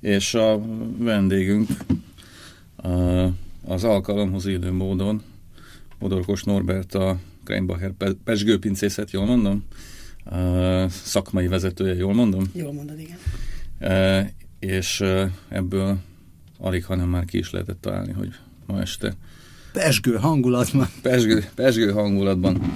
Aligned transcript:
És 0.00 0.34
a 0.34 0.60
vendégünk 0.98 1.68
az 3.64 3.84
alkalomhoz 3.84 4.46
élő 4.46 4.72
módon 4.72 5.22
Bodorkos 5.98 6.42
Norbert 6.42 6.94
a 6.94 7.18
Kreinbacher 7.44 7.92
pesgőpincészet, 8.24 9.10
jól 9.10 9.26
mondom? 9.26 9.64
Szakmai 10.88 11.46
vezetője, 11.46 11.94
jól 11.94 12.14
mondom? 12.14 12.44
Jól 12.52 12.72
mondod, 12.72 12.98
igen. 12.98 13.18
És 14.58 15.04
ebből 15.48 15.98
alig, 16.58 16.84
hanem 16.84 17.08
már 17.08 17.24
ki 17.24 17.38
is 17.38 17.50
lehetett 17.50 17.80
találni, 17.80 18.12
hogy 18.12 18.28
ma 18.66 18.80
este 18.80 19.16
Pesgő 19.72 20.14
hangulatban. 20.16 20.88
Pesgő, 21.02 21.44
pesgő 21.54 21.90
hangulatban. 21.90 22.72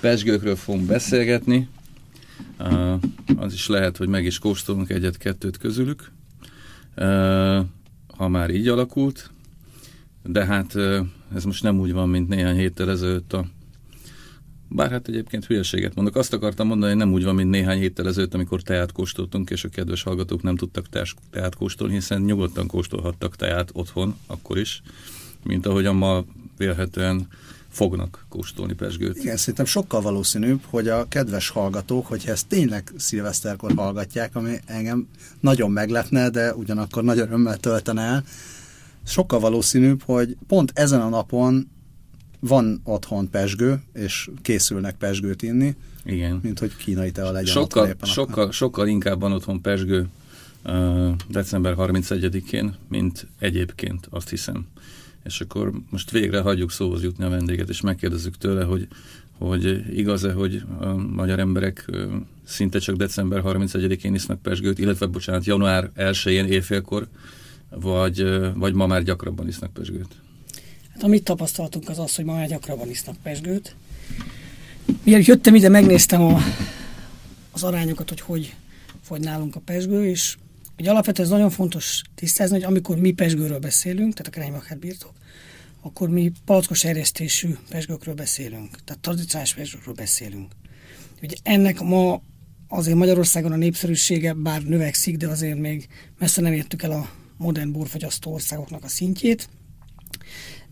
Pesgőkről 0.00 0.56
fogunk 0.56 0.86
beszélgetni. 0.86 1.68
Az 3.36 3.52
is 3.52 3.68
lehet, 3.68 3.96
hogy 3.96 4.08
meg 4.08 4.24
is 4.24 4.38
kóstolunk 4.38 4.90
egyet-kettőt 4.90 5.56
közülük. 5.56 6.12
Ha 8.16 8.28
már 8.28 8.50
így 8.50 8.68
alakult. 8.68 9.30
De 10.22 10.44
hát 10.44 10.74
ez 11.34 11.44
most 11.44 11.62
nem 11.62 11.78
úgy 11.78 11.92
van, 11.92 12.08
mint 12.08 12.28
néhány 12.28 12.56
héttel 12.56 12.90
ezelőtt 12.90 13.32
a 13.32 13.46
bár 14.72 14.90
hát 14.90 15.08
egyébként 15.08 15.46
hülyeséget 15.46 15.94
mondok. 15.94 16.16
Azt 16.16 16.32
akartam 16.32 16.66
mondani, 16.66 16.92
hogy 16.92 17.00
nem 17.00 17.12
úgy 17.12 17.24
van, 17.24 17.34
mint 17.34 17.50
néhány 17.50 17.78
héttel 17.78 18.06
ezelőtt, 18.06 18.34
amikor 18.34 18.62
teát 18.62 18.92
kóstoltunk, 18.92 19.50
és 19.50 19.64
a 19.64 19.68
kedves 19.68 20.02
hallgatók 20.02 20.42
nem 20.42 20.56
tudtak 20.56 20.86
teát 21.30 21.54
kóstolni, 21.54 21.94
hiszen 21.94 22.22
nyugodtan 22.22 22.66
kóstolhattak 22.66 23.36
teát 23.36 23.70
otthon, 23.72 24.14
akkor 24.26 24.58
is, 24.58 24.82
mint 25.44 25.66
ahogyan 25.66 25.96
ma 25.96 26.24
vélhetően 26.56 27.26
fognak 27.70 28.26
kóstolni 28.28 28.72
pesgőt. 28.72 29.16
Igen, 29.16 29.36
szerintem 29.36 29.64
sokkal 29.64 30.00
valószínűbb, 30.00 30.60
hogy 30.64 30.88
a 30.88 31.08
kedves 31.08 31.48
hallgatók, 31.48 32.06
hogyha 32.06 32.30
ezt 32.30 32.46
tényleg 32.46 32.92
szilveszterkor 32.96 33.72
hallgatják, 33.76 34.36
ami 34.36 34.60
engem 34.66 35.08
nagyon 35.40 35.70
meglepne, 35.70 36.30
de 36.30 36.54
ugyanakkor 36.54 37.04
nagy 37.04 37.18
örömmel 37.18 37.56
töltene 37.56 38.02
el, 38.02 38.24
sokkal 39.06 39.40
valószínűbb, 39.40 40.02
hogy 40.02 40.36
pont 40.46 40.72
ezen 40.74 41.00
a 41.00 41.08
napon 41.08 41.70
van 42.40 42.80
otthon 42.84 43.30
pesgő, 43.30 43.82
és 43.92 44.30
készülnek 44.42 44.96
pesgőt 44.96 45.42
inni, 45.42 45.76
Igen. 46.04 46.40
mint 46.42 46.58
hogy 46.58 46.76
kínai 46.76 47.10
tea 47.10 47.30
legyen 47.30 47.52
sokkal, 47.52 47.94
sokkal, 48.02 48.52
sokkal 48.52 48.88
inkább 48.88 49.20
van 49.20 49.32
otthon 49.32 49.60
pesgő 49.60 50.08
uh, 50.64 51.10
december 51.28 51.74
31-én, 51.78 52.74
mint 52.88 53.26
egyébként, 53.38 54.06
azt 54.10 54.28
hiszem. 54.28 54.66
És 55.24 55.40
akkor 55.40 55.72
most 55.90 56.10
végre 56.10 56.40
hagyjuk 56.40 56.70
szóhoz 56.70 57.02
jutni 57.02 57.24
a 57.24 57.28
vendéget, 57.28 57.68
és 57.68 57.80
megkérdezzük 57.80 58.38
tőle, 58.38 58.64
hogy, 58.64 58.88
hogy 59.38 59.84
igaz-e, 59.98 60.32
hogy 60.32 60.62
a 60.78 60.92
magyar 60.94 61.38
emberek 61.38 61.90
szinte 62.44 62.78
csak 62.78 62.96
december 62.96 63.42
31-én 63.44 64.14
isznak 64.14 64.42
pesgőt, 64.42 64.78
illetve, 64.78 65.06
bocsánat, 65.06 65.44
január 65.44 65.90
1-én 65.96 66.46
éjfélkor, 66.46 67.08
vagy, 67.70 68.24
vagy 68.54 68.74
ma 68.74 68.86
már 68.86 69.02
gyakrabban 69.02 69.48
isznak 69.48 69.72
pesgőt? 69.72 70.14
Hát 70.92 71.02
amit 71.02 71.24
tapasztaltunk 71.24 71.88
az 71.88 71.98
az, 71.98 72.14
hogy 72.14 72.24
ma 72.24 72.34
már 72.34 72.48
gyakrabban 72.48 72.90
isznak 72.90 73.16
pesgőt. 73.22 73.74
Mielőtt 75.02 75.26
jöttem 75.26 75.54
ide, 75.54 75.68
megnéztem 75.68 76.22
a, 76.22 76.38
az 77.50 77.62
arányokat, 77.62 78.08
hogy 78.08 78.20
hogy 78.20 78.54
fogy 79.02 79.20
nálunk 79.20 79.56
a 79.56 79.60
pesgő, 79.60 80.06
és 80.06 80.36
ugye 80.80 80.90
alapvetően 80.90 81.28
ez 81.28 81.32
nagyon 81.34 81.50
fontos 81.50 82.02
tisztázni, 82.14 82.56
hogy 82.56 82.64
amikor 82.64 82.98
mi 82.98 83.12
pesgőről 83.12 83.58
beszélünk, 83.58 84.14
tehát 84.14 84.34
a 84.34 84.38
Kránymacher 84.38 84.78
birtok, 84.78 85.12
akkor 85.80 86.08
mi 86.08 86.32
palackos 86.44 86.84
erjesztésű 86.84 87.56
pesgőkről 87.68 88.14
beszélünk, 88.14 88.84
tehát 88.84 89.02
tradicionális 89.02 89.54
pesgőkről 89.54 89.94
beszélünk. 89.94 90.52
Ugye 91.22 91.36
ennek 91.42 91.80
ma 91.80 92.22
azért 92.68 92.96
Magyarországon 92.96 93.52
a 93.52 93.56
népszerűsége 93.56 94.32
bár 94.32 94.62
növekszik, 94.62 95.16
de 95.16 95.28
azért 95.28 95.58
még 95.58 95.88
messze 96.18 96.40
nem 96.40 96.52
értük 96.52 96.82
el 96.82 96.90
a 96.90 97.10
modern 97.36 97.72
borfogyasztó 97.72 98.32
országoknak 98.32 98.84
a 98.84 98.88
szintjét. 98.88 99.48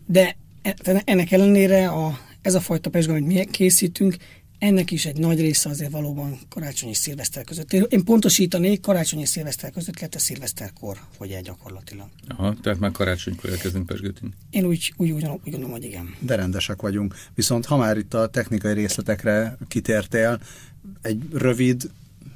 De 0.05 0.37
e, 0.61 1.01
ennek 1.05 1.31
ellenére 1.31 1.87
a, 1.87 2.19
ez 2.41 2.55
a 2.55 2.59
fajta 2.59 2.89
pesgő, 2.89 3.11
amit 3.11 3.25
mi 3.25 3.45
készítünk, 3.45 4.17
ennek 4.59 4.91
is 4.91 5.05
egy 5.05 5.17
nagy 5.17 5.39
része 5.39 5.69
azért 5.69 5.91
valóban 5.91 6.39
karácsony 6.49 6.89
és 6.89 6.97
szilveszter 6.97 7.43
között. 7.43 7.73
Én 7.73 8.03
pontosítanék, 8.03 8.81
karácsony 8.81 9.19
és 9.19 9.29
szilveszter 9.29 9.71
között, 9.71 9.99
lett 9.99 10.15
a 10.15 10.19
szilveszterkor 10.19 10.97
hogy 11.17 11.31
el 11.31 11.41
gyakorlatilag. 11.41 12.07
Aha, 12.27 12.55
tehát 12.61 12.79
már 12.79 12.91
karácsonykor 12.91 13.49
elkezdünk 13.49 13.85
pesgőtni. 13.85 14.29
Én 14.49 14.65
úgy, 14.65 14.93
úgy, 14.97 15.11
úgy, 15.11 15.25
úgy 15.25 15.51
gondolom, 15.51 15.71
hogy 15.71 15.83
igen. 15.83 16.15
De 16.19 16.35
rendesek 16.35 16.81
vagyunk. 16.81 17.15
Viszont 17.35 17.65
ha 17.65 17.77
már 17.77 17.97
itt 17.97 18.13
a 18.13 18.27
technikai 18.27 18.73
részletekre 18.73 19.57
kitértél, 19.67 20.39
egy 21.01 21.21
rövid 21.31 21.89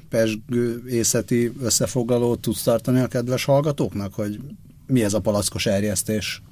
pesgőészeti 0.08 1.52
összefoglalót 1.60 2.40
tudsz 2.40 2.62
tartani 2.62 3.00
a 3.00 3.06
kedves 3.06 3.44
hallgatóknak, 3.44 4.14
hogy 4.14 4.40
mi 4.86 5.04
ez 5.04 5.14
a 5.14 5.20
palackos 5.20 5.66
erjesztés? 5.66 6.42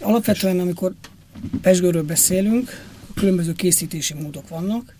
Alapvetően, 0.00 0.60
amikor 0.60 0.94
pesgőről 1.60 2.02
beszélünk, 2.02 2.70
különböző 3.14 3.52
készítési 3.52 4.14
módok 4.14 4.48
vannak. 4.48 4.96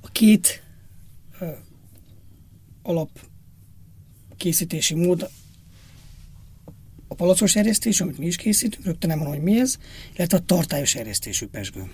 A 0.00 0.08
két 0.12 0.62
alap 2.82 3.10
készítési 4.36 4.94
mód 4.94 5.30
a 7.08 7.14
palackos 7.14 7.56
erjesztés, 7.56 8.00
amit 8.00 8.18
mi 8.18 8.26
is 8.26 8.36
készítünk, 8.36 8.84
rögtön 8.84 9.08
nem 9.08 9.18
mondom, 9.18 9.36
hogy 9.36 9.44
mi 9.44 9.60
ez, 9.60 9.78
illetve 10.16 10.36
a 10.36 10.44
tartályos 10.46 10.94
erjesztésű 10.94 11.46
pesgő. 11.46 11.90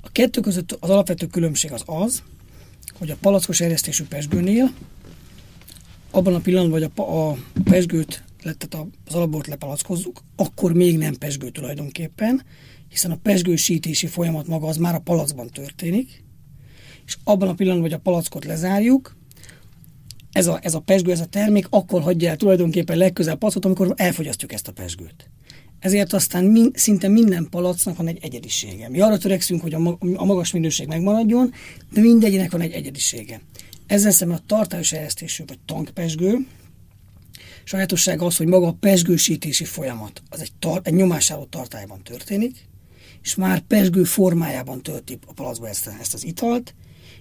A 0.00 0.12
kettő 0.12 0.40
között 0.40 0.72
az 0.72 0.90
alapvető 0.90 1.26
különbség 1.26 1.72
az 1.72 1.82
az, 1.86 2.22
hogy 2.92 3.10
a 3.10 3.16
palackos 3.20 3.60
erjesztésű 3.60 4.04
pesgőnél 4.04 4.72
abban 6.10 6.34
a 6.34 6.40
pillanatban, 6.40 6.80
hogy 6.80 6.90
a, 6.94 7.28
a 7.30 7.36
pesgőt, 7.64 8.24
tehát 8.42 8.86
az 9.06 9.14
alapbort 9.14 9.46
lepalackozzuk, 9.46 10.22
akkor 10.36 10.72
még 10.72 10.98
nem 10.98 11.14
pesgő 11.14 11.50
tulajdonképpen, 11.50 12.42
hiszen 12.92 13.10
a 13.10 13.18
pesgősítési 13.22 14.06
folyamat 14.06 14.46
maga 14.46 14.66
az 14.66 14.76
már 14.76 14.94
a 14.94 14.98
palackban 14.98 15.48
történik, 15.48 16.24
és 17.06 17.16
abban 17.24 17.48
a 17.48 17.54
pillanatban, 17.54 17.90
hogy 17.90 17.98
a 17.98 18.02
palackot 18.02 18.44
lezárjuk, 18.44 19.16
ez 20.32 20.46
a, 20.46 20.58
ez 20.62 20.74
a 20.74 20.80
pesgő, 20.80 21.10
ez 21.10 21.20
a 21.20 21.24
termék 21.24 21.66
akkor 21.70 22.02
hagyja 22.02 22.30
el 22.30 22.36
tulajdonképpen 22.36 22.96
legközelebb 22.96 23.38
palackot, 23.38 23.64
amikor 23.64 23.92
elfogyasztjuk 23.96 24.52
ezt 24.52 24.68
a 24.68 24.72
pesgőt. 24.72 25.30
Ezért 25.78 26.12
aztán 26.12 26.44
min, 26.44 26.70
szinte 26.74 27.08
minden 27.08 27.48
palacnak 27.50 27.96
van 27.96 28.06
egy 28.06 28.18
egyedisége. 28.22 28.88
Mi 28.88 29.00
arra 29.00 29.18
törekszünk, 29.18 29.60
hogy 29.62 29.74
a, 29.74 29.98
magas 30.24 30.52
minőség 30.52 30.86
megmaradjon, 30.86 31.52
de 31.92 32.00
mindegyinek 32.00 32.50
van 32.50 32.60
egy 32.60 32.72
egyedisége. 32.72 33.40
Ezzel 33.86 34.10
szemben 34.10 34.36
a 34.36 34.46
tartályos 34.46 34.92
eresztésű 34.92 35.44
vagy 35.46 35.58
tankpesgő, 35.64 36.46
sajátossága 37.64 38.26
az, 38.26 38.36
hogy 38.36 38.46
maga 38.46 38.66
a 38.66 38.76
pesgősítési 38.80 39.64
folyamat 39.64 40.22
az 40.28 40.40
egy, 40.40 40.52
tar- 40.58 40.86
egy 40.86 40.94
nyomásálló 40.94 41.44
tartályban 41.44 42.02
történik, 42.02 42.68
és 43.22 43.34
már 43.34 43.60
pesgő 43.60 44.04
formájában 44.04 44.82
tölti 44.82 45.18
a 45.26 45.32
palacba 45.32 45.68
ezt, 45.68 45.90
ezt 46.00 46.14
az 46.14 46.24
italt, 46.24 46.74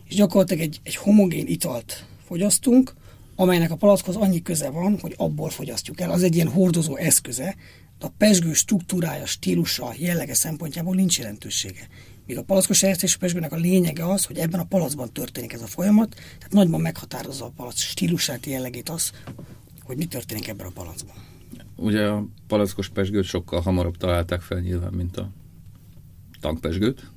és 0.07 0.15
gyakorlatilag 0.15 0.63
egy, 0.63 0.79
egy 0.83 0.95
homogén 0.95 1.47
italt 1.47 2.05
fogyasztunk, 2.25 2.95
amelynek 3.35 3.71
a 3.71 3.75
palackhoz 3.75 4.15
annyi 4.15 4.41
köze 4.41 4.69
van, 4.69 4.99
hogy 4.99 5.13
abból 5.17 5.49
fogyasztjuk 5.49 5.99
el. 5.99 6.11
Az 6.11 6.23
egy 6.23 6.35
ilyen 6.35 6.47
hordozó 6.47 6.95
eszköze, 6.95 7.55
de 7.99 8.05
a 8.05 8.13
pesgő 8.17 8.53
struktúrája, 8.53 9.25
stílusa, 9.25 9.93
jellege 9.97 10.33
szempontjából 10.33 10.95
nincs 10.95 11.17
jelentősége. 11.17 11.87
Míg 12.27 12.37
a 12.37 12.43
palackos 12.43 12.83
eresztés 12.83 13.17
pesgőnek 13.17 13.51
a 13.51 13.55
lényege 13.55 14.05
az, 14.05 14.25
hogy 14.25 14.37
ebben 14.37 14.59
a 14.59 14.63
palacban 14.63 15.13
történik 15.13 15.53
ez 15.53 15.61
a 15.61 15.67
folyamat, 15.67 16.13
tehát 16.13 16.51
nagyban 16.51 16.81
meghatározza 16.81 17.45
a 17.45 17.51
palac 17.55 17.79
stílusát, 17.79 18.45
jellegét 18.45 18.89
az, 18.89 19.11
hogy 19.83 19.97
mi 19.97 20.05
történik 20.05 20.47
ebben 20.47 20.65
a 20.65 20.71
palacban. 20.73 21.15
Ugye 21.75 22.07
a 22.07 22.25
palackos 22.47 22.89
pesgőt 22.89 23.25
sokkal 23.25 23.61
hamarabb 23.61 23.97
találták 23.97 24.41
fel 24.41 24.59
nyilván, 24.59 24.93
mint 24.93 25.17
a 25.17 25.29
tankpesgőt. 26.41 27.09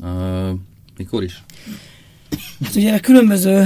Uh, 0.00 0.58
mikor 0.96 1.22
is? 1.22 1.44
Hát 2.64 2.74
ugye 2.74 2.98
különböző... 2.98 3.64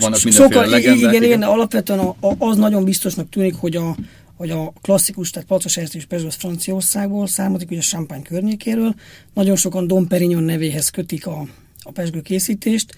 Vannak 0.00 0.18
sokkal, 0.18 0.66
legendák, 0.66 0.96
igen, 0.96 1.12
igen, 1.12 1.22
igen, 1.22 1.42
alapvetően 1.42 1.98
a, 1.98 2.16
a, 2.20 2.34
az 2.38 2.56
nagyon 2.56 2.84
biztosnak 2.84 3.28
tűnik, 3.28 3.54
hogy 3.54 3.76
a, 3.76 3.96
hogy 4.36 4.50
a 4.50 4.72
klasszikus, 4.80 5.30
tehát 5.30 5.48
palacos 5.48 5.76
eresztés 5.76 6.04
pesgő 6.04 6.28
Franciaországból 6.28 7.26
származik, 7.26 7.70
ugye 7.70 7.78
a 7.78 7.82
Champagne 7.82 8.22
környékéről. 8.22 8.94
Nagyon 9.34 9.56
sokan 9.56 9.86
Dom 9.86 10.06
Perignon 10.06 10.42
nevéhez 10.42 10.88
kötik 10.88 11.26
a, 11.26 11.46
a 11.82 11.90
pesgő 11.90 12.20
készítést. 12.20 12.96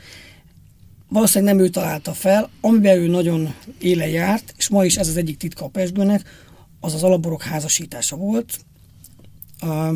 valószínűleg 1.08 1.54
nem 1.54 1.64
ő 1.64 1.68
találta 1.68 2.12
fel, 2.12 2.50
amiben 2.60 2.98
ő 2.98 3.06
nagyon 3.06 3.54
éle 3.78 4.08
járt, 4.08 4.54
és 4.56 4.68
ma 4.68 4.84
is 4.84 4.96
ez 4.96 5.08
az 5.08 5.16
egyik 5.16 5.36
titka 5.36 5.64
a 5.64 5.68
pesgőnek, 5.68 6.22
az 6.80 6.94
az 6.94 7.02
alapborok 7.02 7.42
házasítása 7.42 8.16
volt. 8.16 8.58
A, 9.60 9.90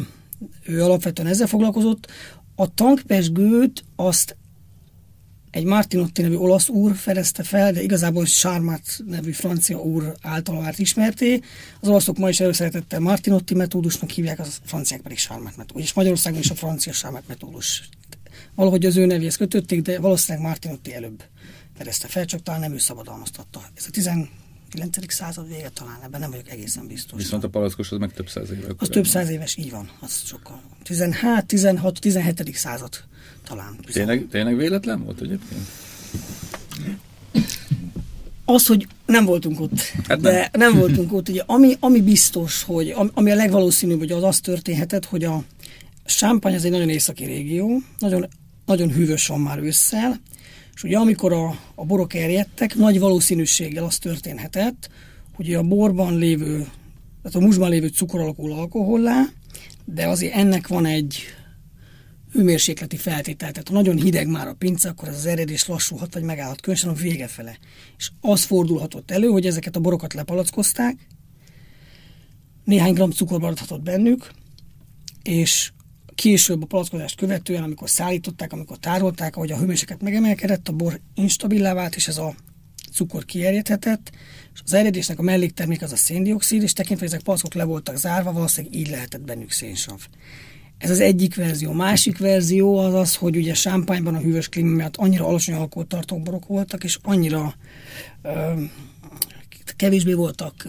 ő 0.62 0.82
alapvetően 0.82 1.29
ezzel 1.29 1.46
foglalkozott. 1.46 2.11
A 2.55 2.75
tankpesgőt 2.75 3.85
azt 3.96 4.37
egy 5.50 5.64
Martinotti 5.64 6.23
nevű 6.23 6.35
olasz 6.35 6.69
úr 6.69 6.94
fedezte 6.96 7.43
fel, 7.43 7.73
de 7.73 7.82
igazából 7.82 8.25
Sármát 8.25 8.82
nevű 9.06 9.31
francia 9.31 9.82
úr 9.82 10.14
által 10.23 10.61
már 10.61 10.75
ismerté. 10.76 11.41
Az 11.81 11.88
olaszok 11.88 12.19
ma 12.19 12.29
is 12.29 12.41
előszeretettel 12.41 13.00
Martinotti 13.00 13.55
metódusnak 13.55 14.11
hívják, 14.11 14.38
az 14.38 14.58
franciák 14.64 15.00
pedig 15.00 15.19
Sármát 15.19 15.56
metódus. 15.56 15.82
És 15.82 15.93
Magyarországon 15.93 16.38
is 16.38 16.50
a 16.50 16.55
francia 16.55 16.93
Sármát 16.93 17.29
metódus. 17.29 17.88
Valahogy 18.55 18.87
az 18.87 18.96
ő 18.96 19.06
nevéhez 19.06 19.37
kötötték, 19.37 19.82
de 19.82 20.00
valószínűleg 20.00 20.46
Martinotti 20.46 20.94
előbb 20.94 21.23
fedezte 21.76 22.08
fel, 22.08 22.25
csak 22.25 22.43
talán 22.43 22.61
nem 22.61 22.73
ő 22.73 22.79
szabadalmaztatta. 22.79 23.61
Ez 23.75 23.87
a 23.87 23.91
19. 24.74 25.12
század 25.12 25.48
vége 25.48 25.68
talán, 25.68 25.98
ebben 26.02 26.20
nem 26.20 26.30
vagyok 26.30 26.50
egészen 26.50 26.86
biztos. 26.86 27.18
Viszont 27.18 27.44
a 27.44 27.48
palackos 27.48 27.90
az 27.92 27.98
meg 27.98 28.12
több 28.12 28.28
száz 28.28 28.50
éve. 28.50 28.66
Az 28.76 28.88
több 28.88 29.06
száz 29.06 29.28
éves, 29.28 29.56
így 29.56 29.70
van. 29.70 29.90
Az 30.00 30.22
sokkal. 30.24 30.62
16, 30.82 31.46
16, 31.46 32.00
17. 32.00 32.56
század 32.56 33.04
talán. 33.44 33.76
Tényleg, 33.92 34.26
tényleg 34.30 34.56
véletlen 34.56 35.04
volt 35.04 35.20
egyébként? 35.20 35.60
Az, 38.44 38.66
hogy 38.66 38.86
nem 39.06 39.24
voltunk 39.24 39.60
ott. 39.60 39.78
Hát 39.80 40.20
nem. 40.20 40.32
De 40.32 40.50
nem 40.52 40.74
voltunk 40.74 41.12
ott. 41.12 41.28
Ugye, 41.28 41.42
ami, 41.46 41.76
ami 41.80 42.00
biztos, 42.00 42.62
hogy 42.62 42.94
ami 43.14 43.30
a 43.30 43.34
legvalószínűbb, 43.34 43.98
hogy 43.98 44.12
az 44.12 44.22
az 44.22 44.40
történhetett, 44.40 45.04
hogy 45.04 45.24
a 45.24 45.44
Sámpány 46.04 46.54
az 46.54 46.64
egy 46.64 46.70
nagyon 46.70 46.88
északi 46.88 47.24
régió, 47.24 47.82
nagyon, 47.98 48.28
nagyon 48.66 48.90
hűvös 48.90 49.26
van 49.26 49.40
már 49.40 49.58
ősszel, 49.58 50.20
és 50.74 50.82
ugye 50.82 50.98
amikor 50.98 51.32
a, 51.32 51.58
a 51.74 51.84
borok 51.84 52.14
erjedtek, 52.14 52.74
nagy 52.74 52.98
valószínűséggel 52.98 53.84
az 53.84 53.98
történhetett, 53.98 54.88
hogy 55.34 55.54
a 55.54 55.62
borban 55.62 56.18
lévő, 56.18 56.58
tehát 57.22 57.36
a 57.36 57.40
musban 57.40 57.70
lévő 57.70 57.88
cukor 57.88 58.20
alakul 58.20 58.52
alkohollá, 58.52 59.24
de 59.84 60.08
azért 60.08 60.34
ennek 60.34 60.66
van 60.66 60.86
egy 60.86 61.22
hőmérsékleti 62.32 62.96
feltétel. 62.96 63.50
Tehát 63.50 63.68
ha 63.68 63.74
nagyon 63.74 63.96
hideg 63.96 64.28
már 64.28 64.48
a 64.48 64.54
pince, 64.54 64.88
akkor 64.88 65.08
az, 65.08 65.14
az 65.14 65.26
eredés 65.26 65.66
lassulhat, 65.66 66.14
vagy 66.14 66.22
megállhat, 66.22 66.60
különösen 66.60 66.90
a 66.90 66.94
vége 66.94 67.26
fele. 67.26 67.58
És 67.96 68.10
az 68.20 68.44
fordulhatott 68.44 69.10
elő, 69.10 69.26
hogy 69.26 69.46
ezeket 69.46 69.76
a 69.76 69.80
borokat 69.80 70.14
lepalackozták, 70.14 71.06
néhány 72.64 72.92
gram 72.92 73.10
cukor 73.10 73.40
maradhatott 73.40 73.82
bennük, 73.82 74.30
és 75.22 75.72
később 76.14 76.62
a 76.62 76.66
palackozást 76.66 77.16
követően, 77.16 77.62
amikor 77.62 77.90
szállították, 77.90 78.52
amikor 78.52 78.76
tárolták, 78.76 79.37
ahogy 79.37 79.52
a 79.52 79.56
hőmérséklet 79.56 80.02
megemelkedett, 80.02 80.69
a 80.69 80.72
bor 80.72 81.00
instabilá 81.14 81.75
vált, 81.75 81.94
és 81.94 82.08
ez 82.08 82.19
a 82.19 82.34
cukor 82.93 83.25
kierjedhetett, 83.25 84.11
és 84.55 84.61
az 84.64 84.72
eredésnek 84.72 85.19
a 85.19 85.22
melléktermék 85.22 85.82
az 85.82 85.93
a 85.93 85.96
széndiokszid, 85.96 86.62
és 86.62 86.72
tekintve, 86.72 87.06
ezek 87.06 87.22
palackok 87.22 87.55
le 87.55 87.64
voltak 87.64 87.96
zárva, 87.96 88.32
valószínűleg 88.32 88.76
így 88.76 88.88
lehetett 88.88 89.20
bennük 89.22 89.50
szénsav. 89.50 90.00
Ez 90.78 90.90
az 90.90 91.00
egyik 91.00 91.34
verzió. 91.34 91.72
Másik 91.72 92.19
verzió 92.19 92.78
az 92.78 92.94
az, 92.94 93.14
hogy 93.17 93.37
ugye 93.37 93.55
Sámpányban 93.55 94.14
a 94.14 94.19
hűvös 94.19 94.49
klíma 94.49 94.75
miatt 94.75 94.96
annyira 94.96 95.26
alacsony 95.26 95.55
alkoholtartó 95.55 96.19
borok 96.19 96.46
voltak, 96.46 96.84
és 96.84 96.99
annyira 97.02 97.55
ö, 98.22 98.52
kevésbé 99.76 100.12
voltak 100.12 100.69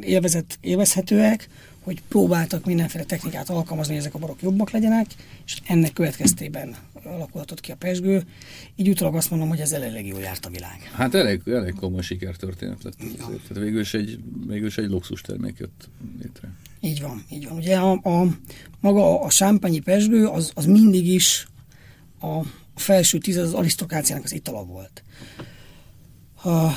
élvezet, 0.00 0.58
élvezhetőek, 0.60 1.48
hogy 1.88 2.02
próbáltak 2.08 2.64
mindenféle 2.64 3.04
technikát 3.04 3.50
alkalmazni, 3.50 3.92
hogy 3.92 4.02
ezek 4.02 4.14
a 4.14 4.18
borok 4.18 4.42
jobbak 4.42 4.70
legyenek, 4.70 5.06
és 5.46 5.60
ennek 5.66 5.92
következtében 5.92 6.76
alakulhatott 7.04 7.60
ki 7.60 7.72
a 7.72 7.76
pesgő. 7.76 8.22
Így 8.76 8.88
utólag 8.88 9.14
azt 9.14 9.30
mondom, 9.30 9.48
hogy 9.48 9.60
ez 9.60 9.72
elég 9.72 10.06
jól 10.06 10.20
járt 10.20 10.46
a 10.46 10.50
világ. 10.50 10.90
Hát 10.92 11.14
elég, 11.14 11.42
elég 11.46 11.74
komoly 11.74 12.02
sikertörténet 12.02 12.82
lett. 12.82 12.96
Tehát 12.96 13.48
végül 13.54 13.80
is 13.80 13.94
egy, 13.94 14.18
végül 14.46 14.66
is 14.66 14.78
egy 14.78 14.88
luxus 14.88 15.20
termék 15.20 15.58
jött 15.58 15.88
létre. 16.22 16.48
Így 16.80 17.00
van, 17.00 17.24
így 17.30 17.48
van. 17.48 17.56
Ugye 17.56 17.76
a, 17.76 17.92
a 17.92 18.26
maga 18.80 19.20
a 19.20 19.30
sámpányi 19.30 19.78
pesgő 19.78 20.26
az, 20.26 20.50
az 20.54 20.64
mindig 20.66 21.06
is 21.06 21.48
a, 22.18 22.26
a 22.26 22.44
felső 22.80 23.18
tíz 23.18 23.36
az 23.36 23.52
arisztokráciának 23.52 24.24
az 24.24 24.32
itala 24.32 24.64
volt. 24.64 25.02
A, 26.42 26.70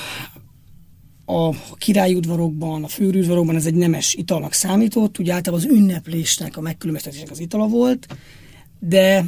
a 1.31 1.53
királyudvarokban, 1.77 2.83
a 2.83 2.87
főrűdvarokban 2.87 3.55
ez 3.55 3.65
egy 3.65 3.73
nemes 3.73 4.13
italnak 4.13 4.53
számított, 4.53 5.19
ugye 5.19 5.33
általában 5.33 5.65
az 5.65 5.75
ünneplésnek, 5.75 6.57
a 6.57 6.61
megkülönböztetésnek 6.61 7.31
az 7.31 7.39
itala 7.39 7.67
volt, 7.67 8.07
de 8.79 9.25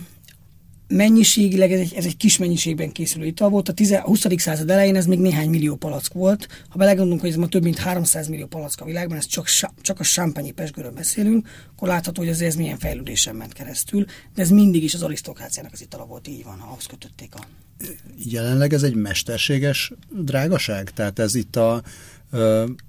mennyiségileg 0.93 1.71
ez 1.71 1.79
egy, 1.79 1.93
ez 1.93 2.05
egy 2.05 2.17
kis 2.17 2.37
mennyiségben 2.37 2.91
készülő 2.91 3.25
ital 3.25 3.49
volt. 3.49 3.69
A, 3.69 3.73
10, 3.73 3.91
a 3.91 4.01
20. 4.01 4.25
század 4.37 4.69
elején 4.69 4.95
ez 4.95 5.05
még 5.05 5.19
néhány 5.19 5.49
millió 5.49 5.75
palack 5.75 6.13
volt. 6.13 6.47
Ha 6.69 6.77
belegondolunk, 6.77 7.21
hogy 7.21 7.29
ez 7.29 7.35
ma 7.35 7.47
több 7.47 7.63
mint 7.63 7.77
300 7.77 8.27
millió 8.27 8.45
palack 8.45 8.81
a 8.81 8.85
világban, 8.85 9.17
ez 9.17 9.25
csak, 9.25 9.47
csak 9.81 9.99
a 9.99 10.03
sámpányi 10.03 10.51
pesgőről 10.51 10.91
beszélünk, 10.91 11.47
akkor 11.75 11.87
látható, 11.87 12.21
hogy 12.21 12.31
azért 12.31 12.49
ez 12.49 12.55
milyen 12.55 12.77
fejlődésen 12.77 13.35
ment 13.35 13.53
keresztül, 13.53 14.05
de 14.35 14.41
ez 14.41 14.49
mindig 14.49 14.83
is 14.83 14.93
az 14.93 15.03
arisztokráciának 15.03 15.73
az 15.73 15.81
itala 15.81 16.05
volt, 16.05 16.27
így 16.27 16.43
van, 16.43 16.59
ahhoz 16.59 16.85
kötötték 16.85 17.35
a... 17.35 17.39
Jelenleg 18.17 18.73
ez 18.73 18.83
egy 18.83 18.95
mesterséges 18.95 19.93
drágaság? 20.09 20.89
Tehát 20.89 21.19
ez 21.19 21.35
itt 21.35 21.55
a, 21.55 21.83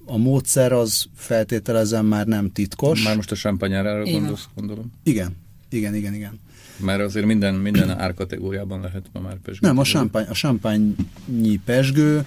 a 0.04 0.16
módszer 0.16 0.72
az 0.72 1.06
feltételezem 1.16 2.06
már 2.06 2.26
nem 2.26 2.52
titkos. 2.52 3.02
Már 3.02 3.16
most 3.16 3.30
a 3.30 3.34
sámpányára 3.34 4.04
gondolsz, 4.04 4.48
gondolom. 4.54 4.92
Igen, 5.02 5.36
igen, 5.68 5.94
igen, 5.94 6.14
igen. 6.14 6.40
Mert 6.76 7.00
azért 7.00 7.26
minden, 7.26 7.54
minden 7.54 7.90
árkategóriában 7.90 8.80
lehet 8.80 9.06
ma 9.12 9.20
már 9.20 9.36
pesgő. 9.36 9.66
Nem, 9.66 9.78
a, 9.78 9.84
sámpány, 9.84 10.26
a 10.26 10.34
sámpányi 10.34 11.60
pesgő, 11.64 12.26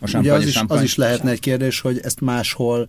a 0.00 0.06
sámpány, 0.06 0.20
ugye 0.20 0.32
az, 0.32 0.46
is, 0.46 0.62
az 0.66 0.82
is 0.82 0.94
lehetne 0.94 1.30
egy 1.30 1.40
kérdés, 1.40 1.80
hogy 1.80 2.00
ezt 2.02 2.20
máshol, 2.20 2.88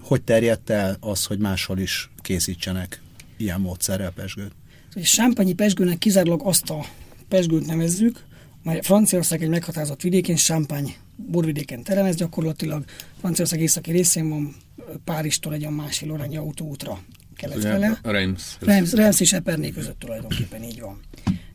hogy 0.00 0.22
terjedt 0.22 0.70
el 0.70 0.96
az, 1.00 1.24
hogy 1.24 1.38
máshol 1.38 1.78
is 1.78 2.10
készítsenek 2.22 3.00
ilyen 3.36 3.60
módszerrel 3.60 4.10
pesgőt? 4.10 4.52
A 4.94 5.00
sámpányi 5.02 5.52
pesgőnek 5.52 5.98
kizárólag 5.98 6.40
azt 6.44 6.70
a 6.70 6.84
pesgőt 7.28 7.66
nevezzük, 7.66 8.24
mely 8.62 8.80
Franciaország 8.82 9.42
egy 9.42 9.48
meghatározott 9.48 10.02
vidékén, 10.02 10.36
Sámpány 10.36 10.94
borvidéken 11.16 11.82
terem, 11.82 12.04
ez 12.04 12.16
gyakorlatilag 12.16 12.84
Franciaország 13.20 13.60
északi 13.60 13.90
részén 13.90 14.28
van, 14.28 14.54
Párizstól 15.04 15.54
egy 15.54 15.64
a 15.64 15.70
másik 15.70 16.08
Lorányi 16.08 16.36
autóútra 16.36 16.98
kelet 17.40 17.60
fele. 17.60 17.98
Reims. 18.02 18.56
Reims, 18.60 18.92
Reims 18.92 19.20
és 19.20 19.32
Eperné 19.32 19.70
között 19.70 19.98
tulajdonképpen 19.98 20.62
így 20.62 20.80
van. 20.80 21.00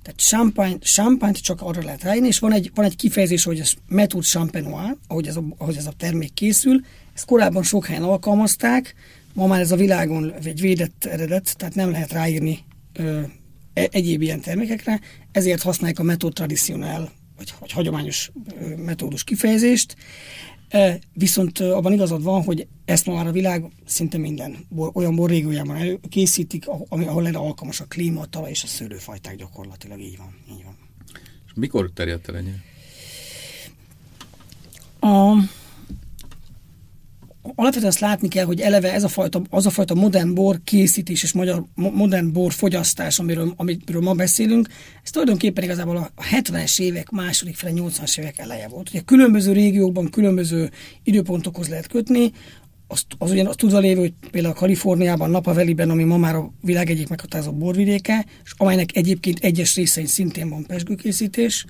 Tehát 0.01 0.19
champagne, 0.19 0.77
champagne 0.77 1.33
csak 1.33 1.61
arra 1.61 1.83
lehet 1.83 2.03
rájönni, 2.03 2.27
és 2.27 2.39
van 2.39 2.53
egy, 2.53 2.71
van 2.73 2.85
egy 2.85 2.95
kifejezés, 2.95 3.43
hogy 3.43 3.59
ez 3.59 3.71
method 3.87 4.23
champenois, 4.23 4.91
ahogy 5.07 5.27
ez, 5.27 5.35
a, 5.35 5.43
ahogy 5.57 5.75
ez 5.75 5.85
a 5.85 5.93
termék 5.97 6.33
készül. 6.33 6.81
Ezt 7.13 7.25
korábban 7.25 7.63
sok 7.63 7.85
helyen 7.85 8.03
alkalmazták, 8.03 8.95
ma 9.33 9.47
már 9.47 9.59
ez 9.59 9.71
a 9.71 9.75
világon 9.75 10.33
egy 10.43 10.61
védett 10.61 11.05
eredet, 11.05 11.57
tehát 11.57 11.75
nem 11.75 11.91
lehet 11.91 12.11
ráírni 12.11 12.59
ö, 12.93 13.21
e, 13.73 13.87
egyéb 13.91 14.21
ilyen 14.21 14.41
termékekre, 14.41 14.99
ezért 15.31 15.61
használják 15.61 15.99
a 15.99 16.03
metod 16.03 16.33
tradicionál, 16.33 17.11
vagy, 17.37 17.53
vagy 17.59 17.71
hagyományos 17.71 18.31
ö, 18.59 18.75
metódus 18.75 19.23
kifejezést. 19.23 19.95
E, 20.75 20.99
viszont 21.13 21.59
abban 21.59 21.93
igazad 21.93 22.23
van, 22.23 22.43
hogy 22.43 22.67
ezt 22.85 23.05
ma 23.05 23.13
már 23.13 23.27
a 23.27 23.31
világ 23.31 23.71
szinte 23.85 24.17
minden 24.17 24.67
olyan 24.93 25.15
borrégójában 25.15 25.99
készítik, 26.09 26.67
ahol 26.67 27.27
erre 27.27 27.37
alkalmas 27.37 27.79
a 27.79 27.85
klíma, 27.85 28.21
a 28.21 28.25
talaj 28.25 28.49
és 28.49 28.63
a 28.63 28.67
szőlőfajták 28.67 29.35
gyakorlatilag 29.35 29.99
így 29.99 30.17
van. 30.17 30.35
Így 30.51 30.63
van. 30.63 30.77
És 31.45 31.51
mikor 31.55 31.91
terjedt 31.93 32.29
el 32.29 32.35
ennyire? 32.35 32.63
A, 34.99 35.33
alapvetően 37.55 37.91
azt 37.91 37.99
látni 37.99 38.27
kell, 38.27 38.45
hogy 38.45 38.59
eleve 38.59 38.93
ez 38.93 39.03
a 39.03 39.07
fajta, 39.07 39.41
az 39.49 39.65
a 39.65 39.69
fajta 39.69 39.95
modern 39.95 40.33
bor 40.33 40.59
készítés 40.63 41.23
és 41.23 41.33
magyar, 41.33 41.63
modern 41.75 42.31
bor 42.31 42.53
fogyasztás, 42.53 43.19
amiről, 43.19 43.53
amiről 43.57 44.01
ma 44.01 44.13
beszélünk, 44.13 44.67
ez 45.03 45.09
tulajdonképpen 45.09 45.63
igazából 45.63 45.97
a 45.97 46.11
70-es 46.41 46.79
évek 46.79 47.09
második 47.09 47.55
fele 47.55 47.73
80-as 47.75 48.19
évek 48.19 48.37
eleje 48.37 48.67
volt. 48.67 48.89
Ugye 48.89 48.99
különböző 48.99 49.51
régiókban 49.51 50.09
különböző 50.09 50.69
időpontokhoz 51.03 51.67
lehet 51.67 51.87
kötni, 51.87 52.31
az, 52.87 53.05
az 53.17 53.31
ugyan 53.31 53.47
az 53.47 53.55
tudva 53.55 53.79
lévő, 53.79 53.99
hogy 53.99 54.13
például 54.31 54.53
a 54.53 54.57
Kaliforniában, 54.57 55.29
Napa 55.29 55.53
Valley-ben, 55.53 55.89
ami 55.89 56.03
ma 56.03 56.17
már 56.17 56.35
a 56.35 56.51
világ 56.61 56.89
egyik 56.89 57.09
meghatározó 57.09 57.51
borvidéke, 57.51 58.25
és 58.43 58.53
amelynek 58.57 58.95
egyébként 58.95 59.39
egyes 59.39 59.75
részein 59.75 60.07
szintén 60.07 60.49
van 60.49 60.65
pesgőkészítés, 60.65 61.65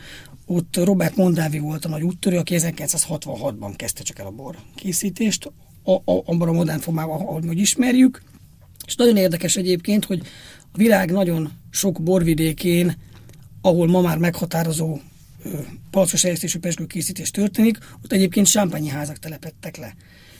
ott 0.45 0.77
Robert 0.83 1.15
Mondavi 1.15 1.59
volt 1.59 1.85
a 1.85 1.89
nagy 1.89 2.01
úttörő, 2.01 2.37
aki 2.37 2.55
1966-ban 2.57 3.73
kezdte 3.75 4.03
csak 4.03 4.19
el 4.19 4.25
a 4.25 4.31
bor 4.31 4.55
készítést, 4.75 5.51
a, 5.85 5.91
a, 5.91 6.23
abban 6.25 6.47
a 6.47 6.51
modern 6.51 6.79
formában, 6.79 7.21
ahogy 7.21 7.43
meg 7.43 7.57
ismerjük. 7.57 8.21
És 8.85 8.95
nagyon 8.95 9.17
érdekes 9.17 9.55
egyébként, 9.55 10.05
hogy 10.05 10.21
a 10.71 10.77
világ 10.77 11.11
nagyon 11.11 11.51
sok 11.69 12.01
borvidékén, 12.01 12.97
ahol 13.61 13.87
ma 13.87 14.01
már 14.01 14.17
meghatározó 14.17 14.99
palacos 15.91 16.21
helyeztésű 16.21 16.59
pesgőkészítés 16.59 17.31
történik, 17.31 17.77
ott 18.03 18.11
egyébként 18.11 18.47
sámpányi 18.47 18.89
házak 18.89 19.17
telepettek 19.17 19.77
le. 19.77 19.95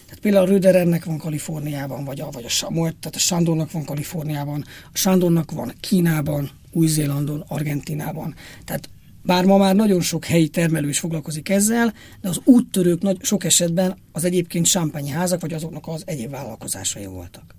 Tehát 0.06 0.20
például 0.22 0.46
a 0.46 0.50
Röderernek 0.50 1.06
van 1.06 1.18
Kaliforniában, 1.18 2.04
vagy 2.04 2.20
a, 2.20 2.30
vagy 2.32 2.46
a, 2.46 2.70
tehát 2.76 3.16
a 3.16 3.20
Sándornak 3.20 3.72
van 3.72 3.86
Kaliforniában, 3.86 4.66
a 4.94 4.98
Sándornak 4.98 5.52
van 5.52 5.74
Kínában, 5.80 6.50
Új-Zélandon, 6.72 7.44
Argentinában. 7.48 8.36
Tehát 8.66 8.90
bár 9.26 9.46
ma 9.46 9.58
már 9.58 9.76
nagyon 9.76 10.02
sok 10.02 10.26
helyi 10.26 10.48
termelő 10.48 10.90
is 10.90 11.00
foglalkozik 11.00 11.50
ezzel, 11.50 11.94
de 12.22 12.30
az 12.30 12.42
úttörők 12.44 13.02
nagy, 13.02 13.24
sok 13.24 13.44
esetben 13.44 13.98
az 14.12 14.24
egyébként 14.24 14.66
sámpányi 14.66 15.10
házak, 15.10 15.42
vagy 15.42 15.54
azoknak 15.54 15.88
az 15.88 16.04
egyéb 16.06 16.32
vállalkozásai 16.32 17.06
voltak. 17.06 17.56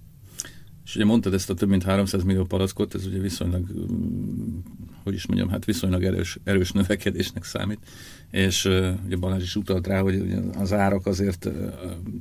És 0.84 0.94
ugye 0.94 1.04
mondtad 1.04 1.34
ezt 1.34 1.50
a 1.50 1.54
több 1.54 1.68
mint 1.68 1.82
300 1.82 2.22
millió 2.22 2.44
palackot, 2.44 2.94
ez 2.94 3.06
ugye 3.06 3.18
viszonylag, 3.18 3.66
mm, 3.92 4.58
hogy 5.04 5.14
is 5.14 5.26
mondjam, 5.26 5.48
hát 5.48 5.64
viszonylag 5.64 6.04
erős, 6.04 6.38
erős 6.44 6.72
növekedésnek 6.72 7.44
számít, 7.44 7.78
és 8.30 8.64
uh, 8.64 8.88
ugye 9.06 9.16
Balázs 9.16 9.42
is 9.42 9.56
utalt 9.56 9.86
rá, 9.86 10.00
hogy 10.00 10.34
az 10.58 10.72
árak 10.72 11.06
azért 11.06 11.44
uh, 11.44 11.52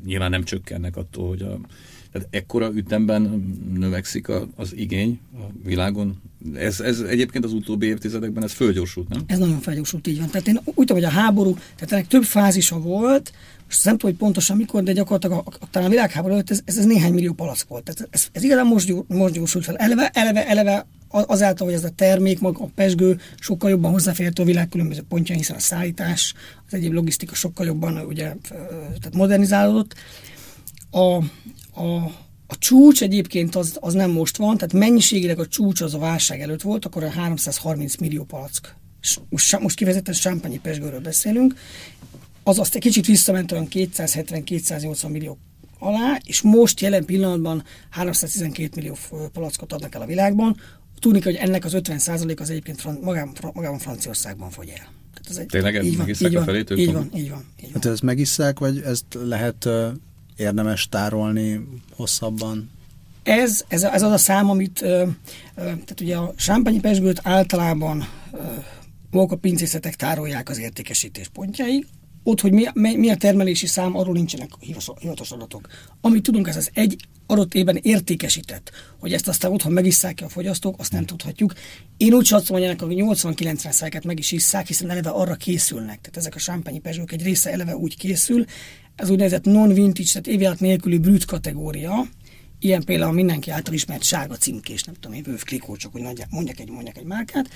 nyilván 0.06 0.30
nem 0.30 0.44
csökkennek 0.44 0.96
attól, 0.96 1.28
hogy 1.28 1.42
a 1.42 1.60
tehát 2.16 2.30
ekkora 2.32 2.72
ütemben 2.74 3.22
növekszik 3.74 4.30
a, 4.30 4.48
az 4.56 4.76
igény 4.76 5.20
a 5.34 5.44
világon. 5.64 6.22
Ez, 6.54 6.80
ez 6.80 7.00
egyébként 7.00 7.46
az 7.46 7.54
utóbbi 7.54 7.86
évtizedekben 7.86 8.44
ez 8.44 8.52
fölgyorsult, 8.52 9.08
nem? 9.08 9.24
Ez 9.28 9.38
nagyon 9.38 9.60
fölgyorsult, 9.60 10.08
így 10.08 10.20
van. 10.20 10.30
Tehát 10.30 10.48
én 10.48 10.60
úgy 10.66 10.74
tudom, 10.76 10.98
hogy 10.98 11.12
a 11.12 11.20
háború, 11.20 11.54
tehát 11.54 11.92
ennek 11.92 12.08
több 12.08 12.24
fázisa 12.24 12.80
volt, 12.80 13.32
most 13.66 13.86
nem 13.86 13.98
tudom, 13.98 14.12
hogy 14.12 14.20
pontosan 14.20 14.58
mikor, 14.58 14.84
de 14.84 14.92
gyakorlatilag 14.92 15.44
a, 15.48 15.52
a, 15.60 15.70
talán 15.70 15.88
a 15.88 15.92
világháború 15.92 16.34
előtt 16.34 16.50
ez, 16.50 16.62
ez, 16.66 16.78
ez 16.78 16.86
néhány 16.86 17.14
millió 17.14 17.34
palack 17.34 17.68
volt. 17.68 17.84
Tehát 17.84 18.08
ez, 18.12 18.28
ez 18.32 18.44
igazán 18.44 18.66
most, 18.66 18.88
gyúr, 18.88 19.04
most 19.08 19.34
gyorsult 19.34 19.64
fel. 19.64 19.76
Eleve, 19.76 20.10
eleve, 20.14 20.48
eleve 20.48 20.86
azáltal, 21.10 21.68
hogy 21.68 21.76
ez 21.76 21.84
a 21.84 21.90
termék, 21.90 22.40
maga 22.40 22.64
a 22.64 22.70
pesgő 22.76 23.20
sokkal 23.40 23.70
jobban 23.70 23.92
hozzáférhető 23.92 24.42
a 24.42 24.46
világ 24.46 24.70
különböző 24.70 25.02
pontjain, 25.10 25.40
hiszen 25.40 25.56
a 25.56 25.60
szállítás, 25.60 26.34
az 26.68 26.74
egyéb 26.74 26.94
logisztika 26.94 27.36
sokkal 27.36 27.66
jobban 27.66 27.98
ugye, 27.98 28.36
tehát 28.50 29.14
modernizálódott. 29.14 29.96
A, 30.92 31.20
a, 31.75 31.96
a 32.48 32.58
csúcs 32.58 33.01
egyébként 33.01 33.55
az, 33.55 33.77
az 33.79 33.94
nem 33.94 34.12
most 34.12 34.38
van, 34.38 34.58
tehát 34.58 34.74
mennyiségileg 34.74 35.39
a 35.39 35.48
csúcs 35.48 35.82
az 35.82 35.94
a 35.94 35.98
válság 35.98 36.41
előtt 36.41 36.62
volt, 36.62 36.86
akkor 36.86 37.03
a 37.03 37.10
330 37.10 37.96
millió 37.96 38.24
palack. 38.24 38.75
Most, 39.29 39.60
most 39.60 39.75
kifejezetten 39.75 40.13
sámpányi 40.13 40.60
pesgőről 40.60 41.00
beszélünk. 41.00 41.55
Az 42.44 42.60
azt 42.60 42.75
egy 42.75 42.82
kicsit 42.82 43.05
visszament 43.05 43.51
olyan 43.51 43.67
270-280 43.72 45.10
millió 45.12 45.38
alá, 45.79 46.20
és 46.24 46.41
most 46.41 46.79
jelen 46.79 47.05
pillanatban 47.05 47.63
312 47.89 48.70
millió 48.75 48.98
palackot 49.32 49.74
adnak 49.74 49.96
el 49.96 50.01
a 50.01 50.05
világban. 50.05 50.58
Tudni 51.00 51.22
hogy 51.22 51.36
ennek 51.36 51.65
az 51.65 51.74
50% 51.75 52.39
az 52.39 52.50
egyébként 52.50 53.01
magában, 53.01 53.34
magában 53.53 53.79
Franciaországban 53.79 54.50
fogy 54.50 54.67
el. 54.67 54.75
Tehát 54.75 55.29
ez 55.29 55.38
egy, 55.38 55.46
Tényleg 55.46 55.84
így 55.84 55.98
van, 55.98 56.10
így 56.10 56.34
van, 56.34 56.36
a 56.36 56.44
felét? 56.44 56.70
Így 56.70 56.94
van, 56.94 57.10
így 57.15 57.29
van, 57.29 57.46
így 57.63 57.72
van. 57.72 57.74
Hát 57.74 57.86
ezt 57.86 58.01
megisszák, 58.01 58.60
vagy 58.60 58.82
ezt 58.86 59.05
lehet 59.24 59.67
érdemes 60.38 60.89
tárolni 60.89 61.68
hosszabban? 61.96 62.70
Ez, 63.24 63.63
ez, 63.68 63.84
ez 63.84 64.01
az 64.01 64.12
a 64.12 64.18
szám, 64.18 64.50
amit, 64.50 64.80
tehát 65.56 66.01
ugye 66.01 66.18
a 66.18 66.34
sámpányi 66.36 66.80
pesgőt 66.80 67.20
általában 67.24 68.08
maguk 69.12 69.32
a 69.32 69.36
pincészetek 69.36 69.96
tárolják 69.96 70.50
az 70.50 70.60
értékesítés 70.60 71.27
pontjáig, 71.27 71.88
ott, 72.27 72.41
hogy 72.41 72.51
mi, 72.51 72.65
mi 72.74 73.10
a 73.10 73.15
termelési 73.15 73.67
szám, 73.67 73.98
arról 73.98 74.13
nincsenek 74.13 74.50
hivatalos 74.60 75.32
adatok. 75.32 75.67
Amit 76.01 76.24
tudunk, 76.24 76.48
ez 76.48 76.55
az 76.55 76.70
egy 76.74 76.96
adott 77.27 77.53
évben 77.53 77.79
értékesített. 77.82 78.72
Hogy 79.00 79.13
ezt 79.13 79.27
aztán 79.27 79.51
otthon 79.51 79.72
megisszák 79.72 80.22
a 80.24 80.29
fogyasztók, 80.29 80.79
azt 80.79 80.91
nem 80.91 81.05
tudhatjuk. 81.05 81.53
Én 81.98 82.13
úgy 82.13 82.25
satszom, 82.25 82.55
hogy 82.55 82.65
ennek 82.65 82.82
a 82.82 82.88
80-90 82.88 83.72
száját 83.72 84.03
meg 84.03 84.20
is 84.20 84.32
isszák, 84.32 84.67
hiszen 84.67 84.89
eleve 84.89 85.10
arra 85.10 85.36
készülnek. 85.36 86.00
Tehát 86.01 86.17
ezek 86.17 86.36
a 86.36 86.39
sámpányi 86.39 86.79
pezsők 86.79 87.12
egy 87.12 87.24
része 87.24 87.51
eleve 87.51 87.75
úgy 87.75 87.98
készül, 87.98 88.46
ez 88.96 89.10
úgynevezett 89.10 89.46
non-vintage, 89.46 90.10
tehát 90.10 90.27
évjárat 90.27 90.60
nélküli 90.60 90.98
brüt 90.98 91.25
kategória, 91.25 92.08
ilyen 92.60 92.84
például 92.84 93.13
mindenki 93.13 93.51
által 93.51 93.74
ismert 93.74 94.03
sárga 94.03 94.36
címkés, 94.36 94.84
nem 94.84 94.96
tudom, 95.00 95.17
évőv 95.17 95.44
klikó, 95.44 95.75
csak 95.75 95.91
hogy 95.91 96.01
mondjak 96.01 96.60
egy, 96.60 96.70
mondjak 96.70 96.98
egy 96.98 97.05
márkát. 97.05 97.50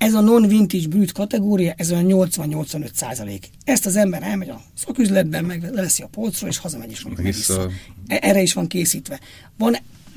Ez 0.00 0.14
a 0.14 0.20
non-vintage 0.20 0.88
brüt 0.88 1.12
kategória, 1.12 1.72
ez 1.76 1.92
olyan 1.92 2.04
80-85 2.08 2.92
százalék. 2.92 3.48
Ezt 3.64 3.86
az 3.86 3.96
ember 3.96 4.22
elmegy 4.22 4.48
a 4.48 4.62
szaküzletben, 4.74 5.44
meg 5.44 5.62
leveszi 5.62 6.02
a 6.02 6.06
polcról, 6.06 6.50
és 6.50 6.58
hazamegy 6.58 6.90
is 6.90 7.04
meg 7.04 7.22
vissza. 7.22 7.70
E, 8.06 8.18
erre 8.22 8.42
is 8.42 8.52
van 8.52 8.66
készítve. 8.66 9.20
Van, 9.58 9.76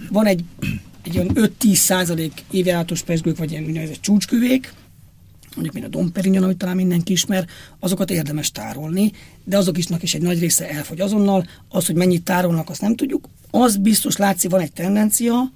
van 0.10 0.26
egy, 0.26 0.44
egy 1.02 1.18
olyan 1.18 1.32
5-10 1.60 1.74
százalék 1.74 2.44
évjáratos 2.52 3.02
pesgők, 3.02 3.38
vagy 3.38 3.52
ilyen 3.52 3.64
úgynevezett 3.64 4.02
csúcsküvék, 4.02 4.74
mondjuk 5.56 5.74
mint 5.74 5.86
a 5.86 5.90
Domperignon, 5.98 6.44
amit 6.44 6.58
talán 6.58 6.76
mindenki 6.76 7.12
ismer, 7.12 7.48
azokat 7.80 8.12
érdemes 8.12 8.52
tárolni, 8.52 9.12
de 9.44 9.58
azok 9.58 9.78
isnak 9.78 10.04
is 10.04 10.14
egy 10.14 10.22
nagy 10.22 10.40
része 10.40 10.70
elfogy 10.70 11.02
azonnal. 11.02 11.48
Az, 11.70 11.86
hogy 11.86 11.96
mennyit 11.96 12.24
tárolnak, 12.24 12.70
azt 12.70 12.82
nem 12.82 12.96
tudjuk. 12.96 13.30
Az 13.52 13.78
biztos 13.78 14.18
látszik, 14.18 14.50
van 14.50 14.62
egy 14.62 14.74
tendencia, 14.74 15.52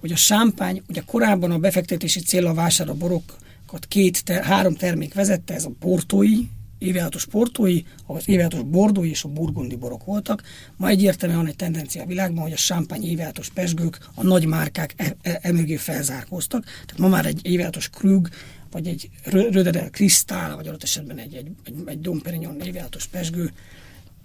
hogy 0.00 0.12
a 0.12 0.16
sámpány, 0.16 0.82
ugye 0.88 1.02
korábban 1.06 1.50
a 1.50 1.58
befektetési 1.58 2.20
célra 2.20 2.54
vásárol 2.54 2.94
borokat 2.94 3.40
két, 3.78 4.24
ter, 4.24 4.44
három 4.44 4.74
termék 4.74 5.14
vezette, 5.14 5.54
ez 5.54 5.64
a 5.64 5.70
portói, 5.78 6.36
évjáratos 6.82 7.26
portói, 7.26 7.82
az 8.06 8.28
évjáratos 8.28 8.62
bordói 8.62 9.08
és 9.08 9.24
a 9.24 9.28
burgundi 9.28 9.76
borok 9.76 10.04
voltak. 10.04 10.42
Ma 10.76 10.88
egyértelműen 10.88 11.40
van 11.40 11.50
egy 11.50 11.56
tendencia 11.56 12.02
a 12.02 12.06
világban, 12.06 12.42
hogy 12.42 12.52
a 12.52 12.56
sámpány 12.56 13.04
évjáratos 13.04 13.50
pesgők, 13.50 13.98
a 14.14 14.22
nagy 14.22 14.46
márkák 14.46 14.94
e, 14.96 15.16
e, 15.22 15.38
emögé 15.42 15.76
felzárkóztak. 15.76 16.64
Tehát 16.64 16.98
ma 16.98 17.08
már 17.08 17.26
egy 17.26 17.40
évjáratos 17.42 17.88
Krug, 17.88 18.28
vagy 18.70 18.86
egy 18.86 19.10
Röderel 19.24 19.90
Krisztál, 19.90 20.56
vagy 20.56 20.66
adott 20.66 20.82
esetben 20.82 21.18
egy, 21.18 21.34
egy, 21.34 21.50
egy, 21.64 21.74
egy 21.84 22.00
Dom 22.00 22.20
Perignon 22.20 22.56
névjáratos 22.56 23.06
pesgő, 23.06 23.52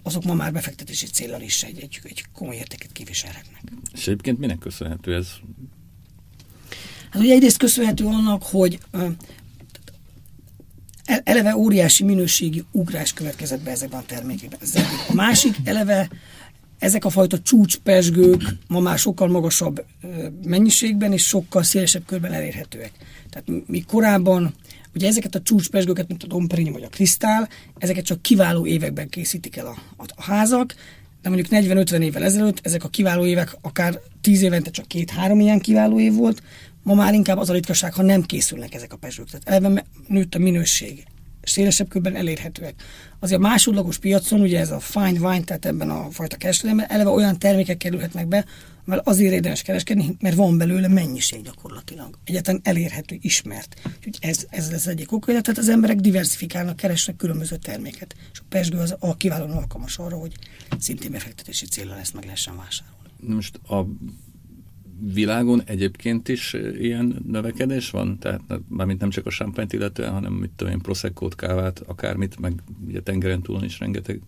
azok 0.02 0.24
ma 0.24 0.34
már 0.34 0.52
befektetési 0.52 1.06
célral 1.06 1.40
is 1.40 1.62
egy, 1.62 1.80
egy, 1.80 2.00
egy 2.02 2.24
komoly 2.32 2.56
értéket 2.56 2.92
képviselhetnek. 2.92 3.62
És 3.92 4.06
egyébként 4.06 4.38
minek 4.38 4.58
köszönhető 4.58 5.14
ez? 5.14 5.28
Hát 7.10 7.22
ugye 7.22 7.34
egyrészt 7.34 7.56
köszönhető 7.56 8.06
annak, 8.06 8.42
hogy 8.42 8.78
eleve 11.24 11.56
óriási 11.56 12.04
minőségi 12.04 12.64
ugrás 12.72 13.12
következett 13.12 13.62
be 13.62 13.70
ezekben 13.70 14.00
a 14.00 14.04
termékekben. 14.06 14.58
A 15.08 15.14
másik 15.14 15.56
eleve 15.64 16.08
ezek 16.78 17.04
a 17.04 17.10
fajta 17.10 17.40
csúcspesgők 17.40 18.42
ma 18.66 18.80
már 18.80 18.98
sokkal 18.98 19.28
magasabb 19.28 19.84
mennyiségben 20.44 21.12
és 21.12 21.26
sokkal 21.26 21.62
szélesebb 21.62 22.04
körben 22.06 22.32
elérhetőek. 22.32 22.92
Tehát 23.30 23.62
mi 23.66 23.80
korábban, 23.80 24.54
ugye 24.94 25.06
ezeket 25.06 25.34
a 25.34 25.42
csúcspesgőket, 25.42 26.08
mint 26.08 26.22
a 26.22 26.26
Domperini 26.26 26.70
vagy 26.70 26.82
a 26.82 26.88
Krisztál, 26.88 27.48
ezeket 27.78 28.04
csak 28.04 28.22
kiváló 28.22 28.66
években 28.66 29.08
készítik 29.08 29.56
el 29.56 29.66
a, 29.66 29.76
a, 29.96 30.04
a 30.16 30.22
házak, 30.22 30.74
de 31.22 31.28
mondjuk 31.28 31.48
40-50 31.50 32.00
évvel 32.00 32.24
ezelőtt 32.24 32.60
ezek 32.62 32.84
a 32.84 32.88
kiváló 32.88 33.26
évek 33.26 33.56
akár 33.60 34.00
10 34.20 34.42
évente 34.42 34.70
csak 34.70 34.86
két-három 34.86 35.40
ilyen 35.40 35.60
kiváló 35.60 36.00
év 36.00 36.14
volt, 36.14 36.42
ma 36.88 36.94
már 36.94 37.14
inkább 37.14 37.38
az 37.38 37.50
a 37.50 37.52
ritkaság, 37.52 37.94
ha 37.94 38.02
nem 38.02 38.22
készülnek 38.22 38.74
ezek 38.74 38.92
a 38.92 38.96
pesgők. 38.96 39.30
Tehát 39.30 39.62
eleve 39.62 39.84
nőtt 40.06 40.34
a 40.34 40.38
minőség 40.38 41.04
szélesebb 41.42 41.88
körben 41.88 42.16
elérhetőek. 42.16 42.74
Azért 43.20 43.40
a 43.40 43.42
másodlagos 43.42 43.98
piacon, 43.98 44.40
ugye 44.40 44.58
ez 44.58 44.70
a 44.70 44.80
fine 44.80 45.20
wine, 45.20 45.40
tehát 45.40 45.66
ebben 45.66 45.90
a 45.90 46.10
fajta 46.10 46.36
kereskedelemben 46.36 46.90
eleve 46.90 47.10
olyan 47.10 47.38
termékek 47.38 47.76
kerülhetnek 47.76 48.28
be, 48.28 48.44
mert 48.84 49.06
azért 49.06 49.32
érdemes 49.32 49.62
kereskedni, 49.62 50.16
mert 50.20 50.36
van 50.36 50.58
belőle 50.58 50.88
mennyiség 50.88 51.42
gyakorlatilag. 51.42 52.18
Egyetlen 52.24 52.60
elérhető, 52.62 53.18
ismert. 53.20 53.80
Úgyhogy 53.96 54.16
ez, 54.20 54.46
ez 54.50 54.70
lesz 54.70 54.86
egyik 54.86 55.12
oka, 55.12 55.26
tehát 55.26 55.58
az 55.58 55.68
emberek 55.68 55.96
diversifikálnak, 55.96 56.76
keresnek 56.76 57.16
különböző 57.16 57.56
terméket. 57.56 58.14
És 58.32 58.38
a 58.38 58.44
pesgő 58.48 58.78
az 58.78 58.96
a 58.98 59.16
kiválóan 59.16 59.50
alkalmas 59.50 59.98
arra, 59.98 60.16
hogy 60.16 60.34
szintén 60.78 61.10
befektetési 61.10 61.66
célra 61.66 61.98
ezt 61.98 62.14
meg 62.14 62.24
lehessen 62.24 62.56
vásárolni. 62.56 63.34
Most 63.34 63.60
a 63.68 63.86
világon 65.12 65.62
egyébként 65.64 66.28
is 66.28 66.56
ilyen 66.78 67.22
növekedés 67.26 67.90
van? 67.90 68.18
Tehát 68.18 68.40
mármint 68.68 69.00
nem 69.00 69.10
csak 69.10 69.26
a 69.26 69.30
champagne 69.30 69.68
illetően, 69.70 70.12
hanem 70.12 70.32
mit 70.32 70.50
tudom 70.56 70.72
én, 70.72 70.80
prosecco 70.80 71.28
kávát, 71.28 71.82
akármit, 71.86 72.40
meg 72.40 72.52
ugye 72.86 73.00
tengeren 73.00 73.42
túlon 73.42 73.64
is 73.64 73.78
rengeteg 73.78 74.20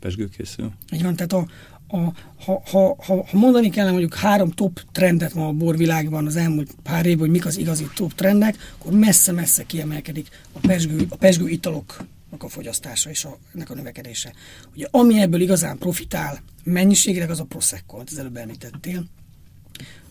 pesgő 0.00 0.28
készül. 0.28 0.72
Így 0.92 1.02
van, 1.02 1.16
tehát 1.16 1.32
a, 1.32 1.46
a, 1.86 2.12
ha, 2.44 2.62
ha, 2.70 2.96
ha, 3.06 3.24
ha 3.30 3.38
mondani 3.38 3.70
kellene 3.70 3.92
mondjuk 3.92 4.14
három 4.14 4.50
top 4.50 4.80
trendet 4.92 5.34
ma 5.34 5.46
a 5.46 5.52
borvilágban 5.52 6.26
az 6.26 6.36
elmúlt 6.36 6.76
pár 6.82 7.06
év, 7.06 7.18
hogy 7.18 7.30
mik 7.30 7.46
az 7.46 7.58
igazi 7.58 7.88
top 7.94 8.12
trendek, 8.12 8.56
akkor 8.78 8.92
messze-messze 8.92 9.64
kiemelkedik 9.64 10.28
a 10.52 10.58
pesgő, 10.58 11.06
a 11.08 11.16
pesgő 11.16 11.48
italok 11.48 12.04
a 12.38 12.48
fogyasztása 12.48 13.10
és 13.10 13.24
a, 13.24 13.38
ennek 13.54 13.70
a 13.70 13.74
növekedése. 13.74 14.32
Ugye 14.74 14.86
ami 14.90 15.20
ebből 15.20 15.40
igazán 15.40 15.78
profitál 15.78 16.42
mennyiségileg, 16.64 17.30
az 17.30 17.40
a 17.40 17.44
Prosecco, 17.44 17.98
az 18.06 18.18
előbb 18.18 18.36
említettél. 18.36 19.04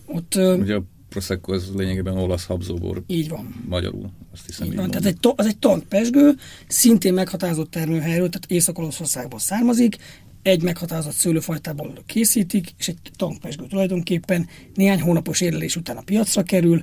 Ott, 0.06 0.36
Ugye 0.36 0.76
a 0.76 0.84
Prosecco 1.10 1.54
az 1.54 1.72
lényegében 1.76 2.18
olasz 2.18 2.46
habzóbor. 2.46 3.04
Így 3.08 3.30
van. 3.30 3.64
Magyarul, 3.70 4.10
azt 4.32 4.46
hiszem. 4.46 4.68
Így 4.68 4.76
van, 4.76 4.90
tehát 4.90 5.06
egy, 5.06 5.18
az 5.36 5.46
egy 5.46 5.58
tankpesgő, 5.58 6.36
szintén 6.68 7.14
meghatározott 7.14 7.72
termőhelyről, 7.72 8.30
tehát 8.30 8.52
Észak-Olaszországból 8.52 9.40
származik, 9.40 9.98
egy 10.42 10.62
meghatározott 10.62 11.14
szőlőfajtából 11.14 11.94
készítik, 12.06 12.74
és 12.78 12.88
egy 12.88 12.98
tankpesgő 13.16 13.66
tulajdonképpen 13.66 14.48
néhány 14.74 15.02
hónapos 15.02 15.42
érlelés 15.42 15.76
után 15.76 15.98
a 15.98 16.02
piacra 16.02 16.44
kerül, 16.44 16.82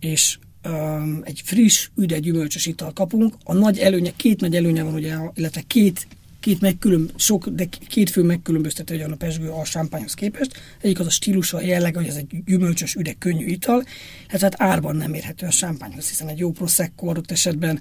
és 0.00 0.38
um, 0.68 1.20
egy 1.24 1.40
friss, 1.44 1.88
üde 1.96 2.18
gyümölcsös 2.18 2.66
ital 2.66 2.92
kapunk. 2.92 3.34
A 3.44 3.54
nagy 3.54 3.78
előnye, 3.78 4.12
két 4.16 4.40
nagy 4.40 4.56
előnye 4.56 4.82
van, 4.82 4.94
ugye, 4.94 5.16
illetve 5.34 5.62
két 5.66 6.06
két 6.40 6.60
megkülön, 6.60 7.10
sok, 7.16 7.48
de 7.48 7.68
két 7.88 8.10
fő 8.10 8.22
megkülönböztető 8.22 9.04
a 9.10 9.16
pesgő 9.16 9.48
a 9.48 9.64
sámpányhoz 9.64 10.14
képest. 10.14 10.60
Egyik 10.80 11.00
az 11.00 11.06
a 11.06 11.10
stílusa, 11.10 11.56
a 11.56 11.60
jelleg, 11.60 11.96
hogy 11.96 12.06
ez 12.06 12.14
egy 12.14 12.44
gyümölcsös, 12.44 12.94
üde, 12.94 13.12
könnyű 13.12 13.44
ital, 13.44 13.84
hát, 14.28 14.40
hát 14.40 14.54
árban 14.60 14.96
nem 14.96 15.14
érhető 15.14 15.46
a 15.46 15.50
sámpányhoz, 15.50 16.08
hiszen 16.08 16.28
egy 16.28 16.38
jó 16.38 16.50
prosecco 16.50 17.06
adott 17.06 17.30
esetben. 17.30 17.80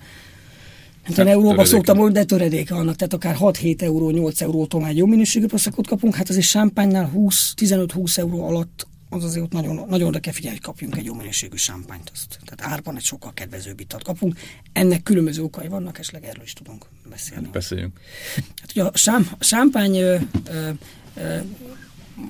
Hát 1.03 1.17
én 1.17 1.27
euróba 1.27 1.65
szoktam 1.65 1.97
mondani, 1.97 2.25
de 2.25 2.35
töredéke 2.35 2.75
annak, 2.75 2.95
tehát 2.95 3.13
akár 3.13 3.35
6-7 3.39 3.81
euró, 3.81 4.09
8 4.09 4.41
eurótól 4.41 4.81
már 4.81 4.95
jó 4.95 5.05
minőségű 5.05 5.45
proszekot 5.45 5.87
kapunk, 5.87 6.15
hát 6.15 6.29
azért 6.29 6.45
sámpánynál 6.45 7.11
15-20 7.15 8.17
euró 8.17 8.47
alatt 8.47 8.87
az 9.09 9.23
azért 9.23 9.43
ott 9.45 9.51
nagyon, 9.51 9.85
nagyon 9.87 10.07
oda 10.07 10.19
kell 10.19 10.33
figyelni, 10.33 10.57
hogy 10.57 10.65
kapjunk 10.65 10.97
egy 10.97 11.05
jó 11.05 11.13
minőségű 11.13 11.55
sámpányt. 11.55 12.11
Azt. 12.13 12.39
Tehát 12.45 12.73
árban 12.73 12.95
egy 12.95 13.03
sokkal 13.03 13.33
kedvezőbb 13.33 13.79
italt 13.79 14.03
kapunk. 14.03 14.39
Ennek 14.73 15.03
különböző 15.03 15.43
okai 15.43 15.67
vannak, 15.67 15.99
esetleg 15.99 16.23
erről 16.23 16.43
is 16.43 16.53
tudunk 16.53 16.85
beszélni. 17.09 17.43
Hát 17.43 17.53
beszéljünk. 17.53 17.99
Hát 18.35 18.71
ugye 18.71 18.83
a, 18.83 18.91
sám, 18.93 19.29
a 19.39 19.43
sámpány 19.43 19.95
ö, 19.95 20.17
ö, 20.47 20.69
ö, 21.15 21.37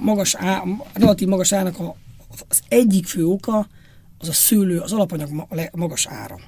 magas 0.01 0.36
á, 0.36 0.63
relatív 0.93 1.27
magas 1.27 1.51
árak 1.51 1.79
a, 1.79 1.95
az 2.48 2.62
egyik 2.67 3.05
fő 3.05 3.25
oka 3.25 3.67
az 4.17 4.27
a 4.27 4.33
szőlő, 4.33 4.79
az 4.79 4.91
alapanyag 4.91 5.48
magas 5.71 6.07
ára. 6.07 6.39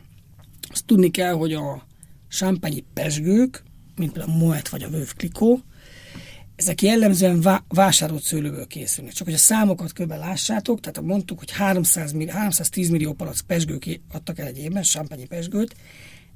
Azt 0.69 0.85
tudni 0.85 1.11
kell, 1.11 1.33
hogy 1.33 1.53
a 1.53 1.85
sámpányi 2.27 2.83
pesgők, 2.93 3.63
mint 3.95 4.11
például 4.11 4.33
a 4.33 4.37
Moet 4.37 4.69
vagy 4.69 4.83
a 4.83 4.89
Veuve 4.89 5.11
Clicquot, 5.15 5.63
ezek 6.61 6.81
jellemzően 6.81 7.41
vá- 7.41 7.63
vásárolt 7.67 8.23
szőlőből 8.23 8.67
készülnek. 8.67 9.13
Csak 9.13 9.25
hogy 9.25 9.35
a 9.35 9.39
számokat 9.39 9.93
kb. 9.93 10.09
lássátok, 10.09 10.79
tehát 10.79 11.01
mondtuk, 11.01 11.39
hogy 11.39 11.51
300 11.51 12.11
millió, 12.11 12.31
310 12.31 12.89
millió 12.89 13.13
palack 13.13 13.45
pesgők 13.47 14.01
adtak 14.11 14.39
el 14.39 14.47
egy 14.47 14.57
évben, 14.57 14.83
sámpányi 14.83 15.25
pesgőt, 15.25 15.75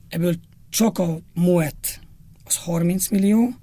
ebből 0.10 0.36
csak 0.70 0.98
a 0.98 1.20
Moet 1.34 2.00
az 2.44 2.58
30 2.58 3.08
millió, 3.08 3.54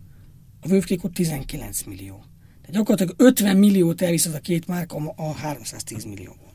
a 0.60 0.66
Clicquot 0.68 1.12
19 1.12 1.82
millió. 1.82 2.24
Tehát 2.60 2.76
gyakorlatilag 2.76 3.14
50 3.16 3.56
milliót 3.56 4.02
elvisz 4.02 4.26
az 4.26 4.34
a 4.34 4.40
két 4.40 4.66
márka 4.66 5.12
a 5.16 5.32
310 5.32 6.04
millióból. 6.04 6.52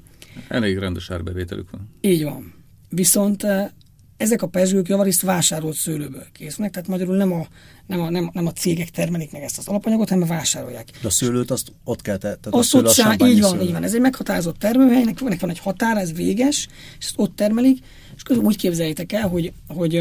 Elég 0.48 0.78
rendes 0.78 1.12
árbevételük 1.12 1.70
van. 1.72 1.90
Így 2.02 2.24
van. 2.24 2.54
Viszont 2.90 3.44
eh, 3.44 3.70
ezek 4.18 4.42
a 4.42 4.48
pezsgők 4.48 4.88
javarészt 4.88 5.22
vásárolt 5.22 5.76
szőlőből 5.76 6.26
készülnek, 6.34 6.74
tehát 6.74 6.88
magyarul 6.88 7.16
nem 7.16 7.32
a, 7.32 7.48
nem 7.86 8.02
a, 8.02 8.10
nem, 8.10 8.30
nem 8.34 8.46
a 8.46 8.52
cégek 8.52 8.90
termelik 8.90 9.32
meg 9.32 9.42
ezt 9.42 9.58
az 9.58 9.68
alapanyagot, 9.68 10.10
hanem 10.10 10.28
vásárolják. 10.28 10.90
De 11.02 11.08
a 11.08 11.12
szőlőt 11.12 11.52
azt 11.52 11.72
ott 11.84 12.02
kell 12.02 12.18
te, 12.18 12.28
tehát 12.28 12.48
azt 12.50 12.76
a 12.76 12.78
ott 12.78 12.94
sá, 12.94 13.16
így 13.26 13.42
van, 13.42 13.50
szőlő. 13.50 13.64
így 13.64 13.72
van. 13.72 13.84
Ez 13.84 13.94
egy 13.94 14.02
meghatározott 14.02 14.58
termőhelynek, 14.58 15.22
ennek 15.22 15.40
van 15.40 15.50
egy 15.50 15.60
határ, 15.60 15.98
ez 15.98 16.14
véges, 16.14 16.68
és 17.00 17.06
ezt 17.06 17.14
ott 17.16 17.36
termelik, 17.36 17.86
és 18.16 18.24
közben 18.24 18.46
úgy 18.46 18.58
képzeljétek 18.58 19.12
el, 19.12 19.28
hogy, 19.28 19.54
hogy 19.68 19.96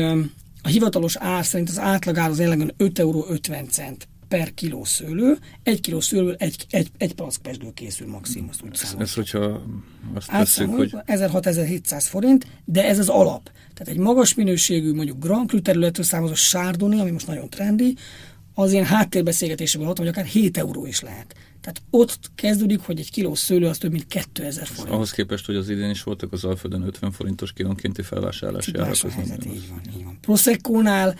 a 0.62 0.68
hivatalos 0.68 1.16
ár 1.16 1.44
szerint 1.44 1.68
az 1.68 1.78
átlag 1.78 2.16
ár 2.16 2.30
az 2.30 2.38
jelenleg 2.38 2.74
5 2.76 2.98
euró 2.98 3.26
50 3.28 3.68
cent 3.68 4.08
per 4.28 4.54
kiló 4.54 4.84
szőlő, 4.84 5.38
egy 5.62 5.80
kiló 5.80 6.00
szőlő 6.00 6.34
egy, 6.38 6.66
egy, 6.70 6.90
egy 6.98 7.14
palack 7.14 7.42
pesgő 7.42 7.72
készül 7.74 8.08
maximum, 8.08 8.48
azt 8.48 8.62
úgy 8.62 8.70
ez, 8.72 8.94
ez, 8.98 9.14
hogyha 9.14 9.62
azt 10.14 10.30
tesszük, 10.30 10.74
hogy... 10.74 10.92
1600-1700 11.06 12.04
forint, 12.08 12.46
de 12.64 12.84
ez 12.84 12.98
az 12.98 13.08
alap. 13.08 13.50
Tehát 13.74 13.88
egy 13.88 13.98
magas 13.98 14.34
minőségű, 14.34 14.92
mondjuk 14.94 15.18
Grand 15.18 15.48
Cru 15.48 15.60
területről 15.60 16.06
származó 16.06 16.34
sárdoni, 16.34 17.00
ami 17.00 17.10
most 17.10 17.26
nagyon 17.26 17.50
trendi, 17.50 17.94
az 18.54 18.72
ilyen 18.72 18.84
háttérbeszélgetéseből 18.84 19.86
hat, 19.86 19.98
vagy 19.98 20.08
akár 20.08 20.24
7 20.24 20.58
euró 20.58 20.86
is 20.86 21.00
lehet. 21.00 21.34
Tehát 21.60 21.82
ott 21.90 22.18
kezdődik, 22.34 22.80
hogy 22.80 22.98
egy 22.98 23.10
kiló 23.10 23.34
szőlő 23.34 23.66
az 23.66 23.78
több 23.78 23.92
mint 23.92 24.06
2000 24.06 24.66
forint. 24.66 24.94
Ahhoz 24.94 25.10
képest, 25.10 25.46
hogy 25.46 25.56
az 25.56 25.68
idén 25.68 25.90
is 25.90 26.02
voltak 26.02 26.32
az 26.32 26.44
Alföldön 26.44 26.82
50 26.82 27.12
forintos 27.12 27.52
kilónkénti 27.52 28.02
felvásárlási 28.02 28.78
árak. 28.78 28.96
Így 29.04 29.68
van, 29.68 29.80
így 29.96 30.04
van. 30.04 30.18
Prosecco-nál 30.20 31.14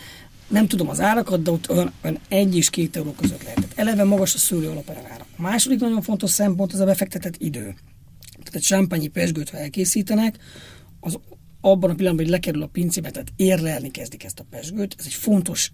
nem 0.49 0.67
tudom 0.67 0.89
az 0.89 1.01
árakat, 1.01 1.43
de 1.43 1.51
ott 1.51 1.71
olyan, 1.71 1.93
olyan 2.05 2.19
egy 2.29 2.57
és 2.57 2.71
két 2.71 2.97
euró 2.97 3.13
között 3.13 3.43
lehet. 3.43 3.55
Tehát 3.55 3.79
eleve 3.79 4.05
magas 4.05 4.35
a 4.35 4.39
szőlő 4.39 4.83
ára. 5.13 5.27
A 5.37 5.43
második 5.43 5.81
nagyon 5.81 6.03
fontos 6.03 6.31
szempont 6.31 6.73
az 6.73 6.81
a 6.81 6.85
befektetett 6.85 7.37
idő. 7.39 7.75
Tehát 8.31 8.55
egy 8.55 8.63
sámpányi 8.63 9.07
pesgőt, 9.07 9.51
ha 9.51 9.59
elkészítenek, 9.59 10.39
az 11.01 11.19
abban 11.61 11.91
a 11.91 11.95
pillanatban, 11.95 12.25
hogy 12.25 12.35
lekerül 12.35 12.63
a 12.63 12.67
pincébe, 12.67 13.11
tehát 13.11 13.33
érlelni 13.37 13.91
kezdik 13.91 14.25
ezt 14.25 14.41
a 14.41 14.45
pesgőt, 14.51 14.95
ez 14.99 15.05
egy 15.07 15.15
fontos 15.15 15.73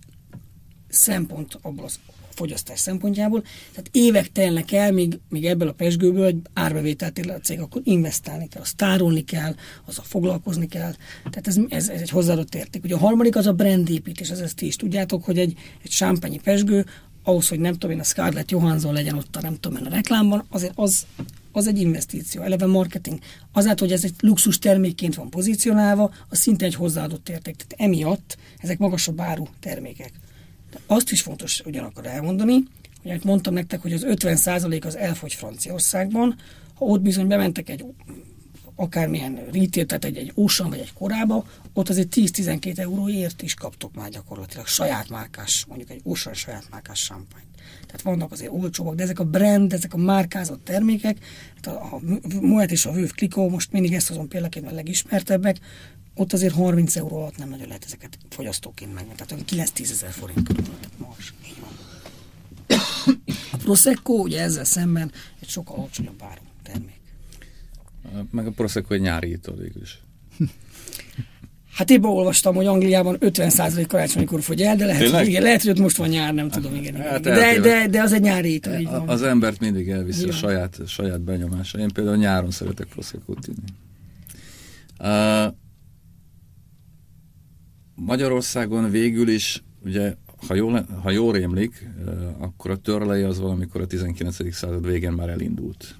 szempont 0.88 1.58
abból 1.62 1.84
az 1.84 1.98
fogyasztás 2.34 2.78
szempontjából. 2.78 3.42
Tehát 3.70 3.88
évek 3.92 4.32
telnek 4.32 4.72
el, 4.72 4.92
míg, 4.92 5.18
míg 5.28 5.44
ebből 5.44 5.68
a 5.68 5.72
pesgőből 5.72 6.24
egy 6.24 6.40
árbevételt 6.52 7.18
ér 7.18 7.30
a 7.30 7.40
cég, 7.40 7.60
akkor 7.60 7.80
investálni 7.84 8.48
kell, 8.48 8.62
azt 8.62 8.76
tárolni 8.76 9.24
kell, 9.24 9.54
azzal 9.84 10.04
foglalkozni 10.04 10.66
kell. 10.66 10.94
Tehát 11.22 11.46
ez, 11.46 11.56
ez, 11.68 11.88
ez 11.88 12.00
egy 12.00 12.10
hozzáadott 12.10 12.54
érték. 12.54 12.84
Ugye 12.84 12.94
a 12.94 12.98
harmadik 12.98 13.36
az 13.36 13.46
a 13.46 13.52
brandépítés, 13.52 14.30
ez 14.30 14.38
ezt 14.38 14.56
ti 14.56 14.66
is 14.66 14.76
tudjátok, 14.76 15.24
hogy 15.24 15.38
egy, 15.38 15.58
egy 15.82 15.90
sámpányi 15.90 16.38
pesgő, 16.38 16.86
ahhoz, 17.24 17.48
hogy 17.48 17.60
nem 17.60 17.72
tudom 17.72 17.90
én, 17.90 18.00
a 18.00 18.04
Scarlett 18.04 18.50
Johansson 18.50 18.92
legyen 18.92 19.14
ott 19.14 19.36
a 19.36 19.40
nem 19.40 19.56
tudom 19.60 19.78
én 19.78 19.86
a 19.86 19.90
reklámban, 19.90 20.44
azért 20.48 20.72
az, 20.76 21.06
az 21.52 21.66
egy 21.66 21.80
investíció, 21.80 22.42
eleve 22.42 22.66
marketing. 22.66 23.18
Azáltal, 23.52 23.86
hogy 23.86 23.96
ez 23.96 24.04
egy 24.04 24.14
luxus 24.20 24.58
termékként 24.58 25.14
van 25.14 25.30
pozícionálva, 25.30 26.12
az 26.28 26.38
szinte 26.38 26.64
egy 26.64 26.74
hozzáadott 26.74 27.28
érték. 27.28 27.56
Tehát 27.56 27.74
emiatt 27.76 28.36
ezek 28.58 28.78
magasabb 28.78 29.20
áru 29.20 29.44
termékek. 29.60 30.12
De 30.72 30.78
azt 30.86 31.10
is 31.10 31.22
fontos 31.22 31.60
ugyanakkor 31.64 32.06
elmondani, 32.06 32.54
hogy 33.02 33.10
amit 33.10 33.24
mondtam 33.24 33.54
nektek, 33.54 33.82
hogy 33.82 33.92
az 33.92 34.06
50% 34.08 34.86
az 34.86 34.96
elfogy 34.96 35.34
Franciaországban, 35.34 36.36
ha 36.74 36.84
ott 36.84 37.00
bizony 37.00 37.26
bementek 37.26 37.68
egy 37.68 37.84
akármilyen 38.76 39.34
retail, 39.34 39.86
tehát 39.86 40.04
egy, 40.04 40.16
egy 40.16 40.32
Ocean 40.34 40.70
vagy 40.70 40.78
egy 40.78 40.92
korába, 40.92 41.46
ott 41.72 41.88
azért 41.88 42.14
10-12 42.16 42.78
euróért 42.78 43.42
is 43.42 43.54
kaptok 43.54 43.94
már 43.94 44.10
gyakorlatilag 44.10 44.66
saját 44.66 45.08
márkás, 45.08 45.64
mondjuk 45.68 45.90
egy 45.90 46.00
Ocean 46.04 46.34
saját 46.34 46.64
márkás 46.70 47.04
champagne. 47.04 47.50
Tehát 47.86 48.02
vannak 48.02 48.32
azért 48.32 48.52
olcsóbbak, 48.52 48.94
de 48.94 49.02
ezek 49.02 49.18
a 49.18 49.24
brand, 49.24 49.72
ezek 49.72 49.94
a 49.94 49.96
márkázott 49.96 50.64
termékek, 50.64 51.18
hát 51.54 51.66
a, 51.66 51.94
a 51.94 52.00
Moet 52.40 52.70
és 52.70 52.86
a 52.86 52.92
Veuve 52.92 53.12
Clicquot, 53.14 53.50
most 53.50 53.72
mindig 53.72 53.92
ezt 53.92 54.08
hozom 54.08 54.28
példaként, 54.28 54.70
a 54.70 54.74
legismertebbek, 54.74 55.58
ott 56.14 56.32
azért 56.32 56.54
30 56.54 56.96
euró 56.96 57.16
alatt 57.16 57.36
nem 57.36 57.48
nagyon 57.48 57.66
lehet 57.66 57.84
ezeket 57.84 58.18
fogyasztóként 58.28 58.94
megvenni. 58.94 59.16
Tehát 59.26 59.44
9-10 59.50 59.90
ezer 59.90 60.10
forint 60.10 60.46
körül, 60.46 60.64
tehát 60.64 60.98
mars. 60.98 61.34
A 63.52 63.56
Prosecco 63.56 64.12
ugye 64.12 64.40
ezzel 64.40 64.64
szemben 64.64 65.12
egy 65.40 65.48
sokkal 65.48 65.76
alacsonyabb 65.76 66.22
áru 66.22 66.42
termék. 66.62 67.00
Meg 68.30 68.46
a 68.46 68.50
Prosecco 68.50 68.94
egy 68.94 69.00
nyári 69.00 69.30
ital 69.30 69.56
végül 69.56 69.82
is. 69.82 70.02
Hát 71.74 71.90
én 71.90 72.04
olvastam, 72.04 72.54
hogy 72.54 72.66
Angliában 72.66 73.16
50% 73.20 73.84
karácsonykor 73.88 74.42
fogy 74.42 74.62
el, 74.62 74.76
de 74.76 74.86
lehet, 74.86 75.10
hogy, 75.10 75.26
igen, 75.26 75.42
lehet, 75.42 75.62
hogy 75.62 75.70
ott 75.70 75.78
most 75.78 75.96
van 75.96 76.08
nyár, 76.08 76.34
nem 76.34 76.48
tudom, 76.48 76.74
igen. 76.74 76.94
igen. 76.94 77.08
Hát, 77.08 77.20
de, 77.20 77.60
de, 77.60 77.86
de, 77.88 78.02
az 78.02 78.12
egy 78.12 78.20
nyári 78.20 78.54
ital, 78.54 78.78
így 78.78 78.86
van. 78.86 79.08
Az 79.08 79.22
embert 79.22 79.60
mindig 79.60 79.88
elviszi 79.88 80.28
a 80.28 80.32
saját, 80.32 80.80
saját 80.86 81.20
benyomása. 81.20 81.78
Én 81.78 81.88
például 81.92 82.16
nyáron 82.16 82.50
szeretek 82.50 82.86
Prosecco-t 82.86 83.46
inni. 83.46 83.72
Uh, 84.98 85.54
Magyarországon 87.94 88.90
végül 88.90 89.28
is, 89.28 89.62
ugye, 89.84 90.14
ha 90.46 90.54
jól, 90.54 90.86
ha 91.02 91.10
jól 91.10 91.32
rémlik, 91.32 91.88
akkor 92.38 92.70
a 92.70 92.76
törlei 92.76 93.22
az 93.22 93.38
valamikor 93.38 93.80
a 93.80 93.86
19. 93.86 94.54
század 94.54 94.86
végén 94.86 95.12
már 95.12 95.28
elindult. 95.28 95.96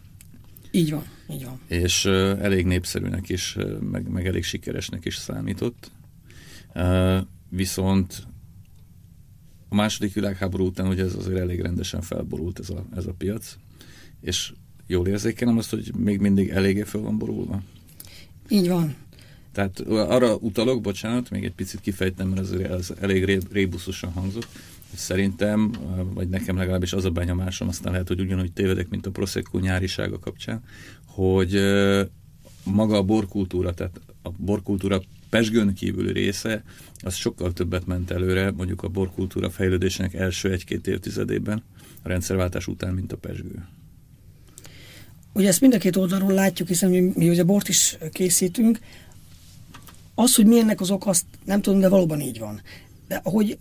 Így 0.70 0.90
van, 0.90 1.04
így 1.30 1.44
van. 1.44 1.60
És 1.66 2.04
elég 2.40 2.66
népszerűnek 2.66 3.28
is, 3.28 3.56
meg, 3.90 4.08
meg 4.08 4.26
elég 4.26 4.44
sikeresnek 4.44 5.04
is 5.04 5.16
számított. 5.16 5.90
Viszont 7.48 8.26
a 9.68 9.74
második 9.74 10.14
világháború 10.14 10.64
után 10.66 10.86
ugye 10.86 11.04
ez 11.04 11.14
azért 11.14 11.38
elég 11.38 11.60
rendesen 11.60 12.00
felborult 12.00 12.58
ez 12.58 12.70
a, 12.70 12.84
ez 12.94 13.06
a 13.06 13.12
piac, 13.12 13.56
és 14.20 14.52
jól 14.86 15.06
érzékelem 15.06 15.58
azt, 15.58 15.70
hogy 15.70 15.92
még 15.96 16.20
mindig 16.20 16.48
eléggé 16.48 16.82
fel 16.82 17.00
van 17.00 17.18
borulva. 17.18 17.62
Így 18.48 18.68
van. 18.68 18.94
Tehát 19.52 19.80
arra 19.88 20.36
utalok, 20.36 20.80
bocsánat, 20.80 21.30
még 21.30 21.44
egy 21.44 21.52
picit 21.52 21.80
kifejtem, 21.80 22.28
mert 22.28 22.40
ez, 22.40 22.50
ez 22.50 22.92
elég 23.00 23.24
ré, 23.24 23.38
rébuszosan 23.52 24.12
hangzott. 24.12 24.46
Szerintem, 24.94 25.70
vagy 26.14 26.28
nekem 26.28 26.56
legalábbis 26.56 26.92
az 26.92 27.04
a 27.04 27.10
benyomásom, 27.10 27.68
aztán 27.68 27.92
lehet, 27.92 28.08
hogy 28.08 28.20
ugyanúgy 28.20 28.52
tévedek, 28.52 28.88
mint 28.88 29.06
a 29.06 29.10
Prosecco 29.10 29.58
nyárisága 29.58 30.18
kapcsán, 30.18 30.62
hogy 31.06 31.60
maga 32.64 32.96
a 32.96 33.02
borkultúra, 33.02 33.74
tehát 33.74 34.00
a 34.22 34.30
borkultúra 34.30 35.02
pesgőn 35.30 35.74
kívüli 35.74 36.12
része, 36.12 36.64
az 36.96 37.14
sokkal 37.14 37.52
többet 37.52 37.86
ment 37.86 38.10
előre, 38.10 38.50
mondjuk 38.50 38.82
a 38.82 38.88
borkultúra 38.88 39.50
fejlődésének 39.50 40.14
első 40.14 40.50
egy-két 40.50 40.86
évtizedében, 40.86 41.62
a 42.02 42.08
rendszerváltás 42.08 42.66
után, 42.66 42.94
mint 42.94 43.12
a 43.12 43.16
pesgő. 43.16 43.66
Ugye 45.32 45.48
ezt 45.48 45.60
mind 45.60 45.74
a 45.74 45.78
két 45.78 45.96
oldalról 45.96 46.32
látjuk, 46.32 46.68
hiszen 46.68 46.90
mi, 46.90 47.12
mi 47.14 47.28
ugye 47.28 47.44
bort 47.44 47.68
is 47.68 47.98
készítünk, 48.12 48.78
az, 50.14 50.34
hogy 50.34 50.46
mi 50.46 50.58
ennek 50.58 50.80
az 50.80 50.90
ok, 50.90 51.06
azt 51.06 51.24
nem 51.44 51.62
tudom, 51.62 51.80
de 51.80 51.88
valóban 51.88 52.20
így 52.20 52.38
van. 52.38 52.62
De 53.08 53.20
ahogy 53.24 53.58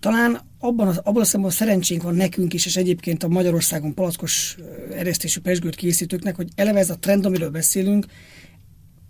talán 0.00 0.40
abban 0.58 0.88
az, 0.88 0.98
abban 0.98 1.22
a 1.22 1.24
szemben 1.24 1.50
szerencsénk 1.50 2.02
van 2.02 2.14
nekünk 2.14 2.54
is, 2.54 2.66
és 2.66 2.76
egyébként 2.76 3.22
a 3.22 3.28
Magyarországon 3.28 3.94
palackos 3.94 4.56
eresztésű 4.90 5.40
pesgőt 5.40 5.74
készítőknek, 5.74 6.36
hogy 6.36 6.48
eleve 6.54 6.78
ez 6.78 6.90
a 6.90 6.98
trend, 6.98 7.24
amiről 7.24 7.50
beszélünk, 7.50 8.06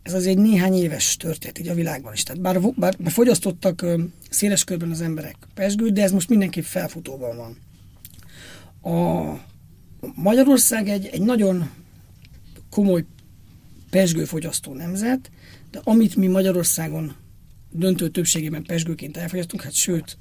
ez 0.02 0.12
az 0.12 0.26
egy 0.26 0.38
néhány 0.38 0.74
éves 0.74 1.16
történet 1.16 1.58
így 1.58 1.68
a 1.68 1.74
világban 1.74 2.12
is. 2.12 2.22
Tehát 2.22 2.42
bár, 2.42 2.60
bár, 2.60 2.96
bár 2.98 3.12
fogyasztottak 3.12 3.86
széles 4.30 4.64
körben 4.64 4.90
az 4.90 5.00
emberek 5.00 5.36
pesgőt, 5.54 5.92
de 5.92 6.02
ez 6.02 6.12
most 6.12 6.28
mindenképp 6.28 6.64
felfutóban 6.64 7.36
van. 7.36 7.56
A 8.94 9.40
Magyarország 10.14 10.88
egy, 10.88 11.06
egy 11.06 11.22
nagyon 11.22 11.70
komoly 12.70 13.04
pesgőfogyasztó 13.90 14.74
nemzet, 14.74 15.30
de 15.72 15.80
amit 15.84 16.16
mi 16.16 16.26
Magyarországon 16.26 17.14
döntő 17.70 18.08
többségében 18.08 18.62
pesgőként 18.62 19.16
elfogyasztunk, 19.16 19.62
hát 19.62 19.72
sőt, 19.72 20.18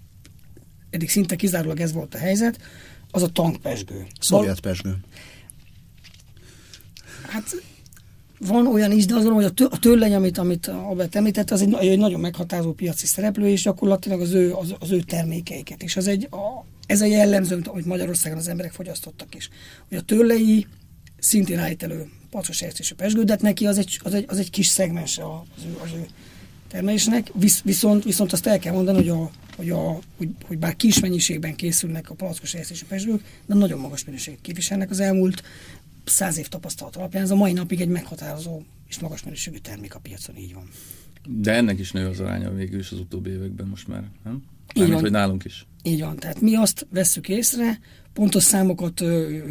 eddig 0.89 1.09
szinte 1.09 1.35
kizárólag 1.35 1.79
ez 1.79 1.91
volt 1.91 2.15
a 2.15 2.17
helyzet, 2.17 2.59
az 3.11 3.23
a 3.23 3.29
tankpesgő. 3.29 4.07
Szovjet 4.19 4.59
pesgő. 4.59 4.97
Hát 7.27 7.55
van 8.39 8.67
olyan 8.67 8.91
is, 8.91 9.05
de 9.05 9.15
azon, 9.15 9.33
hogy 9.33 9.43
a, 9.43 9.79
tőleny, 9.79 10.13
amit, 10.13 10.37
amit 10.37 10.67
Albert 10.67 11.15
említett, 11.15 11.51
az 11.51 11.61
egy, 11.61 11.73
egy 11.73 11.97
nagyon 11.97 12.19
meghatározó 12.19 12.73
piaci 12.73 13.05
szereplő, 13.05 13.47
és 13.47 13.63
gyakorlatilag 13.63 14.21
az 14.21 14.31
ő, 14.31 14.53
az, 14.53 14.75
az 14.79 14.91
ő 14.91 15.01
termékeiket. 15.01 15.83
És 15.83 15.97
az 15.97 16.07
egy, 16.07 16.27
a, 16.31 16.65
ez 16.85 17.01
a 17.01 17.05
jellemző, 17.05 17.61
amit 17.65 17.85
Magyarországon 17.85 18.37
az 18.37 18.47
emberek 18.47 18.71
fogyasztottak 18.71 19.35
is. 19.35 19.49
Hogy 19.89 19.97
a 19.97 20.01
tőlei 20.01 20.67
szintén 21.19 21.59
állít 21.59 21.83
elő 21.83 22.09
pacsos 22.32 22.62
értésű 22.62 22.96
pesgő, 22.96 23.24
de 23.24 23.32
hát 23.32 23.41
neki 23.41 23.65
az 23.65 23.78
egy, 23.78 24.00
az 24.04 24.13
egy, 24.13 24.26
az 24.28 24.38
egy 24.38 24.50
kis 24.50 24.67
szegmens 24.67 25.17
az 25.17 25.63
ő, 25.65 25.78
az 25.84 25.89
ő 25.96 26.06
termelésnek, 26.67 27.32
Visz, 27.34 27.62
viszont, 27.62 28.04
viszont 28.04 28.32
azt 28.34 28.48
el 28.48 28.60
kell 28.60 28.74
mondani, 28.74 28.98
hogy, 28.98 29.10
a, 29.10 29.32
hogy, 29.56 29.70
a, 29.70 30.00
hogy, 30.17 30.30
hogy 30.48 30.58
bár 30.58 30.76
kis 30.76 31.00
mennyiségben 31.00 31.56
készülnek 31.56 32.10
a 32.10 32.13
palackos 32.13 32.54
értésű 32.54 32.86
pesgők, 32.88 33.24
de 33.46 33.54
nagyon 33.54 33.80
magas 33.80 34.06
minőséget 34.06 34.41
képviselnek 34.41 34.89
az 34.89 35.00
elmúlt 35.00 35.44
száz 36.04 36.38
év 36.38 36.48
tapasztalat 36.48 36.96
alapján. 36.96 37.24
Ez 37.24 37.32
a 37.32 37.36
mai 37.36 37.54
napig 37.54 37.82
egy 37.82 37.88
meghatározó 37.88 38.62
és 38.88 39.00
magas 39.00 39.24
minőségű 39.24 39.58
termék 39.58 39.96
a 39.96 40.00
piacon, 40.00 40.38
így 40.38 40.54
van. 40.54 40.70
De 41.28 41.54
ennek 41.54 41.80
is 41.80 41.91
nő 41.91 42.08
az 42.08 42.20
aránya 42.20 42.54
végül 42.54 42.80
is 42.80 42.91
az 42.91 43.00
utóbbi 43.00 43.30
években 43.30 43.67
most 43.67 43.88
már, 43.88 44.04
nem? 44.24 44.34
Így 44.34 44.41
Mármint, 44.76 44.94
van. 44.94 45.02
hogy 45.02 45.12
nálunk 45.12 45.44
is. 45.44 45.65
Így 45.84 46.00
van, 46.00 46.15
tehát 46.15 46.41
mi 46.41 46.56
azt 46.56 46.88
vesszük 46.89 47.30
észre, 47.30 47.80
pontos 48.13 48.44
számokat 48.44 49.00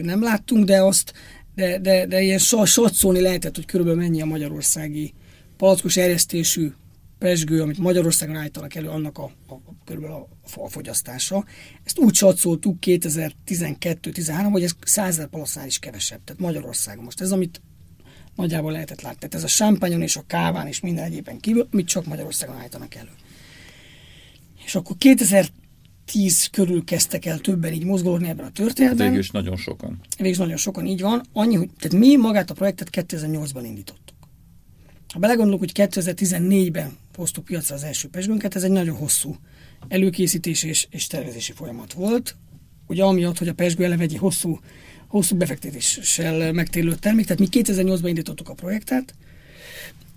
nem 0.03 0.23
láttunk, 0.23 0.64
de 0.64 0.83
azt, 0.83 1.12
de, 1.54 1.78
de, 1.78 2.06
de 2.06 2.22
ilyen 2.22 2.38
satszolni 2.38 3.20
lehetett, 3.20 3.54
hogy 3.54 3.66
körülbelül 3.66 4.00
mennyi 4.00 4.22
a 4.22 4.24
magyarországi 4.24 5.12
palackos 5.56 5.96
erjesztésű 5.96 6.72
pesgő, 7.18 7.62
amit 7.62 7.78
Magyarországon 7.78 8.36
állítanak 8.36 8.74
elő, 8.74 8.88
annak 8.88 9.18
a, 9.18 9.30
a, 9.46 9.54
a 9.54 9.74
körülbelül 9.84 10.16
a, 10.16 10.28
a 10.62 10.68
fogyasztása. 10.68 11.44
Ezt 11.84 11.98
úgy 11.98 12.14
satszoltuk 12.14 12.76
2012-13, 12.80 14.48
hogy 14.50 14.62
ez 14.62 14.72
100 14.84 15.08
ezer 15.08 15.26
palacnál 15.26 15.66
is 15.66 15.78
kevesebb, 15.78 16.20
tehát 16.24 16.40
Magyarországon. 16.40 17.04
Most 17.04 17.20
ez, 17.20 17.32
amit 17.32 17.60
nagyjából 18.34 18.72
lehetett 18.72 19.00
látni. 19.00 19.18
Tehát 19.18 19.34
ez 19.34 19.44
a 19.44 19.46
sámpányon 19.46 20.02
és 20.02 20.16
a 20.16 20.24
káván 20.26 20.66
és 20.66 20.80
minden 20.80 21.04
egyébben 21.04 21.38
kívül, 21.38 21.68
amit 21.72 21.86
csak 21.86 22.06
Magyarországon 22.06 22.56
állítanak 22.56 22.94
elő. 22.94 23.10
És 24.64 24.74
akkor 24.74 24.96
2010 26.11 26.49
körül 26.51 26.85
kezdtek 26.85 27.25
el 27.25 27.38
többen 27.38 27.73
így 27.73 27.85
mozgolódni 27.85 28.29
ebben 28.29 28.46
a 28.46 28.51
történetben. 28.51 29.07
végül 29.07 29.23
is 29.23 29.31
nagyon 29.31 29.57
sokan. 29.57 30.01
Végül 30.16 30.33
is 30.33 30.38
nagyon 30.38 30.57
sokan 30.57 30.87
így 30.87 31.01
van. 31.01 31.23
Annyi, 31.33 31.55
hogy, 31.55 31.70
tehát 31.79 32.07
mi 32.07 32.16
magát 32.16 32.51
a 32.51 32.55
projektet 32.55 32.88
2008-ban 32.92 33.62
indítottuk. 33.64 34.16
Ha 35.12 35.18
belegondolunk, 35.18 35.61
hogy 35.61 35.88
2014-ben 35.90 36.96
hoztuk 37.14 37.44
piacra 37.44 37.75
az 37.75 37.85
első 37.85 38.09
pesgőnket, 38.09 38.55
ez 38.55 38.62
egy 38.62 38.70
nagyon 38.70 38.96
hosszú 38.96 39.37
előkészítés 39.88 40.62
és, 40.62 40.87
és 40.90 41.07
tervezési 41.07 41.53
folyamat 41.53 41.92
volt. 41.92 42.37
Ugye 42.87 43.05
amiatt, 43.05 43.38
hogy 43.38 43.49
a 43.49 43.55
pesgő 43.55 43.85
eleve 43.85 44.03
egy 44.03 44.16
hosszú, 44.16 44.61
hosszú 45.09 45.37
befektetéssel 45.37 46.53
megtérülő 46.53 46.94
termék, 46.94 47.27
tehát 47.27 47.40
mi 47.40 47.49
2008-ban 47.51 48.09
indítottuk 48.09 48.49
a 48.49 48.55
projektet, 48.55 49.14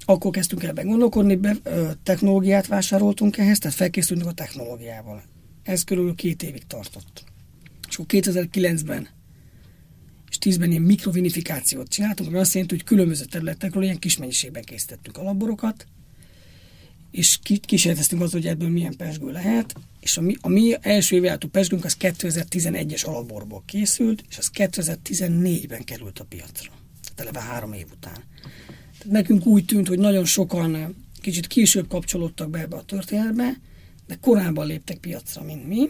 akkor 0.06 0.32
kezdtünk 0.32 0.64
el 0.64 0.74
gondolkodni, 0.74 1.36
be, 1.36 1.56
ö, 1.64 1.90
technológiát 2.04 2.68
vásároltunk 2.68 3.38
ehhez, 3.38 3.60
tehát 3.60 3.78
felkészültünk 3.78 4.30
a 4.30 4.34
technológiával. 4.34 5.24
Ez 5.64 5.84
körülbelül 5.84 6.18
két 6.18 6.44
évig 6.44 6.68
tartott. 6.68 7.24
És 7.88 7.96
akkor 7.96 8.06
2009-ben 8.10 9.08
és 10.30 10.56
10-ben 10.56 10.70
ilyen 10.70 10.82
mikrovinifikációt 10.82 11.88
csináltunk, 11.88 12.30
ami 12.30 12.38
azt 12.38 12.54
jelenti, 12.54 12.76
hogy 12.76 12.84
különböző 12.84 13.26
területekről 13.26 13.84
ilyen 13.84 14.00
kis 14.00 14.18
mennyiségben 14.18 14.64
készítettük 14.64 15.18
alapborokat, 15.18 15.86
és 17.12 17.40
ki- 17.44 17.60
kísérleteztünk 17.60 18.22
az, 18.22 18.32
hogy 18.32 18.48
ebből 18.48 18.70
milyen 18.70 18.96
pesgő 18.96 19.32
lehet, 19.32 19.74
és 20.00 20.18
a 20.18 20.22
mi, 20.22 20.36
a 20.42 20.48
mi 20.48 20.76
első 20.82 21.16
évjáratú 21.16 21.48
pesgőnk 21.48 21.86
az 21.86 21.98
2011-es 22.00 23.06
alapborból 23.06 23.64
készült, 23.66 24.24
és 24.30 24.38
az 24.38 24.52
2014-ben 24.54 25.84
került 25.84 26.20
a 26.20 26.26
piacra. 26.26 26.72
Tehát 27.04 27.20
eleve 27.20 27.40
három 27.40 27.74
év 27.74 27.86
után. 27.92 28.24
Tehát 28.98 29.14
nekünk 29.14 29.46
úgy 29.46 29.66
tűnt, 29.66 29.88
hogy 29.88 30.00
nagyon 30.00 30.26
sokan 30.26 30.96
kicsit 31.22 31.48
később 31.48 31.88
kapcsolódtak 31.88 32.50
be 32.50 32.60
ebbe 32.60 32.76
a 32.76 32.84
történetbe, 32.84 33.60
de 34.08 34.18
korábban 34.22 34.68
léptek 34.68 34.98
piacra, 34.98 35.44
mint 35.44 35.68
mi, 35.68 35.90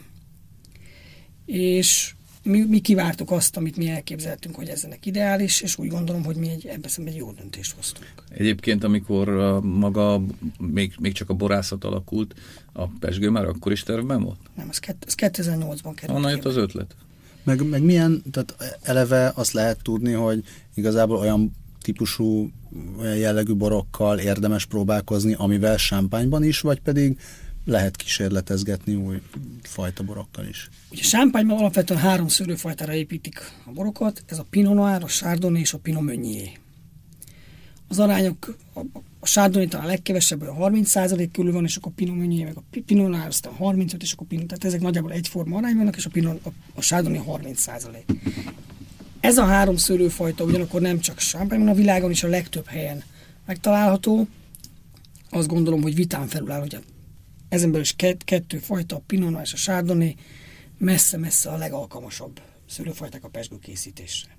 és 1.45 2.13
mi, 2.43 2.65
mi 2.65 2.79
kivártuk 2.79 3.31
azt, 3.31 3.57
amit 3.57 3.77
mi 3.77 3.89
elképzeltünk, 3.89 4.55
hogy 4.55 4.67
ez 4.67 4.83
ennek 4.83 5.05
ideális, 5.05 5.61
és 5.61 5.77
úgy 5.77 5.87
gondolom, 5.87 6.23
hogy 6.23 6.35
mi 6.35 6.49
egy, 6.49 6.65
ebben 6.65 6.89
szerintem 6.89 7.13
egy 7.13 7.19
jó 7.19 7.31
döntést 7.31 7.75
hoztunk. 7.75 8.13
Egyébként, 8.29 8.83
amikor 8.83 9.27
maga, 9.63 10.21
még, 10.57 10.93
még 10.99 11.13
csak 11.13 11.29
a 11.29 11.33
borászat 11.33 11.83
alakult, 11.83 12.35
a 12.73 12.87
pesgő 12.87 13.29
már 13.29 13.45
akkor 13.45 13.71
is 13.71 13.83
tervben 13.83 14.23
volt? 14.23 14.39
Nem, 14.55 14.69
ez, 14.69 14.77
kett, 14.77 15.03
ez 15.07 15.13
2008-ban 15.17 15.91
került. 15.95 16.11
Honnan 16.11 16.31
jött 16.31 16.45
az 16.45 16.55
ötlet? 16.55 16.95
Meg, 17.43 17.69
meg 17.69 17.81
milyen, 17.81 18.23
tehát 18.31 18.77
eleve 18.81 19.31
azt 19.35 19.51
lehet 19.51 19.83
tudni, 19.83 20.11
hogy 20.11 20.43
igazából 20.73 21.17
olyan 21.17 21.51
típusú, 21.81 22.51
olyan 22.99 23.17
jellegű 23.17 23.53
borokkal 23.53 24.19
érdemes 24.19 24.65
próbálkozni, 24.65 25.33
amivel 25.37 25.77
sámpányban 25.77 26.43
is, 26.43 26.59
vagy 26.59 26.79
pedig 26.79 27.17
lehet 27.65 27.95
kísérletezgetni 27.95 28.95
új 28.95 29.21
fajta 29.61 30.03
borokkal 30.03 30.45
is. 30.45 30.69
Ugye 30.91 31.01
sámpányban 31.01 31.57
alapvetően 31.57 31.99
három 31.99 32.27
szőlőfajtára 32.27 32.93
építik 32.93 33.39
a 33.65 33.71
borokat, 33.71 34.23
ez 34.25 34.39
a 34.39 34.45
Pinot 34.49 34.73
Noir, 34.73 35.03
a 35.03 35.07
Chardonnay 35.07 35.61
és 35.61 35.73
a 35.73 35.77
Pinot 35.77 36.01
Meunier. 36.01 36.47
Az 37.87 37.99
arányok, 37.99 38.57
a, 38.73 38.79
a 39.19 39.25
Chardonnay 39.25 39.67
talán 39.67 39.85
a 39.85 39.89
legkevesebb, 39.89 40.41
olyan 40.41 40.85
30% 40.85 41.29
körül 41.31 41.51
van, 41.51 41.63
és 41.63 41.75
akkor 41.75 41.91
a 41.91 41.95
Pinot 41.95 42.15
Meunier, 42.15 42.45
meg 42.45 42.57
a 42.57 42.63
Pi- 42.71 42.81
Pinot 42.81 43.09
Noir 43.09 43.27
aztán 43.27 43.53
35, 43.53 44.01
és 44.01 44.11
akkor 44.11 44.27
Pinot, 44.27 44.47
tehát 44.47 44.65
ezek 44.65 44.81
nagyjából 44.81 45.11
egyforma 45.11 45.57
arányban 45.57 45.77
vannak, 45.77 45.95
és 45.95 46.05
a, 46.05 46.09
Pinot, 46.09 46.45
a, 46.45 46.49
a 46.75 46.81
Chardonnay 46.81 47.21
30%. 47.27 48.03
Ez 49.19 49.37
a 49.37 49.45
három 49.45 49.77
szőlőfajta 49.77 50.43
ugyanakkor 50.43 50.81
nem 50.81 50.99
csak 50.99 51.19
sámpányban, 51.19 51.67
a 51.67 51.73
világon 51.73 52.11
is 52.11 52.23
a 52.23 52.27
legtöbb 52.27 52.65
helyen 52.65 53.03
megtalálható. 53.45 54.27
Azt 55.29 55.47
gondolom, 55.47 55.81
hogy 55.81 55.95
vitán 55.95 56.27
felül 56.27 56.51
áll, 56.51 56.59
hogy 56.59 56.75
a 56.75 56.92
ezen 57.53 57.69
belül 57.69 57.81
is 57.83 57.95
kett, 57.95 58.23
kettő 58.23 58.57
fajta, 58.57 58.95
a 58.95 59.03
Pinot 59.05 59.41
és 59.41 59.53
a 59.53 59.57
Chardonnay 59.57 60.15
messze-messze 60.77 61.49
a 61.49 61.57
legalkalmasabb 61.57 62.41
szőlőfajták 62.67 63.23
a 63.23 63.29
pesgő 63.29 63.59
készítésre. 63.59 64.37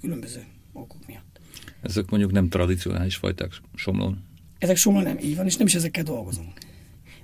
Különböző 0.00 0.44
okok 0.72 1.06
miatt. 1.06 1.40
Ezek 1.82 2.10
mondjuk 2.10 2.32
nem 2.32 2.48
tradicionális 2.48 3.16
fajták 3.16 3.60
somlón. 3.74 4.24
Ezek 4.58 4.76
somlón 4.76 5.02
nem 5.02 5.18
így 5.18 5.36
van, 5.36 5.46
és 5.46 5.56
nem 5.56 5.66
is 5.66 5.74
ezekkel 5.74 6.02
dolgozunk. 6.02 6.58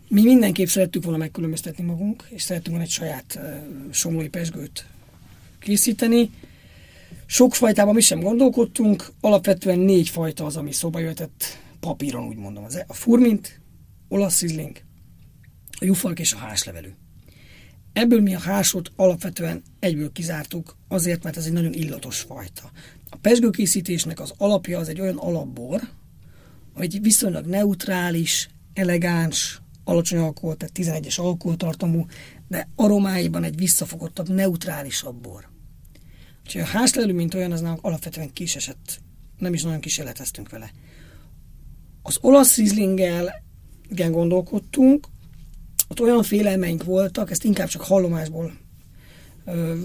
Mi 0.09 0.23
mindenképp 0.23 0.67
szerettük 0.67 1.03
volna 1.03 1.19
megkülönböztetni 1.19 1.85
magunk, 1.85 2.25
és 2.29 2.43
szerettünk 2.43 2.77
volna 2.77 2.85
egy 2.85 2.95
saját 2.95 3.39
uh, 3.41 3.93
somlói 3.93 4.29
pesgőt 4.29 4.87
készíteni. 5.59 6.31
Sok 7.27 7.55
fajtában 7.55 7.95
mi 7.95 8.01
sem 8.01 8.21
gondolkodtunk, 8.21 9.13
alapvetően 9.21 9.79
négy 9.79 10.09
fajta 10.09 10.45
az, 10.45 10.57
ami 10.57 10.73
szóba 10.73 10.99
jöhetett 10.99 11.45
papíron, 11.81 12.27
úgy 12.27 12.37
mondom. 12.37 12.65
Az- 12.65 12.85
A 12.87 12.95
furmint, 12.95 13.61
olasz 14.09 14.35
szizling, 14.35 14.87
a 15.81 15.85
jufalk 15.85 16.19
és 16.19 16.33
a 16.33 16.37
háslevelű. 16.37 16.89
Ebből 17.93 18.21
mi 18.21 18.35
a 18.35 18.39
hásot 18.39 18.93
alapvetően 18.97 19.63
egyből 19.79 20.13
kizártuk, 20.13 20.77
azért, 20.89 21.23
mert 21.23 21.37
ez 21.37 21.47
egy 21.47 21.53
nagyon 21.53 21.73
illatos 21.73 22.21
fajta. 22.21 22.71
A 23.11 23.17
pesgőkészítésnek 23.17 24.21
az 24.21 24.33
alapja 24.37 24.79
az 24.79 24.89
egy 24.89 25.01
olyan 25.01 25.17
alapbor, 25.17 25.81
egy 26.77 26.99
viszonylag 27.03 27.47
neutrális, 27.47 28.49
elegáns, 28.75 29.61
alacsony 29.85 30.19
alkohol, 30.19 30.57
tehát 30.57 31.03
11-es 31.03 31.21
alkoholtartalmú, 31.21 32.07
de 32.49 32.69
aromáiban 32.75 33.45
egy 33.45 33.57
visszafogottabb, 33.57 34.29
neutrálisabb 34.29 35.21
bor. 35.23 35.49
Úgyhogy 36.45 36.63
a 36.63 36.65
háslelő, 36.65 37.13
mint 37.13 37.35
olyan, 37.35 37.53
az 37.53 37.61
nálunk 37.61 37.85
alapvetően 37.85 38.33
kis 38.33 38.57
esett, 38.57 39.01
nem 39.39 39.55
is 39.55 39.63
nagyon 39.63 39.81
kísérleteztünk 39.81 40.51
vele. 40.51 40.71
Az 42.03 42.19
olasz 42.21 42.57
rizlinggel 42.57 43.43
igen 43.89 44.13
gondolkodtunk, 44.13 45.07
ott 45.89 46.01
olyan 46.01 46.23
félelmeink 46.23 46.85
voltak, 46.85 47.31
ezt 47.31 47.45
inkább 47.45 47.69
csak 47.69 47.83
hallomásból 47.83 48.53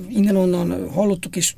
innen-onnan 0.10 0.90
hallottuk, 0.90 1.36
és 1.36 1.56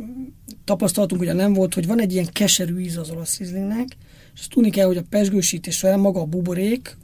tapasztaltunk, 0.64 1.24
hogy 1.24 1.36
nem 1.36 1.54
volt, 1.54 1.74
hogy 1.74 1.88
van 1.88 2.02
egy 2.02 2.14
ilyen 2.14 2.30
keserű 2.32 2.80
íz 2.80 2.98
az 2.98 3.10
olasz 3.10 3.38
rizlingnek, 3.38 3.88
és 4.34 4.40
azt 4.40 4.50
tudni 4.50 4.70
kell, 4.70 4.86
hogy 4.86 4.98
a 4.98 5.04
pesgősítés 5.10 5.78
során 5.78 6.00
maga 6.00 6.20
a 6.20 6.26
buborék, 6.26 6.98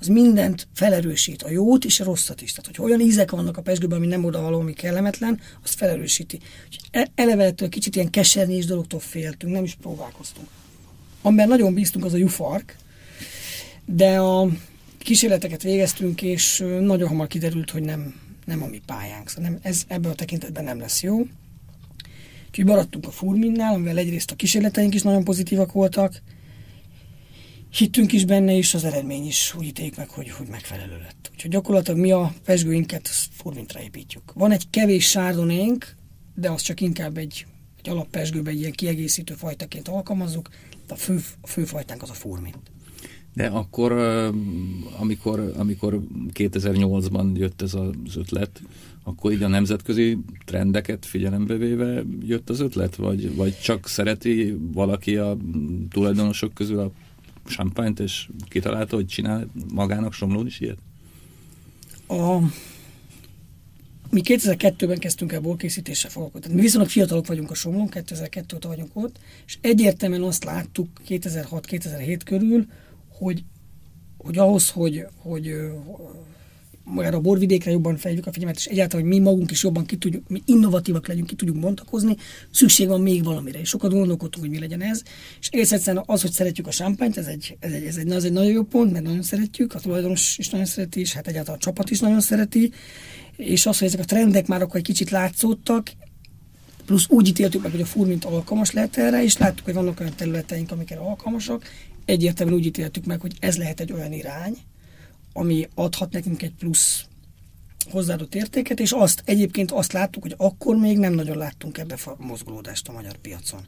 az 0.00 0.06
mindent 0.06 0.68
felerősít, 0.74 1.42
a 1.42 1.50
jót 1.50 1.84
és 1.84 2.00
a 2.00 2.04
rosszat 2.04 2.42
is. 2.42 2.52
Tehát, 2.52 2.76
hogy 2.76 2.86
olyan 2.86 3.00
ízek 3.00 3.30
vannak 3.30 3.56
a 3.56 3.62
pesgőben, 3.62 3.98
ami 3.98 4.06
nem 4.06 4.24
oda 4.24 4.40
való, 4.40 4.60
ami 4.60 4.72
kellemetlen, 4.72 5.40
azt 5.62 5.74
felerősíti. 5.74 6.38
E- 6.90 7.10
eleve 7.14 7.44
ettől 7.44 7.68
kicsit 7.68 7.96
ilyen 7.96 8.10
kesernyés 8.10 8.64
dologtól 8.64 9.00
féltünk, 9.00 9.52
nem 9.52 9.64
is 9.64 9.74
próbálkoztunk. 9.74 10.48
Amiben 11.22 11.48
nagyon 11.48 11.74
bíztunk, 11.74 12.04
az 12.04 12.14
a 12.14 12.16
jufark, 12.16 12.76
de 13.84 14.18
a 14.18 14.48
kísérleteket 15.08 15.62
végeztünk, 15.62 16.22
és 16.22 16.64
nagyon 16.80 17.08
hamar 17.08 17.26
kiderült, 17.26 17.70
hogy 17.70 17.82
nem, 17.82 18.14
nem 18.44 18.62
a 18.62 18.66
mi 18.66 18.80
pályánk. 18.86 19.28
Szóval 19.28 19.50
nem, 19.50 19.58
ez 19.62 19.84
ebből 19.86 20.12
a 20.12 20.14
tekintetben 20.14 20.64
nem 20.64 20.78
lesz 20.78 21.02
jó. 21.02 21.18
Úgyhogy 22.48 22.64
maradtunk 22.64 23.06
a 23.06 23.10
furminnál, 23.10 23.74
amivel 23.74 23.98
egyrészt 23.98 24.30
a 24.30 24.34
kísérleteink 24.34 24.94
is 24.94 25.02
nagyon 25.02 25.24
pozitívak 25.24 25.72
voltak, 25.72 26.22
hittünk 27.70 28.12
is 28.12 28.24
benne, 28.24 28.56
és 28.56 28.74
az 28.74 28.84
eredmény 28.84 29.26
is 29.26 29.54
úgy 29.58 29.66
ítéljük 29.66 29.96
meg, 29.96 30.08
hogy, 30.08 30.30
hogy 30.30 30.46
megfelelő 30.46 30.98
lett. 30.98 31.30
Úgyhogy 31.32 31.50
gyakorlatilag 31.50 32.00
mi 32.00 32.10
a 32.10 32.32
pesgőinket 32.44 33.08
furmintra 33.08 33.80
építjük. 33.80 34.32
Van 34.32 34.52
egy 34.52 34.70
kevés 34.70 35.08
sárdonénk, 35.08 35.96
de 36.34 36.50
az 36.50 36.62
csak 36.62 36.80
inkább 36.80 37.16
egy, 37.16 37.46
egy 37.82 37.88
alappesgőben 37.88 38.52
egy 38.52 38.60
ilyen 38.60 38.72
kiegészítő 38.72 39.34
fajtaként 39.34 39.88
alkalmazzuk, 39.88 40.48
de 40.86 40.94
a 40.94 40.96
fő, 40.96 41.20
a 41.40 41.46
fő 41.46 41.64
fajtánk 41.64 42.02
az 42.02 42.10
a 42.10 42.14
furmint. 42.14 42.77
De 43.38 43.46
akkor, 43.46 43.92
amikor, 44.98 45.52
amikor 45.56 46.00
2008-ban 46.32 47.36
jött 47.36 47.62
ez 47.62 47.74
az 47.74 48.16
ötlet, 48.16 48.62
akkor 49.04 49.32
így 49.32 49.42
a 49.42 49.48
nemzetközi 49.48 50.18
trendeket 50.44 51.06
figyelembe 51.06 51.56
véve 51.56 52.02
jött 52.26 52.50
az 52.50 52.60
ötlet? 52.60 52.96
Vagy, 52.96 53.36
vagy 53.36 53.58
csak 53.58 53.88
szereti 53.88 54.56
valaki 54.72 55.16
a 55.16 55.36
tulajdonosok 55.90 56.54
közül 56.54 56.78
a 56.78 56.90
champagne 57.46 58.02
és 58.02 58.28
kitalálta, 58.48 58.96
hogy 58.96 59.06
csinál 59.06 59.46
magának 59.74 60.12
somlón 60.12 60.46
is 60.46 60.60
ilyet? 60.60 60.78
A, 62.08 62.38
mi 64.10 64.20
2002-ben 64.24 64.98
kezdtünk 64.98 65.32
el 65.32 65.40
borkészítéssel 65.40 66.10
foglalkozni. 66.10 66.54
Mi 66.54 66.60
viszonylag 66.60 66.90
fiatalok 66.90 67.26
vagyunk 67.26 67.50
a 67.50 67.54
Somlón, 67.54 67.88
2002 67.88 68.54
óta 68.54 68.68
vagyunk 68.68 68.90
ott, 68.92 69.18
és 69.46 69.58
egyértelműen 69.60 70.22
azt 70.22 70.44
láttuk 70.44 70.88
2006-2007 71.08 72.20
körül, 72.24 72.66
hogy, 73.18 73.44
hogy 74.16 74.38
ahhoz, 74.38 74.70
hogy, 74.70 75.06
hogy 75.16 75.54
magára 76.84 77.16
a 77.16 77.20
borvidékre 77.20 77.70
jobban 77.70 77.96
fejlődjük 77.96 78.28
a 78.28 78.32
figyelmet, 78.32 78.58
és 78.58 78.66
egyáltalán, 78.66 79.06
hogy 79.06 79.14
mi 79.14 79.24
magunk 79.24 79.50
is 79.50 79.62
jobban 79.62 79.84
ki 79.84 79.96
tudjuk, 79.96 80.28
mi 80.28 80.42
innovatívak 80.44 81.06
legyünk, 81.06 81.26
ki 81.26 81.34
tudjuk 81.34 81.58
bontakozni, 81.58 82.16
szükség 82.50 82.88
van 82.88 83.00
még 83.00 83.24
valamire, 83.24 83.60
és 83.60 83.68
sokat 83.68 83.90
gondolkodtunk, 83.90 84.44
hogy 84.44 84.54
mi 84.54 84.60
legyen 84.60 84.82
ez, 84.82 85.02
és 85.40 85.48
egész 85.48 85.72
egyszerűen 85.72 86.04
az, 86.06 86.22
hogy 86.22 86.32
szeretjük 86.32 86.66
a 86.66 86.70
sámpányt, 86.70 87.16
ez 87.16 87.26
egy, 87.26 87.56
ez 87.60 87.72
egy, 87.72 87.84
ez 87.84 87.96
egy, 87.96 88.10
ez 88.10 88.24
egy 88.24 88.32
nagyon 88.32 88.52
jó 88.52 88.62
pont, 88.62 88.92
mert 88.92 89.04
nagyon 89.04 89.22
szeretjük, 89.22 89.74
a 89.74 89.80
tulajdonos 89.80 90.38
is 90.38 90.48
nagyon 90.48 90.66
szereti, 90.66 91.00
és 91.00 91.12
hát 91.12 91.26
egyáltalán 91.26 91.58
a 91.60 91.62
csapat 91.62 91.90
is 91.90 92.00
nagyon 92.00 92.20
szereti, 92.20 92.72
és 93.36 93.66
az, 93.66 93.78
hogy 93.78 93.86
ezek 93.86 94.00
a 94.00 94.04
trendek 94.04 94.46
már 94.46 94.62
akkor 94.62 94.76
egy 94.76 94.82
kicsit 94.82 95.10
látszódtak, 95.10 95.92
plusz 96.86 97.06
úgy 97.08 97.28
ítéltük 97.28 97.62
meg, 97.62 97.70
hogy 97.70 97.80
a 97.80 97.86
furmint 97.86 98.24
alkalmas 98.24 98.72
lehet 98.72 98.96
erre, 98.96 99.22
és 99.22 99.36
láttuk, 99.36 99.64
hogy 99.64 99.74
vannak 99.74 100.00
olyan 100.00 100.14
területeink, 100.16 100.70
amikre 100.70 100.96
alkalmasak, 100.96 101.64
egyértelműen 102.08 102.58
úgy 102.58 102.66
ítéltük 102.66 103.04
meg, 103.04 103.20
hogy 103.20 103.36
ez 103.40 103.56
lehet 103.56 103.80
egy 103.80 103.92
olyan 103.92 104.12
irány, 104.12 104.56
ami 105.32 105.68
adhat 105.74 106.12
nekünk 106.12 106.42
egy 106.42 106.52
plusz 106.58 107.04
hozzáadott 107.90 108.34
értéket, 108.34 108.80
és 108.80 108.92
azt 108.92 109.22
egyébként 109.24 109.70
azt 109.70 109.92
láttuk, 109.92 110.22
hogy 110.22 110.34
akkor 110.36 110.76
még 110.76 110.98
nem 110.98 111.14
nagyon 111.14 111.36
láttunk 111.36 111.78
ebbe 111.78 111.96
a 112.04 112.14
mozgolódást 112.18 112.88
a 112.88 112.92
magyar 112.92 113.16
piacon. 113.16 113.60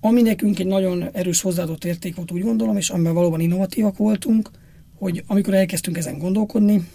Ami 0.00 0.22
nekünk 0.22 0.58
egy 0.58 0.66
nagyon 0.66 1.08
erős 1.12 1.40
hozzáadott 1.40 1.84
érték 1.84 2.14
volt, 2.14 2.30
úgy 2.30 2.42
gondolom, 2.42 2.76
és 2.76 2.90
amiben 2.90 3.14
valóban 3.14 3.40
innovatívak 3.40 3.96
voltunk, 3.96 4.50
hogy 4.94 5.24
amikor 5.26 5.54
elkezdtünk 5.54 5.96
ezen 5.96 6.18
gondolkodni, 6.18 6.88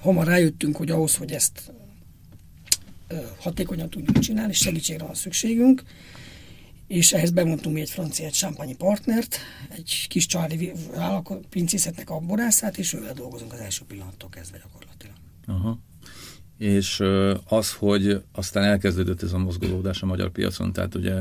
hamar 0.00 0.26
rájöttünk, 0.26 0.76
hogy 0.76 0.90
ahhoz, 0.90 1.16
hogy 1.16 1.32
ezt 1.32 1.72
hatékonyan 3.38 3.90
tudjuk 3.90 4.18
csinálni, 4.18 4.52
és 4.52 4.58
segítségre 4.58 5.04
van 5.04 5.14
szükségünk, 5.14 5.82
és 6.90 7.12
ehhez 7.12 7.30
bevontunk 7.30 7.78
egy 7.78 7.90
francia, 7.90 8.26
egy 8.26 8.32
champagne 8.32 8.74
partnert, 8.74 9.38
egy 9.68 10.06
kis 10.08 10.26
családi 10.26 10.72
pincészetnek 11.48 12.10
a 12.10 12.18
borászát, 12.18 12.78
és 12.78 12.92
ővel 12.92 13.14
dolgozunk 13.14 13.52
az 13.52 13.58
első 13.58 13.84
pillanattól 13.86 14.28
kezdve 14.28 14.58
gyakorlatilag. 14.58 15.14
Aha. 15.46 15.78
És 16.58 17.02
az, 17.48 17.72
hogy 17.72 18.22
aztán 18.32 18.64
elkezdődött 18.64 19.22
ez 19.22 19.32
a 19.32 19.38
mozgolódás 19.38 20.02
a 20.02 20.06
magyar 20.06 20.30
piacon, 20.30 20.72
tehát 20.72 20.94
ugye 20.94 21.14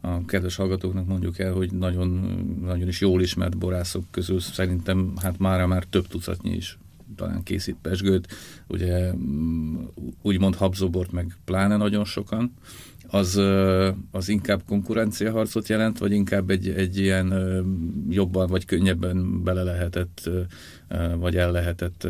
a 0.00 0.24
kedves 0.24 0.56
hallgatóknak 0.56 1.06
mondjuk 1.06 1.38
el, 1.38 1.52
hogy 1.52 1.72
nagyon, 1.72 2.08
nagyon 2.62 2.88
is 2.88 3.00
jól 3.00 3.22
ismert 3.22 3.58
borászok 3.58 4.04
közül 4.10 4.40
szerintem 4.40 5.12
hát 5.22 5.38
mára 5.38 5.66
már 5.66 5.84
több 5.84 6.06
tucatnyi 6.06 6.54
is 6.54 6.78
talán 7.16 7.42
készít 7.42 7.76
pesgőt, 7.82 8.28
ugye 8.68 9.12
mm, 9.12 9.76
úgymond 10.22 10.54
habzóbort 10.54 11.12
meg 11.12 11.36
pláne 11.44 11.76
nagyon 11.76 12.04
sokan, 12.04 12.52
az, 13.14 13.40
az 14.10 14.28
inkább 14.28 14.62
konkurenciaharcot 14.66 15.68
jelent, 15.68 15.98
vagy 15.98 16.12
inkább 16.12 16.50
egy, 16.50 16.68
egy 16.68 16.98
ilyen 16.98 17.34
jobban 18.08 18.48
vagy 18.48 18.64
könnyebben 18.64 19.42
bele 19.42 19.62
lehetett, 19.62 20.30
vagy 21.16 21.36
el 21.36 21.50
lehetett 21.50 22.06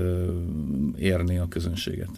érni 0.98 1.38
a 1.38 1.48
közönséget? 1.48 2.10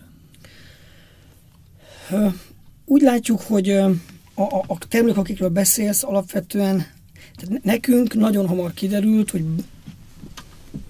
Úgy 2.85 3.03
látjuk, 3.03 3.41
hogy 3.41 3.71
a, 3.71 3.87
a, 4.35 4.65
a 4.67 4.79
termékek, 4.89 5.19
akikről 5.19 5.49
beszélsz, 5.49 6.03
alapvetően 6.03 6.87
tehát 7.37 7.63
nekünk 7.65 8.15
nagyon 8.15 8.47
hamar 8.47 8.75
kiderült, 8.75 9.31
hogy 9.31 9.45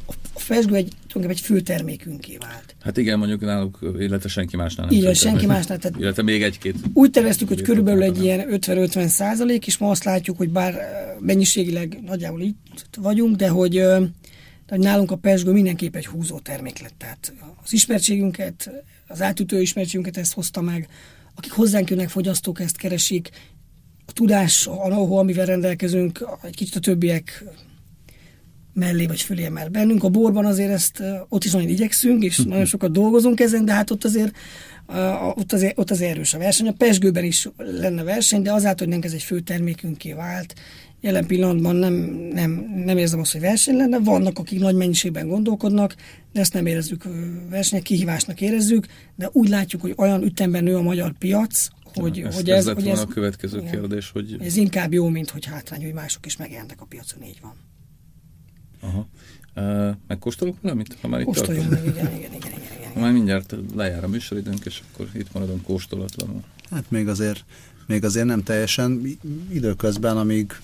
a 0.06 0.38
fesgő 0.38 0.74
egy 0.74 0.92
egy 1.28 1.40
főtermékünké 1.40 2.36
vált. 2.36 2.65
Hát 2.86 2.96
igen, 2.96 3.18
mondjuk 3.18 3.40
náluk, 3.40 3.78
illetve 3.98 4.28
senki 4.28 4.56
másnál 4.56 4.86
nem. 4.86 4.96
Igen, 4.96 5.14
senki 5.14 5.46
másnál. 5.46 5.78
Tehát 5.78 5.98
illetve 5.98 6.22
még 6.22 6.42
egy-két. 6.42 6.76
Úgy 6.92 7.10
terveztük, 7.10 7.48
hogy 7.48 7.62
körülbelül 7.62 8.02
egy 8.02 8.24
ilyen 8.24 8.46
50-50 8.50 9.06
százalék, 9.06 9.66
és 9.66 9.78
ma 9.78 9.90
azt 9.90 10.04
látjuk, 10.04 10.36
hogy 10.36 10.48
bár 10.48 10.74
mennyiségileg 11.20 11.98
nagyjából 12.04 12.40
itt 12.40 12.88
vagyunk, 12.96 13.36
de 13.36 13.48
hogy, 13.48 13.72
de 14.66 14.76
nálunk 14.76 15.10
a 15.10 15.16
pesgő 15.16 15.52
mindenképp 15.52 15.96
egy 15.96 16.06
húzó 16.06 16.38
termék 16.38 16.78
lett. 16.78 16.94
Tehát 16.98 17.32
az 17.64 17.72
ismertségünket, 17.72 18.70
az 19.06 19.22
átütő 19.22 19.60
ismertségünket 19.60 20.16
ezt 20.16 20.32
hozta 20.32 20.60
meg, 20.60 20.88
akik 21.34 21.52
hozzánk 21.52 21.90
jönnek, 21.90 22.08
fogyasztók 22.08 22.60
ezt 22.60 22.76
keresik, 22.76 23.30
a 24.06 24.12
tudás, 24.12 24.66
a 24.66 24.86
know 24.86 25.16
amivel 25.16 25.46
rendelkezünk, 25.46 26.26
egy 26.42 26.56
kicsit 26.56 26.74
a 26.74 26.80
többiek 26.80 27.44
mellé 28.76 29.06
vagy 29.06 29.20
fölé 29.20 29.44
emel 29.44 29.68
bennünk. 29.68 30.04
A 30.04 30.08
borban 30.08 30.44
azért 30.44 30.70
ezt 30.70 31.02
ott 31.28 31.44
is 31.44 31.52
nagyon 31.52 31.68
igyekszünk, 31.68 32.22
és 32.22 32.38
nagyon 32.44 32.64
sokat 32.64 32.92
dolgozunk 32.92 33.40
ezen, 33.40 33.64
de 33.64 33.72
hát 33.72 33.90
ott 33.90 34.04
azért, 34.04 34.36
ott 35.34 35.52
azért, 35.52 35.78
ott 35.78 35.90
azért 35.90 36.10
erős 36.10 36.34
a 36.34 36.38
verseny. 36.38 36.68
A 36.68 36.72
pesgőben 36.72 37.24
is 37.24 37.48
lenne 37.56 38.02
verseny, 38.02 38.42
de 38.42 38.52
azáltal, 38.52 38.86
hogy 38.86 39.04
ez 39.04 39.12
egy 39.12 39.22
fő 39.22 39.40
termékünké 39.40 40.12
vált, 40.12 40.54
jelen 41.00 41.26
pillanatban 41.26 41.76
nem, 41.76 41.92
nem, 42.32 42.50
nem 42.84 42.98
érzem 42.98 43.20
azt, 43.20 43.32
hogy 43.32 43.40
verseny 43.40 43.76
lenne. 43.76 43.98
Vannak, 43.98 44.38
akik 44.38 44.60
nagy 44.60 44.74
mennyiségben 44.74 45.28
gondolkodnak, 45.28 45.94
de 46.32 46.40
ezt 46.40 46.52
nem 46.52 46.66
érezzük 46.66 47.04
versenyek, 47.50 47.84
kihívásnak 47.84 48.40
érezzük, 48.40 48.86
de 49.16 49.28
úgy 49.32 49.48
látjuk, 49.48 49.82
hogy 49.82 49.94
olyan 49.96 50.22
ütemben 50.22 50.64
nő 50.64 50.76
a 50.76 50.82
magyar 50.82 51.12
piac, 51.18 51.68
hogy, 51.94 52.16
ja, 52.16 52.32
hogy 52.32 52.50
ez, 52.50 52.66
ez, 52.66 52.74
hogy 52.74 52.88
ez 52.88 53.00
a 53.00 53.06
következő 53.06 53.58
igen, 53.58 53.70
kérdés, 53.70 54.10
hogy... 54.10 54.36
Ez 54.40 54.56
inkább 54.56 54.92
jó, 54.92 55.08
mint 55.08 55.30
hogy 55.30 55.44
hátrány, 55.44 55.84
hogy 55.84 55.92
mások 55.92 56.26
is 56.26 56.36
megjelentek 56.36 56.80
a 56.80 56.84
piacon, 56.84 57.22
így 57.22 57.38
van. 57.42 57.54
Aha. 58.86 59.06
Uh, 59.56 59.96
megkóstolunk 60.06 60.56
valamit? 60.60 60.96
Ha 61.00 61.08
már 61.08 61.20
itt 61.20 61.26
Kóstoljunk 61.26 61.70
meg, 61.70 61.86
igen, 61.86 61.94
igen, 61.94 62.14
igen, 62.14 62.32
igen, 62.34 62.72
igen. 62.78 62.92
Ha 62.92 63.00
már 63.00 63.12
mindjárt 63.12 63.54
lejár 63.74 64.04
a 64.04 64.08
műsoridőnk, 64.08 64.64
és 64.64 64.82
akkor 64.92 65.08
itt 65.14 65.32
maradunk 65.32 65.62
kóstolatlanul. 65.62 66.42
Hát 66.70 66.90
még 66.90 67.08
azért, 67.08 67.44
még 67.86 68.04
azért 68.04 68.26
nem 68.26 68.42
teljesen. 68.42 69.18
Időközben, 69.50 70.16
amíg 70.16 70.60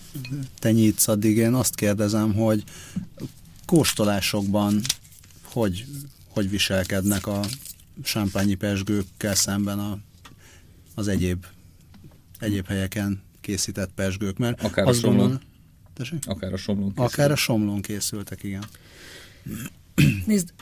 te 0.58 0.72
nyitsz, 0.72 1.08
addig 1.08 1.37
én 1.37 1.54
azt 1.54 1.74
kérdezem, 1.74 2.35
hogy 2.35 2.64
kóstolásokban 3.66 4.80
hogy, 5.52 5.87
hogy 6.28 6.50
viselkednek 6.50 7.26
a 7.26 7.40
sámpányi 8.02 8.54
pesgőkkel 8.54 9.35
szemben 9.35 9.78
a, 9.78 9.98
az 10.94 11.08
egyéb, 11.08 11.46
egyéb 12.38 12.66
helyeken 12.66 13.22
készített 13.40 13.90
pesgők, 13.94 14.38
mert 14.38 14.62
Akár 14.62 14.87
azt 14.87 15.02
gondolom, 15.02 15.40
Tessék? 15.94 16.18
Akár 16.26 16.52
a 16.52 16.57
somlón 16.57 16.88
készültek. 16.88 17.12
Akár 17.12 17.31
a 17.31 17.37
somlón 17.37 17.81
készültek, 17.81 18.42
igen. 18.42 18.64
Nézd, 20.26 20.52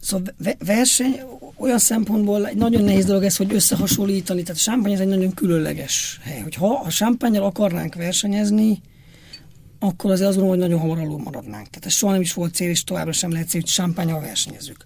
szóval 0.00 0.34
verseny 0.58 1.20
olyan 1.56 1.78
szempontból 1.78 2.46
egy 2.46 2.56
nagyon 2.56 2.84
nehéz 2.84 3.04
dolog 3.04 3.24
ez, 3.24 3.36
hogy 3.36 3.54
összehasonlítani. 3.54 4.42
Tehát 4.42 4.56
a 4.56 4.62
sámpány 4.62 4.92
ez 4.92 5.00
egy 5.00 5.06
nagyon 5.06 5.34
különleges 5.34 6.18
hely. 6.22 6.40
Hogyha 6.40 6.74
a 6.74 6.90
sámpányjal 6.90 7.44
akarnánk 7.44 7.94
versenyezni, 7.94 8.80
akkor 9.78 10.10
azért 10.10 10.28
gondolom, 10.28 10.48
hogy 10.48 10.58
nagyon 10.58 10.78
hamar 10.78 10.98
alul 10.98 11.18
maradnánk. 11.18 11.68
Tehát 11.68 11.86
ez 11.86 11.92
soha 11.92 12.12
nem 12.12 12.20
is 12.20 12.32
volt 12.32 12.54
cél, 12.54 12.68
és 12.68 12.84
továbbra 12.84 13.12
sem 13.12 13.30
lehet 13.32 13.48
cél, 13.48 13.60
hogy 13.60 13.70
sámpányjal 13.70 14.20
versenyezzük. 14.20 14.84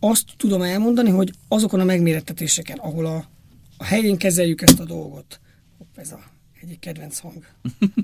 Azt 0.00 0.24
tudom 0.36 0.62
elmondani, 0.62 1.10
hogy 1.10 1.32
azokon 1.48 1.80
a 1.80 1.84
megmérettetéseken, 1.84 2.78
ahol 2.78 3.06
a, 3.06 3.28
a 3.76 3.84
helyén 3.84 4.16
kezeljük 4.16 4.62
ezt 4.62 4.80
a 4.80 4.84
dolgot, 4.84 5.40
hopp, 5.78 5.98
ez 5.98 6.12
a 6.12 6.20
egyik 6.62 6.78
kedvenc 6.78 7.18
hang. 7.18 7.44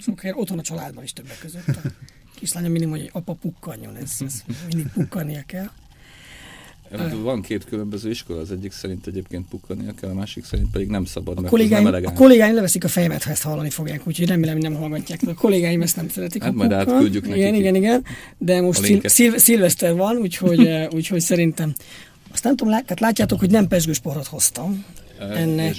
Sok 0.01 0.21
helyen 0.21 0.37
otthon 0.37 0.59
a 0.59 0.63
családban 0.63 1.05
is 1.05 1.13
többek 1.13 1.39
között. 1.39 1.69
A 1.69 1.81
kislányom 2.35 2.71
mindig 2.71 2.89
mondja, 2.89 3.11
hogy 3.13 3.23
apa 3.23 3.35
pukkanjon, 3.35 3.97
ez, 3.97 4.11
ez 4.21 4.45
mindig 4.69 4.93
pukkania 4.93 5.43
kell. 5.47 5.71
Van 7.23 7.43
két 7.43 7.65
különböző 7.65 8.11
iskola, 8.11 8.41
az 8.41 8.51
egyik 8.51 8.73
szerint 8.73 9.07
egyébként 9.07 9.49
pukkania 9.49 9.95
kell, 10.01 10.11
a 10.11 10.15
másik 10.15 10.45
szerint 10.45 10.71
pedig 10.71 10.89
nem 10.89 11.05
szabad, 11.05 11.37
a 11.37 11.41
mert 11.41 11.53
kollégáim, 11.53 11.89
nem 11.89 12.05
A 12.05 12.13
kollégáim 12.13 12.55
leveszik 12.55 12.85
a 12.85 12.89
fejemet, 12.89 13.23
ha 13.23 13.31
ezt 13.31 13.43
hallani 13.43 13.71
fogják, 13.71 14.07
úgyhogy 14.07 14.29
remélem, 14.29 14.59
nem 14.59 14.75
hallgatják. 14.75 15.21
A 15.27 15.35
kollégáim 15.35 15.83
ezt 15.83 15.97
nem 15.97 16.09
szeretik. 16.09 16.43
Hát 16.43 16.53
majd 16.53 16.73
átküldjük 16.73 17.23
nekik. 17.27 17.43
Igen, 17.43 17.55
igen, 17.55 17.75
igen. 17.75 18.05
De 18.39 18.61
most 18.61 18.83
szil- 18.85 19.09
szil- 19.09 19.39
szilveszter 19.39 19.95
van, 19.95 20.17
úgyhogy, 20.17 20.69
úgyhogy 20.91 21.21
szerintem 21.21 21.75
azt 22.33 22.45
nem 22.45 22.57
tudom, 22.57 22.73
lát, 22.73 22.83
tehát 22.83 23.01
látjátok, 23.01 23.39
hogy 23.39 23.51
nem 23.51 23.69
pesgős 23.69 23.99
porrat 23.99 24.27
hoztam. 24.27 24.85
Ennek. 25.19 25.75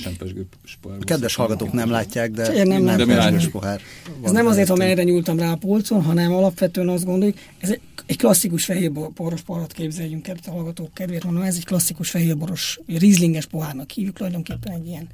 Kedves 1.00 1.36
hallgatók 1.36 1.72
nem 1.72 1.90
látják, 1.90 2.32
de 2.32 2.64
nem 2.64 2.84
nem 2.84 2.98
látják. 2.98 3.32
pesgős 3.32 3.48
pohár. 3.48 3.82
Ez 4.24 4.32
nem 4.32 4.48
azért, 4.48 4.70
ha 4.70 4.84
erre 4.84 5.04
nyúltam 5.04 5.40
rá 5.40 5.52
a 5.52 5.56
polcon, 5.56 6.04
hanem 6.04 6.34
alapvetően 6.34 6.90
azt 6.90 7.06
gondoljuk, 7.06 7.38
ez 7.58 7.70
egy, 7.70 7.82
egy 8.06 8.18
klasszikus 8.18 8.66
fehérboros 8.66 9.42
poharat 9.42 9.72
képzeljünk 9.74 10.28
el, 10.28 10.36
a 10.46 10.50
hallgatók 10.50 10.94
kedvéért 10.94 11.24
mondom, 11.24 11.44
ez 11.44 11.56
egy 11.56 11.66
klasszikus 11.66 12.10
fehérboros, 12.10 12.80
rizlinges 12.88 13.46
pohárnak 13.46 13.92
hívjuk 13.92 14.16
tulajdonképpen 14.16 14.74
egy 14.74 14.88
ilyen 14.88 15.08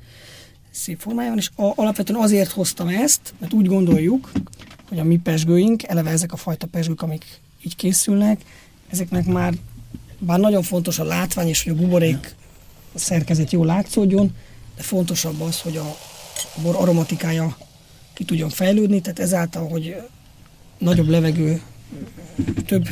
szép 0.72 1.00
formájában, 1.00 1.38
és 1.38 1.50
a, 1.56 1.72
alapvetően 1.76 2.22
azért 2.22 2.52
hoztam 2.52 2.88
ezt, 2.88 3.34
mert 3.40 3.54
úgy 3.54 3.66
gondoljuk, 3.66 4.32
hogy 4.90 5.00
a 5.00 5.04
mi 5.04 5.18
pesgőink, 5.18 5.84
eleve 5.84 6.10
ezek 6.10 6.34
a 6.34 6.38
fajta 6.38 6.68
pesgők, 6.68 7.02
amik 7.02 7.26
így 7.64 7.76
készülnek, 7.76 8.42
ezeknek 8.90 9.26
már 9.26 9.54
bár 10.20 10.40
nagyon 10.40 10.62
fontos 10.62 11.00
a 11.00 11.04
látvány, 11.04 11.48
és 11.48 11.64
hogy 11.64 11.74
a 11.74 11.76
buborék 11.76 12.36
szerkezet 12.94 13.52
jól 13.52 13.66
látszódjon, 13.66 14.36
de 14.76 14.84
fontosabb 14.84 15.42
az, 15.42 15.62
hogy 15.62 15.78
a 15.78 15.98
bor 16.62 16.76
aromatikája 16.76 17.58
ki 18.14 18.24
tudjon 18.24 18.50
fejlődni, 18.50 19.02
tehát 19.02 19.20
ezáltal, 19.20 19.68
hogy 19.68 19.96
nagyobb 20.78 21.08
levegő, 21.08 21.62
több, 22.66 22.88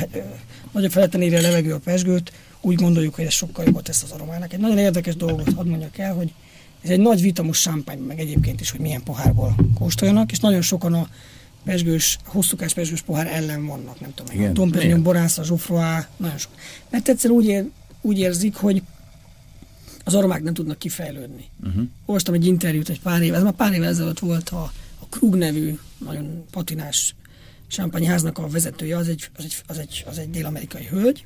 nagyobb 0.72 0.92
feleten 0.92 1.22
érje 1.22 1.38
a 1.38 1.42
levegő 1.42 1.74
a 1.74 1.80
pesgőt, 1.80 2.32
úgy 2.62 2.76
gondoljuk, 2.76 3.16
hogy 3.16 3.26
ez 3.26 3.34
sokkal 3.34 3.66
jobbat 3.66 3.84
tesz 3.84 4.04
az 4.04 4.12
aromának. 4.12 4.54
Egy 4.54 4.60
nagyon 4.60 4.78
érdekes 4.78 5.16
dolgot 5.16 5.54
hadd 5.54 5.68
mondjak 5.68 5.98
el, 5.98 6.14
hogy 6.14 6.34
ez 6.82 6.90
egy 6.90 7.00
nagy 7.00 7.22
vitamos 7.22 7.58
sámpány, 7.58 8.00
meg 8.00 8.20
egyébként 8.20 8.62
is, 8.62 8.72
hogy 8.72 8.80
milyen 8.80 9.04
pohárból 9.04 9.56
kóstoljanak, 9.80 10.32
és 10.32 10.40
nagyon 10.40 10.62
sokan 10.62 10.94
a 10.94 11.08
pesgős, 11.66 12.18
hosszúkás 12.26 12.74
pesgős 12.74 13.02
pohár 13.02 13.28
ellen 13.28 13.66
vannak, 13.66 14.00
nem 14.00 14.14
tudom, 14.14 14.36
Igen, 14.36 14.50
a 14.50 14.54
Dom 14.54 14.72
Perignon, 14.72 15.04
Borász, 15.04 15.38
a 15.38 15.44
Zsufroá, 15.44 16.08
nagyon 16.18 16.38
sok. 16.38 16.52
Mert 16.90 17.10
egyszer 17.10 17.32
úgy, 17.32 17.46
ér, 17.46 17.66
úgy 18.02 18.20
érzik, 18.20 18.56
hogy 18.56 18.82
az 20.10 20.15
aromák 20.15 20.43
nem 20.43 20.54
tudnak 20.54 20.78
kifejlődni. 20.78 21.50
Uh-huh. 21.63 21.84
Olvastam 22.06 22.34
egy 22.34 22.45
interjút 22.45 22.89
egy 22.89 23.02
pár 23.02 23.22
éve, 23.22 23.36
ez 23.36 23.43
már 23.43 23.54
pár 23.54 23.74
évvel 23.74 23.89
ezelőtt 23.89 24.19
volt 24.19 24.50
a, 24.50 24.72
a 25.00 25.06
Krug 25.10 25.36
nevű, 25.36 25.80
nagyon 25.98 26.45
patinás 26.52 27.15
sámpányháznak 27.67 28.38
a 28.38 28.48
vezetője, 28.48 28.98
az 28.98 29.08
egy, 29.08 29.30
az 29.38 29.43
egy, 29.43 29.56
az 29.67 29.78
egy, 29.78 30.04
az 30.08 30.17
egy 30.17 30.30
dél-amerikai 30.30 30.86
hölgy, 30.86 31.26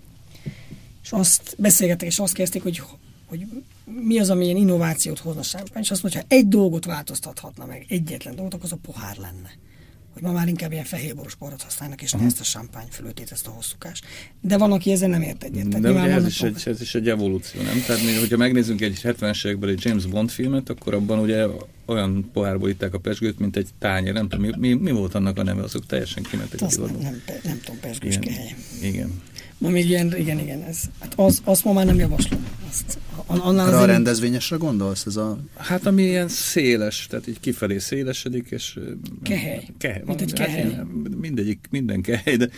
és 1.03 1.11
azt 1.11 1.55
beszélgettek, 1.57 2.07
és 2.07 2.19
azt 2.19 2.33
kezdték, 2.33 2.63
hogy, 2.63 2.81
hogy 3.25 3.45
mi 3.83 4.19
az, 4.19 4.29
ami 4.29 4.45
ilyen 4.45 4.57
innovációt 4.57 5.19
hozna 5.19 5.43
sámpány, 5.43 5.83
és 5.83 5.91
azt 5.91 6.01
mondja, 6.01 6.21
ha 6.21 6.27
egy 6.29 6.47
dolgot 6.47 6.85
változtathatna 6.85 7.65
meg, 7.65 7.85
egyetlen 7.89 8.35
dolgot, 8.35 8.53
akkor 8.53 8.65
az 8.65 8.71
a 8.71 8.91
pohár 8.91 9.17
lenne 9.17 9.51
hogy 10.13 10.21
ma 10.21 10.31
már 10.31 10.47
inkább 10.47 10.71
ilyen 10.71 10.83
fehérboros 10.83 11.35
borat 11.35 11.61
használnak, 11.61 12.01
és 12.01 12.13
uh-huh. 12.13 12.27
ezt 12.27 12.39
a 12.39 12.43
champagne 12.43 12.87
fölötét, 12.91 13.31
ezt 13.31 13.47
a 13.47 13.49
hosszúkás. 13.49 14.01
De 14.41 14.57
van, 14.57 14.71
aki 14.71 14.91
ezzel 14.91 15.09
nem 15.09 15.21
ért 15.21 15.43
egyet. 15.43 15.67
De 15.67 15.91
ugye 15.91 15.99
ez 15.99 16.25
is, 16.25 16.41
egy, 16.41 16.61
ez 16.65 16.81
is 16.81 16.95
egy 16.95 17.09
evolúció, 17.09 17.61
nem? 17.61 17.83
Tehát 17.87 18.03
még, 18.03 18.19
hogyha 18.19 18.37
megnézzünk 18.37 18.81
egy 18.81 18.99
70-es 19.03 19.45
évekbeli 19.45 19.71
egy 19.71 19.85
James 19.85 20.05
Bond 20.05 20.29
filmet, 20.29 20.69
akkor 20.69 20.93
abban 20.93 21.19
ugye 21.19 21.45
olyan 21.85 22.29
pohárból 22.33 22.69
itták 22.69 22.93
a 22.93 22.97
pesgőt, 22.97 23.39
mint 23.39 23.55
egy 23.55 23.69
tányér. 23.79 24.13
Nem 24.13 24.29
tudom, 24.29 24.45
mi, 24.45 24.67
mi, 24.67 24.73
mi 24.73 24.91
volt 24.91 25.15
annak 25.15 25.37
a 25.37 25.43
neve, 25.43 25.61
azok 25.61 25.85
teljesen 25.85 26.23
kimentek 26.23 26.61
a 26.61 26.67
nem, 26.77 26.99
nem, 27.01 27.21
nem 27.43 27.59
tudom, 27.63 27.79
pesgős 27.79 28.15
igen, 28.15 28.33
igen. 28.81 29.21
Ma 29.57 29.69
még 29.69 29.89
ilyen, 29.89 30.17
igen, 30.17 30.39
igen, 30.39 30.61
ez, 30.61 30.81
hát 30.99 31.13
az, 31.15 31.41
azt 31.43 31.63
ma 31.63 31.73
már 31.73 31.85
nem 31.85 31.95
javaslom. 31.95 32.47
Azt, 32.69 32.99
annál 33.25 33.67
Arra 33.67 33.79
a 33.79 33.85
rendezvényesre 33.85 34.55
gondolsz? 34.55 35.05
Ez 35.05 35.15
a... 35.15 35.37
Hát 35.57 35.85
ami 35.85 36.03
ilyen 36.03 36.27
széles, 36.27 37.07
tehát 37.09 37.27
így 37.27 37.39
kifelé 37.39 37.77
szélesedik, 37.77 38.49
és... 38.49 38.79
Kehely. 39.23 39.67
kehely. 39.77 40.03
Mint 40.05 40.21
egy 40.21 40.39
hát 40.39 40.47
kehely. 40.47 40.71
Hát, 40.71 40.85
mindegyik, 41.19 41.67
minden 41.69 42.01
kehely, 42.01 42.35
de 42.35 42.49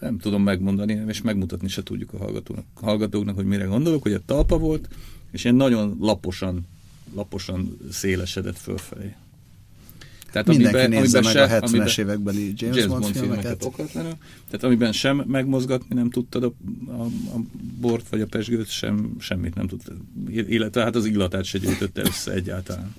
nem 0.00 0.18
tudom 0.18 0.42
megmondani, 0.42 1.02
és 1.08 1.22
megmutatni 1.22 1.68
se 1.68 1.82
tudjuk 1.82 2.12
a 2.12 2.16
hallgatóknak, 2.16 2.64
a 2.74 2.84
hallgatóknak 2.84 3.34
hogy 3.34 3.46
mire 3.46 3.64
gondolok, 3.64 4.02
hogy 4.02 4.12
a 4.12 4.20
talpa 4.26 4.58
volt, 4.58 4.88
és 5.30 5.44
ilyen 5.44 5.56
nagyon 5.56 5.96
laposan, 6.00 6.66
laposan 7.14 7.78
szélesedett 7.90 8.58
fölfelé. 8.58 9.14
Tehát 10.34 10.48
Mindenki 10.48 10.76
amiben, 10.76 11.00
nézze 11.00 11.18
amiben 11.18 11.48
meg 11.48 11.48
se, 11.48 11.56
a 11.56 11.60
70-es 11.60 11.98
évekbeli 11.98 12.52
James, 12.56 12.76
James 12.76 12.86
Bond, 12.86 13.02
Bond 13.02 13.16
filmeket. 13.16 13.64
Okatlanul. 13.64 14.12
Tehát 14.50 14.64
amiben 14.64 14.92
sem 14.92 15.24
megmozgatni 15.26 15.94
nem 15.94 16.10
tudtad 16.10 16.42
a, 16.42 16.52
a, 16.86 17.02
a 17.02 17.40
bort 17.80 18.08
vagy 18.08 18.20
a 18.20 18.26
pesgőt, 18.26 18.68
sem, 18.68 19.16
semmit 19.18 19.54
nem 19.54 19.66
tudtad. 19.66 19.96
Illetve 20.28 20.82
hát 20.82 20.96
az 20.96 21.04
illatát 21.04 21.44
se 21.44 21.58
gyűjtötte 21.58 22.02
össze 22.02 22.32
egyáltalán. 22.32 22.94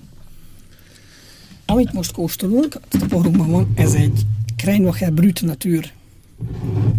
Amit 1.66 1.92
most 1.92 2.12
kóstolunk, 2.12 2.74
a 2.90 3.06
porunkban 3.08 3.50
van, 3.50 3.72
ez 3.74 3.94
egy 3.94 4.20
Kreinwacher 4.56 5.12
Brut 5.12 5.42
Natur 5.42 5.84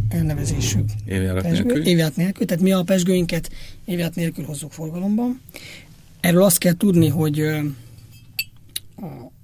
elnevezésű 0.10 0.80
évjárat 1.06 1.43
nélkül. 1.43 1.86
Évjárat 1.86 2.15
nélkül. 2.15 2.45
Tehát 2.45 2.63
mi 2.63 2.71
a 2.71 2.84
pesgőinket 2.84 3.52
évjárat 3.86 4.15
nélkül 4.15 4.45
hozzuk 4.45 4.71
forgalomban. 4.71 5.41
Erről 6.19 6.43
azt 6.43 6.58
kell 6.58 6.73
tudni, 6.73 7.08
hogy 7.08 7.39
a 9.00 9.36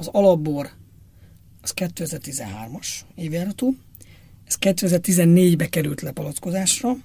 az 0.00 0.08
alapbor 0.12 0.70
az 1.62 1.72
2013-as 1.76 2.88
évjáratú, 3.14 3.76
ez 4.46 4.56
2014-be 4.60 5.68
került 5.68 6.00
lepalackozásra, 6.00 6.96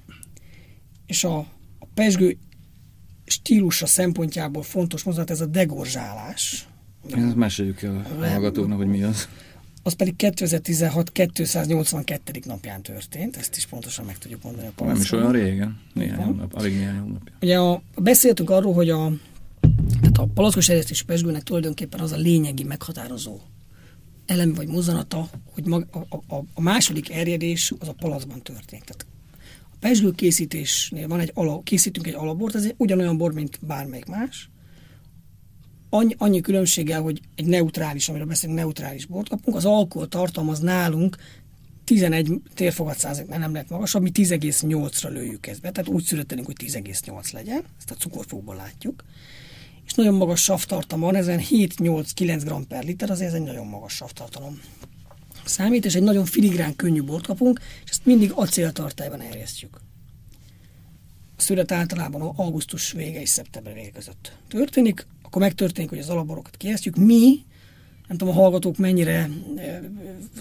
és 1.06 1.24
a, 1.24 1.38
a 1.80 1.86
pesgő 1.94 2.38
stílusa 3.26 3.86
szempontjából 3.86 4.64
fontos 4.64 5.04
mozdulat 5.04 5.30
ez 5.30 5.42
a 5.42 5.46
degorzsálás. 5.46 6.68
Ezt 7.12 7.36
meséljük 7.36 7.82
el 7.82 8.06
a 8.20 8.26
hallgatóknak, 8.26 8.78
hogy 8.78 8.88
mi 8.88 9.04
az. 9.04 9.28
Az 9.84 9.94
pedig 9.94 10.16
2016 10.16 11.12
282. 11.12 12.42
napján 12.46 12.82
történt, 12.82 13.38
ezt 13.38 13.56
is 13.56 13.66
pontosan 13.66 14.06
meg 14.06 14.18
tudjuk 14.18 14.44
mondani 14.44 14.68
a 14.76 14.84
Nem 14.84 14.96
is 14.96 15.12
olyan 15.12 15.32
régen, 15.32 15.80
néhány 15.94 16.24
hónap, 16.24 16.54
alig 16.54 16.76
néhány 16.76 17.00
hónapja. 17.00 17.34
Ugye 17.42 17.60
a, 17.60 17.82
beszéltünk 17.98 18.50
arról, 18.50 18.74
hogy 18.74 18.90
a 18.90 19.12
tehát 20.00 20.18
a 20.18 20.26
palackos 20.34 20.70
erjesztés 20.70 21.04
pesgőnek 21.04 21.44
tulajdonképpen 21.44 22.00
az 22.00 22.12
a 22.12 22.18
lényegi 22.18 22.64
meghatározó 22.64 23.40
elem 24.26 24.54
vagy 24.54 24.68
mozzanata, 24.68 25.30
hogy 25.54 25.66
mag, 25.66 25.88
a, 25.92 26.36
a, 26.36 26.44
a 26.54 26.62
második 26.62 27.12
erjedés 27.12 27.74
az 27.80 27.88
a 27.88 27.94
palacban 27.94 28.42
történik. 28.42 28.84
Tehát 28.84 29.06
a 29.72 29.76
pesgő 29.80 30.12
készítésnél 30.12 31.08
van 31.08 31.20
egy 31.20 31.32
ala, 31.34 31.62
készítünk 31.64 32.08
egy 32.08 32.14
alabort, 32.14 32.56
ez 32.56 32.66
egy 32.66 32.74
ugyanolyan 32.78 33.18
bor, 33.18 33.34
mint 33.34 33.60
bármelyik 33.62 34.06
más. 34.06 34.50
Annyi, 35.90 36.16
annyi 36.18 36.42
különbséggel, 36.42 37.02
hogy 37.02 37.22
egy 37.36 37.46
neutrális, 37.46 38.10
amiről 38.10 38.28
beszélünk, 38.28 38.60
neutrális 38.60 39.06
bort 39.06 39.30
kapunk, 39.30 39.58
az 39.58 39.66
alkohol 39.66 40.08
tartalmaz 40.08 40.60
nálunk 40.60 41.16
11 41.84 42.42
térfogat 42.54 42.98
százalék, 42.98 43.30
nem 43.30 43.52
lehet 43.52 43.70
magasabb, 43.70 44.02
mi 44.02 44.12
10,8-ra 44.14 45.10
lőjük 45.10 45.48
ezt 45.48 45.62
be, 45.62 45.72
tehát 45.72 45.90
úgy 45.90 46.04
születelünk, 46.04 46.46
hogy 46.46 46.56
10,8 46.60 47.34
legyen, 47.34 47.64
ezt 47.78 47.92
a 47.92 47.96
cukorfókból 47.96 48.56
látjuk 48.56 49.04
és 49.86 49.94
nagyon 49.94 50.14
magas 50.14 50.44
savtartalom 50.44 51.04
van, 51.04 51.16
ezen 51.16 51.40
7-8-9 51.50 52.42
g 52.46 52.68
per 52.68 52.84
liter, 52.84 53.10
azért 53.10 53.30
ez 53.30 53.36
egy 53.36 53.44
nagyon 53.44 53.68
magas 53.68 53.94
savtartalom 53.94 54.60
számít, 55.46 55.86
és 55.86 55.96
egy 55.96 56.04
nagyon 56.04 56.26
filigrán 56.26 56.76
könnyű 56.76 57.02
bort 57.02 57.26
kapunk, 57.26 57.60
és 57.84 57.90
ezt 57.90 58.06
mindig 58.06 58.32
acéltartályban 58.32 59.22
erjesztjük. 59.22 59.80
A 61.38 61.42
szület 61.42 61.72
általában 61.72 62.22
augusztus 62.22 62.92
vége 62.92 63.22
és 63.22 63.30
szeptember 63.30 63.74
vége 63.74 63.90
között 63.90 64.32
történik, 64.48 65.08
akkor 65.22 65.42
megtörténik, 65.42 65.90
hogy 65.90 66.00
az 66.00 66.10
alapborokat 66.10 66.58
kiesztjük. 66.58 66.96
Mi, 66.96 67.44
nem 68.08 68.18
tudom 68.18 68.38
a 68.38 68.42
hallgatók 68.42 68.78
mennyire 68.78 69.30
e, 69.56 69.82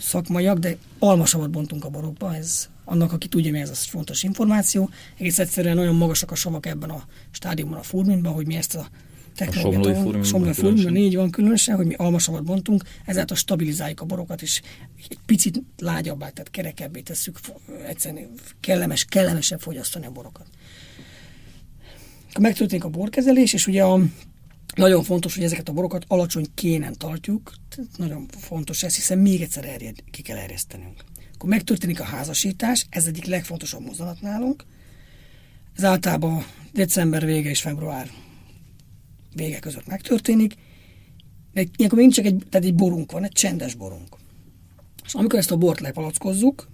szakmaiak, 0.00 0.58
de 0.58 0.76
almasavat 0.98 1.50
bontunk 1.50 1.84
a 1.84 1.88
borokba, 1.88 2.36
ez 2.36 2.68
annak, 2.84 3.12
aki 3.12 3.28
tudja, 3.28 3.52
mi 3.52 3.60
ez 3.60 3.70
az 3.70 3.82
fontos 3.82 4.22
információ. 4.22 4.90
Egész 5.18 5.38
egyszerűen 5.38 5.76
nagyon 5.76 5.94
magasak 5.94 6.30
a 6.30 6.34
savak 6.34 6.66
ebben 6.66 6.90
a 6.90 7.04
stádiumban, 7.30 7.78
a 7.78 7.82
furminban, 7.82 8.32
hogy 8.32 8.46
mi 8.46 8.54
ezt 8.54 8.74
a 8.74 8.88
technológiát, 9.34 10.14
a 10.14 10.22
somlói 10.22 10.52
fóliumban 10.52 10.96
így 10.96 11.16
van 11.16 11.30
különösen, 11.30 11.76
hogy 11.76 11.86
mi 11.86 11.94
almasavat 11.94 12.44
bontunk, 12.44 12.82
ezáltal 13.04 13.36
stabilizáljuk 13.36 14.00
a 14.00 14.04
borokat, 14.04 14.42
és 14.42 14.60
egy 15.08 15.18
picit 15.26 15.62
lágyabbá, 15.78 16.28
tehát 16.28 16.50
kerekebbé 16.50 17.00
tesszük, 17.00 17.38
egyszerűen 17.86 18.30
kellemes, 18.60 19.04
kellemesebb 19.04 19.60
fogyasztani 19.60 20.06
a 20.06 20.10
borokat. 20.10 20.46
Akkor 22.30 22.42
megtörténik 22.42 22.84
a 22.84 22.88
borkezelés, 22.88 23.52
és 23.52 23.66
ugye 23.66 23.82
a, 23.82 24.00
nagyon 24.74 25.02
fontos, 25.02 25.34
hogy 25.34 25.44
ezeket 25.44 25.68
a 25.68 25.72
borokat 25.72 26.04
alacsony 26.08 26.46
kénen 26.54 26.94
tartjuk, 26.98 27.52
nagyon 27.96 28.26
fontos 28.38 28.82
ez, 28.82 28.94
hiszen 28.94 29.18
még 29.18 29.40
egyszer 29.40 29.64
erjed, 29.64 29.96
ki 30.10 30.22
kell 30.22 30.36
erjesztenünk. 30.36 31.04
Akkor 31.34 31.48
megtörténik 31.48 32.00
a 32.00 32.04
házasítás, 32.04 32.86
ez 32.90 33.06
egyik 33.06 33.24
legfontosabb 33.24 33.84
mozzanat 33.84 34.20
nálunk. 34.20 34.64
Ez 35.76 35.84
általában 35.84 36.46
december 36.72 37.24
vége 37.24 37.50
és 37.50 37.60
február 37.60 38.10
vége 39.34 39.58
között 39.58 39.86
megtörténik, 39.86 40.54
de 41.52 41.64
ilyenkor 41.76 41.98
még 41.98 42.12
csak 42.12 42.24
egy, 42.24 42.42
tehát 42.50 42.66
egy 42.66 42.74
borunk 42.74 43.12
van, 43.12 43.24
egy 43.24 43.32
csendes 43.32 43.74
borunk. 43.74 44.16
És 45.04 45.14
amikor 45.14 45.38
ezt 45.38 45.50
a 45.50 45.56
bort 45.56 45.80
lepalackozzuk, 45.80 46.68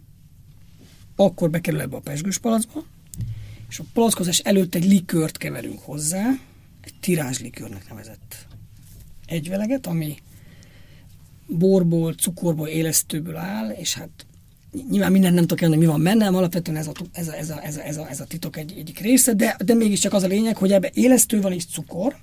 akkor 1.16 1.50
bekerül 1.50 1.80
ebbe 1.80 1.96
a 1.96 2.00
pesgős 2.00 2.38
palacba, 2.38 2.84
és 3.68 3.78
a 3.78 3.84
palackozás 3.92 4.38
előtt 4.38 4.74
egy 4.74 4.84
likört 4.84 5.36
keverünk 5.36 5.78
hozzá, 5.78 6.30
egy 6.80 6.94
tirázs 7.00 7.40
likőrnek 7.40 7.88
nevezett 7.88 8.48
egyveleget, 9.26 9.86
ami 9.86 10.16
borból, 11.46 12.12
cukorból, 12.12 12.68
élesztőből 12.68 13.36
áll, 13.36 13.70
és 13.70 13.94
hát 13.94 14.26
nyilván 14.90 15.12
mindent 15.12 15.34
nem 15.34 15.46
tudok 15.46 15.60
elmondani, 15.60 15.90
mi 15.90 15.92
van 15.92 16.02
benne, 16.02 16.26
alapvetően 16.26 16.76
ez 16.76 16.86
a, 16.86 16.92
ez 17.12 17.28
a, 17.28 17.36
ez 17.36 17.50
a, 17.50 17.64
ez 17.64 17.76
a, 17.76 17.84
ez 17.84 17.96
a, 17.96 18.08
ez 18.08 18.20
a 18.20 18.24
titok 18.24 18.56
egy, 18.56 18.74
egyik 18.78 18.98
része, 18.98 19.34
de, 19.34 19.56
de 19.64 19.74
mégiscsak 19.74 20.12
az 20.12 20.22
a 20.22 20.26
lényeg, 20.26 20.56
hogy 20.56 20.72
ebbe 20.72 20.90
élesztő 20.94 21.40
van 21.40 21.52
és 21.52 21.66
cukor, 21.66 22.16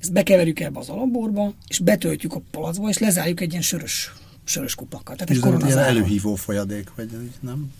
ezt 0.00 0.12
bekeverjük 0.12 0.60
ebbe 0.60 0.78
az 0.78 0.88
alapborba, 0.88 1.54
és 1.68 1.78
betöltjük 1.78 2.34
a 2.34 2.40
palacba, 2.50 2.88
és 2.88 2.98
lezárjuk 2.98 3.40
egy 3.40 3.50
ilyen 3.50 3.62
sörös, 3.62 4.12
sörös 4.44 4.74
kupakkal. 4.74 5.14
Tehát 5.16 5.30
egy 5.30 5.36
ilyen 5.36 5.50
koronazáron. 5.50 5.96
előhívó 5.96 6.34
folyadék, 6.34 6.94
vagy 6.96 7.10
nem? 7.40 7.72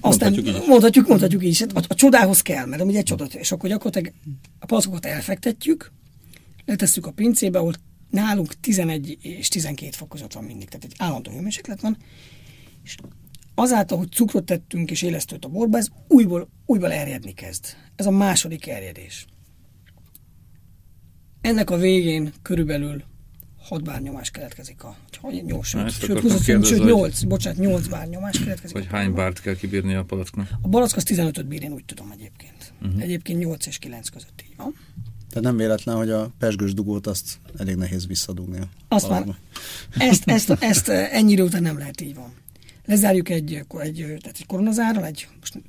Aztán 0.00 0.32
Mondhatjuk 0.32 0.62
így 0.62 0.68
mondhatjuk, 0.68 1.08
mondhatjuk 1.08 1.42
így 1.42 1.48
is. 1.48 1.60
Hát 1.60 1.76
A, 1.76 1.80
a 1.88 1.94
csodához 1.94 2.40
kell, 2.40 2.66
mert 2.66 2.82
ugye 2.82 2.98
egy 2.98 3.04
csoda, 3.04 3.24
és 3.24 3.52
akkor 3.52 3.68
gyakorlatilag 3.68 4.12
a 4.58 4.66
palacokat 4.66 5.06
elfektetjük, 5.06 5.92
letesszük 6.64 7.06
a 7.06 7.10
pincébe, 7.10 7.58
ahol 7.58 7.74
nálunk 8.10 8.60
11 8.60 9.18
és 9.20 9.48
12 9.48 9.90
fok 9.90 10.08
között 10.08 10.32
van 10.32 10.44
mindig, 10.44 10.68
tehát 10.68 10.84
egy 10.84 10.94
állandó 10.98 11.30
hőmérséklet 11.30 11.80
van, 11.80 11.96
és 12.84 12.96
azáltal, 13.54 13.98
hogy 13.98 14.10
cukrot 14.10 14.44
tettünk 14.44 14.90
és 14.90 15.02
élesztőt 15.02 15.44
a 15.44 15.48
borba, 15.48 15.78
ez 15.78 15.88
újból, 16.08 16.48
újból 16.66 16.92
erjedni 16.92 17.32
kezd. 17.32 17.64
Ez 17.96 18.06
a 18.06 18.10
második 18.10 18.66
erjedés. 18.66 19.26
Ennek 21.44 21.70
a 21.70 21.76
végén 21.76 22.32
körülbelül 22.42 23.02
6 23.62 23.82
bár 23.84 24.00
nyomás 24.00 24.30
keletkezik 24.30 24.84
a 24.84 24.96
8, 25.22 25.48
Na, 25.50 25.62
sőt, 25.62 25.84
ezt 25.86 25.98
sőt, 26.00 26.10
akartam 26.10 26.30
20, 26.30 26.44
kérdezni, 26.44 26.74
sőt 26.76 26.84
hogy- 26.84 26.92
8, 26.92 27.22
bocsánat, 27.22 27.58
8 27.58 27.86
bár 27.86 28.08
nyomás 28.08 28.38
keletkezik. 28.38 28.76
Hogy 28.76 28.86
hány 28.86 29.12
bárt 29.14 29.40
kell 29.40 29.54
kibírni 29.56 29.94
a 29.94 30.04
palacknak? 30.04 30.48
A 30.62 30.68
barack 30.68 30.96
az 30.96 31.02
15-öt 31.06 31.46
bír, 31.46 31.62
én 31.62 31.72
úgy 31.72 31.84
tudom 31.84 32.10
egyébként. 32.10 32.72
Uh-huh. 32.82 33.02
Egyébként 33.02 33.38
8 33.38 33.66
és 33.66 33.78
9 33.78 34.08
között 34.08 34.42
így 34.46 34.56
van. 34.56 34.74
Tehát 35.28 35.44
nem 35.44 35.56
véletlen, 35.56 35.96
hogy 35.96 36.10
a 36.10 36.30
pesgős 36.38 36.74
dugót 36.74 37.06
azt 37.06 37.38
elég 37.58 37.76
nehéz 37.76 38.06
visszadugni. 38.06 38.58
a 38.58 38.68
Azt 38.88 39.08
már, 39.08 39.24
ezt, 39.98 40.22
ezt, 40.28 40.50
ezt 40.50 40.88
ennyire 40.88 41.42
után 41.42 41.62
nem 41.62 41.78
lehet 41.78 42.00
így 42.00 42.14
van. 42.14 42.32
Lezárjuk 42.86 43.28
egy, 43.28 43.54
egy, 43.54 43.96
tehát 43.96 44.36
egy 44.38 44.46
koronazárral, 44.46 45.04
egy, 45.04 45.28
most 45.40 45.62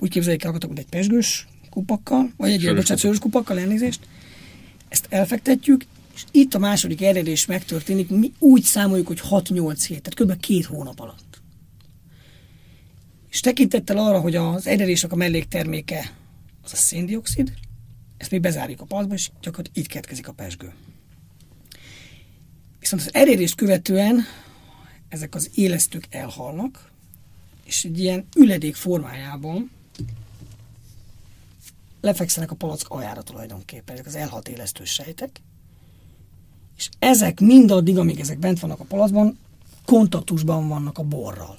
úgy 0.00 0.10
képzeljék 0.10 0.44
el, 0.44 0.50
mint 0.50 0.78
egy 0.78 0.86
pesgős 0.88 1.46
kupakkal, 1.70 2.32
vagy 2.36 2.50
egy, 2.50 2.74
bocsánat, 2.74 2.98
sörös 3.02 3.18
kupakkal, 3.18 3.58
elnézést. 3.58 4.00
Ezt 4.96 5.12
elfektetjük, 5.12 5.84
és 6.14 6.24
itt 6.30 6.54
a 6.54 6.58
második 6.58 7.02
eredés 7.02 7.46
megtörténik, 7.46 8.08
mi 8.08 8.32
úgy 8.38 8.62
számoljuk, 8.62 9.06
hogy 9.06 9.20
6-8 9.30 9.84
hét, 9.88 10.02
tehát 10.02 10.14
kb. 10.14 10.40
két 10.40 10.64
hónap 10.64 11.00
alatt. 11.00 11.40
És 13.30 13.40
tekintettel 13.40 13.98
arra, 13.98 14.20
hogy 14.20 14.34
az 14.34 14.66
eredésnek 14.66 15.12
a 15.12 15.16
mellékterméke 15.16 16.12
az 16.62 16.72
a 16.72 16.76
széndiokszid, 16.76 17.52
ezt 18.16 18.30
mi 18.30 18.38
bezárjuk 18.38 18.80
a 18.80 18.84
palcba, 18.84 19.14
és 19.14 19.30
gyakorlatilag 19.40 19.78
így 19.78 19.88
keletkezik 19.88 20.28
a 20.28 20.32
pesgő. 20.32 20.72
Viszont 22.80 23.02
az 23.02 23.14
elérést 23.14 23.54
követően 23.54 24.24
ezek 25.08 25.34
az 25.34 25.50
élesztők 25.54 26.06
elhalnak, 26.10 26.90
és 27.64 27.84
egy 27.84 27.98
ilyen 27.98 28.26
üledék 28.36 28.74
formájában 28.74 29.70
lefekszenek 32.06 32.50
a 32.50 32.54
palack 32.54 32.88
aljára 32.88 33.22
tulajdonképpen, 33.22 33.94
ezek 33.94 34.06
az 34.06 34.14
elhalt 34.14 34.48
élesztős 34.48 34.90
sejtek, 34.90 35.40
és 36.76 36.88
ezek 36.98 37.40
mindaddig, 37.40 37.98
amíg 37.98 38.20
ezek 38.20 38.38
bent 38.38 38.60
vannak 38.60 38.80
a 38.80 38.84
palacban, 38.84 39.38
kontaktusban 39.84 40.68
vannak 40.68 40.98
a 40.98 41.02
borral. 41.02 41.58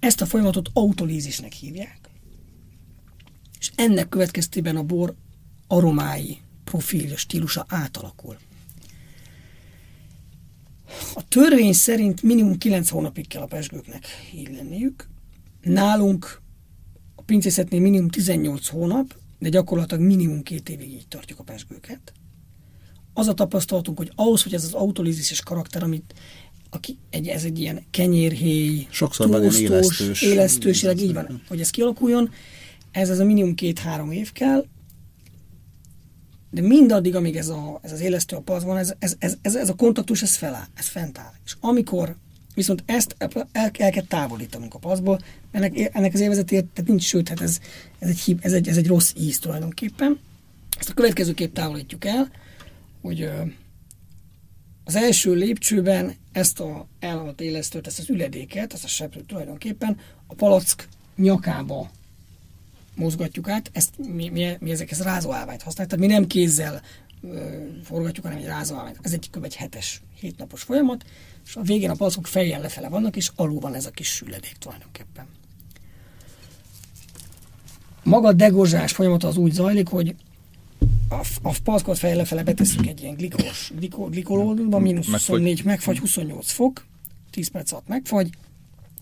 Ezt 0.00 0.20
a 0.20 0.26
folyamatot 0.26 0.70
autolízisnek 0.72 1.52
hívják, 1.52 1.98
és 3.58 3.70
ennek 3.74 4.08
következtében 4.08 4.76
a 4.76 4.82
bor 4.82 5.14
aromái, 5.66 6.40
profilja, 6.64 7.16
stílusa 7.16 7.64
átalakul. 7.68 8.36
A 11.14 11.28
törvény 11.28 11.72
szerint 11.72 12.22
minimum 12.22 12.58
9 12.58 12.88
hónapig 12.88 13.26
kell 13.26 13.42
a 13.42 13.46
pesgőknek 13.46 14.06
így 14.34 14.54
lenniük. 14.56 15.08
Nálunk 15.60 16.40
a 17.14 17.22
pincészetnél 17.22 17.80
minimum 17.80 18.08
18 18.08 18.68
hónap, 18.68 19.14
de 19.38 19.48
gyakorlatilag 19.48 20.04
minimum 20.04 20.42
két 20.42 20.68
évig 20.68 20.92
így 20.92 21.08
tartjuk 21.08 21.38
a 21.38 21.42
pesgőket. 21.42 22.12
Az 23.14 23.28
a 23.28 23.34
tapasztalatunk, 23.34 23.98
hogy 23.98 24.12
ahhoz, 24.14 24.42
hogy 24.42 24.54
ez 24.54 24.64
az 24.64 24.72
autolízises 24.72 25.40
karakter, 25.40 25.82
amit 25.82 26.14
aki, 26.70 26.98
egy, 27.10 27.28
ez 27.28 27.44
egy 27.44 27.58
ilyen 27.58 27.84
kenyérhéj, 27.90 28.86
Sokszor 28.90 29.28
van 29.28 29.42
ilyen 29.42 29.64
toasztos, 29.64 30.00
élesztős- 30.00 30.22
élesztősileg, 30.22 31.00
így 31.00 31.12
van, 31.12 31.42
hogy 31.48 31.60
ez 31.60 31.70
kialakuljon, 31.70 32.30
ez, 32.90 33.10
ez 33.10 33.18
a 33.18 33.24
minimum 33.24 33.54
két-három 33.54 34.10
év 34.10 34.32
kell, 34.32 34.64
de 36.50 36.60
mindaddig, 36.60 37.14
amíg 37.14 37.36
ez, 37.36 37.48
a, 37.48 37.78
ez 37.82 37.92
az 37.92 38.00
élesztő 38.00 38.36
a 38.36 38.40
palacban, 38.40 38.76
ez, 38.76 38.94
ez, 38.98 39.16
ez, 39.18 39.36
ez, 39.42 39.54
ez 39.54 39.68
a 39.68 39.74
kontaktus, 39.74 40.22
ez 40.22 40.36
feláll, 40.36 40.66
ez 40.74 40.86
fent 40.86 41.18
áll. 41.18 41.32
És 41.44 41.56
amikor 41.60 42.16
viszont 42.58 42.82
ezt 42.86 43.14
el, 43.18 43.28
el, 43.52 43.70
el 43.78 43.90
kell 43.90 44.04
távolítanunk 44.08 44.74
a 44.74 44.78
palacból, 44.78 45.20
ennek, 45.50 45.90
ennek 45.92 46.14
az 46.14 46.20
élvezetért, 46.20 46.64
tehát 46.64 46.90
nincs, 46.90 47.02
sőt, 47.02 47.28
hát 47.28 47.40
ez, 47.40 47.60
ez, 47.98 48.08
egy, 48.08 48.18
hib, 48.18 48.38
ez, 48.42 48.52
egy, 48.52 48.68
ez 48.68 48.76
egy 48.76 48.86
rossz 48.86 49.12
íz 49.16 49.38
tulajdonképpen. 49.38 50.18
Ezt 50.78 50.88
a 50.88 50.94
következőképp 50.94 51.54
távolítjuk 51.54 52.04
el, 52.04 52.30
hogy 53.00 53.30
az 54.84 54.96
első 54.96 55.34
lépcsőben 55.34 56.14
ezt 56.32 56.60
a 56.60 56.86
elhalt 57.00 57.40
élesztőt, 57.40 57.86
ezt 57.86 57.98
az 57.98 58.10
üledéket, 58.10 58.72
ezt 58.72 58.84
a 58.84 58.88
seprőt 58.88 59.26
tulajdonképpen 59.26 59.96
a 60.26 60.34
palack 60.34 60.88
nyakába 61.16 61.90
mozgatjuk 62.94 63.48
át, 63.48 63.70
ezt 63.72 63.94
mi, 63.98 64.28
mi, 64.28 64.56
mi 64.60 64.70
ezek 64.70 64.90
ez 64.90 65.02
rázóállványt 65.02 65.62
használjuk, 65.62 65.94
tehát 65.94 66.08
mi 66.08 66.12
nem 66.14 66.26
kézzel 66.26 66.82
ö, 67.22 67.62
forgatjuk, 67.84 68.24
hanem 68.24 68.40
egy 68.40 68.46
rázóállványt. 68.46 68.98
Ez 69.02 69.12
egy 69.12 69.30
kb. 69.30 69.44
egy 69.44 69.56
hetes, 69.56 70.02
hétnapos 70.20 70.62
folyamat, 70.62 71.04
és 71.48 71.56
a 71.56 71.62
végén 71.62 71.90
a 71.90 71.94
palackok 71.94 72.26
fejjel 72.26 72.60
lefele 72.60 72.88
vannak, 72.88 73.16
és 73.16 73.30
alul 73.36 73.60
van 73.60 73.74
ez 73.74 73.86
a 73.86 73.90
kis 73.90 74.08
süledék 74.08 74.56
tulajdonképpen. 74.58 75.26
Maga 78.02 78.28
a 78.28 78.32
degozsás 78.32 78.92
folyamata 78.92 79.28
az 79.28 79.36
úgy 79.36 79.52
zajlik, 79.52 79.88
hogy 79.88 80.14
a, 81.08 81.26
a 81.42 81.54
palackot 81.64 81.98
fejjel 81.98 82.18
lefele 82.18 82.42
betesszük 82.42 82.86
egy 82.86 83.02
ilyen 83.02 83.14
glikó, 83.76 84.04
glikolódba, 84.04 84.78
mínusz 84.78 85.06
Megfagy. 85.06 85.36
24, 85.36 85.64
megfagy 85.64 85.98
28 85.98 86.52
fok, 86.52 86.86
10 87.30 87.48
perc 87.48 87.72
alatt 87.72 87.88
megfagy, 87.88 88.30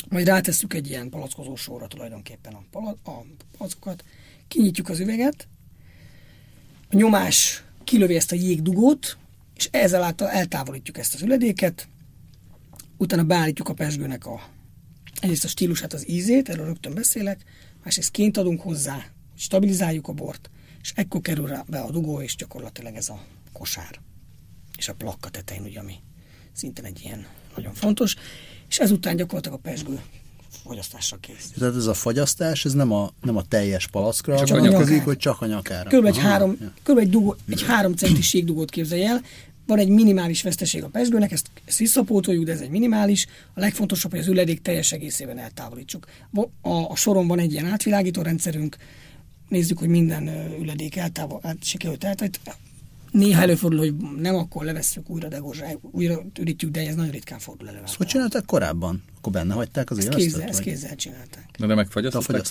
majd 0.09 0.27
rátesszük 0.27 0.75
egy 0.75 0.89
ilyen 0.89 1.09
palackozó 1.09 1.57
sorra 1.57 1.87
tulajdonképpen 1.87 2.53
a, 2.53 2.63
pala, 2.71 2.97
a 3.05 3.25
palackokat, 3.57 4.05
kinyitjuk 4.49 4.89
az 4.89 5.01
üveget, 5.01 5.49
a 6.91 6.97
nyomás 6.97 7.63
kilövi 7.85 8.17
ezt 8.17 8.33
a 8.33 8.37
jégdugót, 8.37 9.17
és 9.57 9.69
ezzel 9.71 10.03
által 10.03 10.29
eltávolítjuk 10.29 10.99
ezt 10.99 11.15
az 11.15 11.23
üledéket, 11.23 11.89
utána 12.97 13.25
beállítjuk 13.25 13.69
a 13.69 13.75
pesgőnek 13.75 14.27
a, 14.27 14.41
egyrészt 15.21 15.45
a 15.45 15.49
stílusát, 15.49 15.93
az 15.93 16.09
ízét, 16.09 16.49
erről 16.49 16.67
rögtön 16.67 16.95
beszélek, 16.95 17.45
másrészt 17.85 18.11
ként 18.11 18.37
adunk 18.37 18.61
hozzá, 18.61 19.05
stabilizáljuk 19.37 20.09
a 20.09 20.13
bort, 20.13 20.51
és 20.83 20.93
ekkor 20.95 21.21
kerül 21.21 21.47
rá 21.47 21.65
be 21.69 21.79
a 21.79 21.91
dugó, 21.91 22.21
és 22.21 22.37
gyakorlatilag 22.37 22.95
ez 22.95 23.09
a 23.09 23.25
kosár. 23.53 24.01
És 24.77 24.89
a 24.89 24.95
plakka 24.95 25.29
tetején, 25.29 25.63
ugye, 25.63 25.79
ami 25.79 25.95
szintén 26.53 26.85
egy 26.85 27.01
ilyen 27.05 27.27
nagyon 27.57 27.75
fontos, 27.75 28.17
és 28.69 28.79
ezután 28.79 29.17
gyakorlatilag 29.17 29.59
a 29.59 29.69
pesgő 29.69 30.01
fogyasztásra 30.67 31.17
kész. 31.17 31.51
Tehát 31.59 31.77
ez 31.77 31.87
a 31.87 31.95
fagyasztás, 31.95 32.65
ez 32.65 32.73
nem 32.73 32.93
a, 32.93 33.11
nem 33.23 33.37
a 33.37 33.43
teljes 33.43 33.87
palackra 33.87 34.37
Csak 34.37 34.57
a 34.57 34.61
vonatkozik, 34.61 35.05
hogy 35.05 35.17
csak 35.17 35.41
a 35.41 35.47
nyakára. 35.47 35.89
Körülbelül 35.89 36.19
egy 36.19 36.25
Aha, 36.25 36.33
három, 36.33 36.57
ja. 36.61 36.73
körülbelül 36.83 37.01
egy, 37.01 37.11
dugó, 37.11 37.37
egy 37.49 37.63
három 37.63 37.95
centis 37.95 38.29
síkdugót 38.29 38.71
képzelj 38.71 39.05
el, 39.05 39.23
van 39.67 39.79
egy 39.79 39.89
minimális 39.89 40.43
veszteség 40.43 40.83
a 40.83 40.89
pesgőnek, 40.89 41.33
ezt, 41.33 41.51
ezt 41.65 41.79
visszapótoljuk, 41.79 42.45
de 42.45 42.53
ez 42.53 42.61
egy 42.61 42.71
minimális. 42.71 43.27
A 43.55 43.61
legfontosabb, 43.61 44.11
hogy 44.11 44.21
az 44.21 44.27
üledék 44.29 44.63
teljes 44.63 44.93
egészében 44.93 45.39
eltávolítsuk. 45.39 46.07
Vo- 46.31 46.51
A, 46.61 46.91
a 46.91 46.97
soron 46.97 47.27
van 47.27 47.39
egy 47.39 47.53
ilyen 47.53 47.67
átvilágító 47.67 48.23
rendszerünk, 48.23 48.77
nézzük, 49.49 49.79
hogy 49.79 49.89
minden 49.89 50.29
üledék 50.61 50.97
eltávol, 50.97 51.41
át, 51.43 51.57
sikerült 51.65 52.05
eltávolítani. 52.05 52.57
Néha 53.11 53.43
előfordul, 53.43 53.79
hogy 53.79 53.95
nem 54.21 54.35
akkor 54.35 54.65
levesszük 54.65 55.11
újra, 55.11 55.29
de 55.29 55.41
újra 55.81 56.23
ürítjük, 56.41 56.71
de 56.71 56.81
ez 56.89 56.95
nagyon 56.95 57.11
ritkán 57.11 57.39
fordul 57.39 57.69
elő. 57.69 57.81
Ezt 57.85 57.95
hogy 57.95 58.07
csinálták 58.07 58.45
korábban? 58.45 59.03
Akkor 59.17 59.33
benne 59.33 59.55
hagyták 59.55 59.91
az 59.91 59.99
Ezt 59.99 60.07
élesztőt? 60.07 60.33
kézzel, 60.33 60.49
ezt 60.49 60.61
kézzel 60.61 60.95
csinálták. 60.97 61.49
De, 61.59 61.67
de 61.67 61.75
megfagyasztották? 61.75 62.47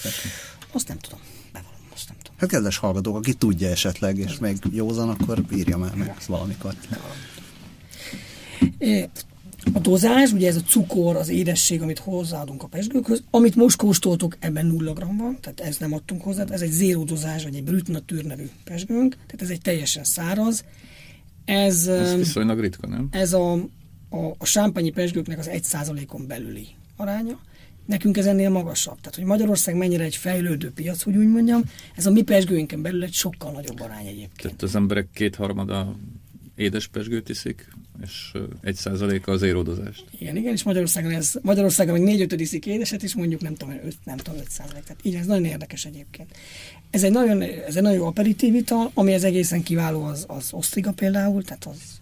Azt 0.72 0.88
nem 0.88 0.98
tudom. 0.98 1.20
Bevallom, 1.54 1.80
azt 1.94 2.08
nem 2.08 2.18
tudom. 2.18 2.25
Hát 2.38 2.50
kedves 2.50 2.78
hallgatók, 2.78 3.16
aki 3.16 3.34
tudja 3.34 3.70
esetleg, 3.70 4.18
és 4.18 4.38
meg 4.38 4.58
józan, 4.72 5.10
akkor 5.10 5.44
írja 5.54 5.78
már 5.78 5.96
meg 5.96 6.16
valamikor. 6.28 6.74
A 9.74 9.80
dozás, 9.80 10.32
ugye 10.32 10.48
ez 10.48 10.56
a 10.56 10.62
cukor, 10.62 11.16
az 11.16 11.30
édesség, 11.30 11.82
amit 11.82 12.00
hozzáadunk 12.00 12.64
a 12.64 12.68
pesgőkhöz, 12.68 13.24
amit 13.30 13.56
most 13.56 13.78
kóstoltok, 13.78 14.38
ebben 14.40 14.66
0 14.66 14.94
g 14.94 15.00
van, 15.18 15.38
tehát 15.42 15.60
ez 15.60 15.78
nem 15.78 15.94
adtunk 15.94 16.22
hozzá, 16.22 16.44
ez 16.50 16.62
egy 16.62 16.72
zéró 16.72 17.04
dozás, 17.04 17.44
vagy 17.44 17.56
egy 17.56 17.64
brut 17.64 17.88
nature 17.88 18.28
nevű 18.28 18.50
pesgőnk, 18.64 19.14
tehát 19.14 19.42
ez 19.42 19.50
egy 19.50 19.62
teljesen 19.62 20.04
száraz. 20.04 20.64
Ez, 21.46 21.88
Ez 21.88 22.16
viszonylag 22.16 22.60
ritka, 22.60 22.88
nem? 22.88 23.08
ez 23.12 23.34
a, 23.34 23.54
a, 24.10 24.26
a 24.38 24.46
sámpányi 24.46 24.90
pesgőknek 24.90 25.40
az 25.40 25.50
1%-on 25.52 26.28
belüli 26.28 26.68
aránya. 26.98 27.40
Nekünk 27.86 28.18
ez 28.18 28.26
ennél 28.26 28.50
magasabb. 28.50 28.98
Tehát, 29.00 29.16
hogy 29.16 29.24
Magyarország 29.24 29.76
mennyire 29.76 30.04
egy 30.04 30.16
fejlődő 30.16 30.72
piac, 30.72 31.02
hogy 31.02 31.16
úgy 31.16 31.28
mondjam, 31.28 31.64
ez 31.96 32.06
a 32.06 32.12
mi 32.12 32.22
pesgőinken 32.22 32.82
belül 32.82 33.04
egy 33.04 33.14
sokkal 33.14 33.52
nagyobb 33.52 33.80
arány 33.80 34.06
egyébként. 34.06 34.36
Tehát 34.42 34.62
az 34.62 34.76
emberek 34.76 35.08
kétharmada 35.14 35.96
édes 36.56 36.88
pesgőt 36.88 37.30
iszik, 37.30 37.68
és 38.04 38.32
egy 38.62 38.76
százaléka 38.76 39.32
az 39.32 39.42
érodozást. 39.42 40.06
Igen, 40.20 40.36
igen, 40.36 40.54
és 40.54 40.64
Magyarországon 40.64 41.12
ez, 41.12 41.34
Magyarországon 41.42 41.94
még 41.94 42.04
négy 42.04 42.22
ötöd 42.22 42.40
iszik 42.40 42.66
édeset, 42.66 43.04
és 43.04 43.16
mondjuk 43.16 43.42
nem 43.42 43.56
tudom, 43.56 43.80
öt, 43.86 43.98
nem 44.04 44.18
tudom, 44.18 44.40
5 44.40 44.50
százalék. 44.50 44.84
Tehát 44.84 45.06
így 45.06 45.16
ez 45.16 45.26
nagyon 45.26 45.46
érdekes 45.46 45.86
egyébként. 45.86 46.30
Ez 46.90 47.04
egy 47.04 47.12
nagyon, 47.12 47.42
ez 47.42 47.76
egy 47.76 47.82
nagyon 47.82 47.98
jó 47.98 48.06
aperitív 48.06 48.56
ital, 48.56 48.92
ami 48.94 49.14
ez 49.14 49.24
egészen 49.24 49.64
kiváló 49.64 50.04
az, 50.04 50.26
az 50.28 50.48
osztriga 50.52 50.92
például, 50.92 51.44
tehát 51.44 51.66
az 51.66 52.02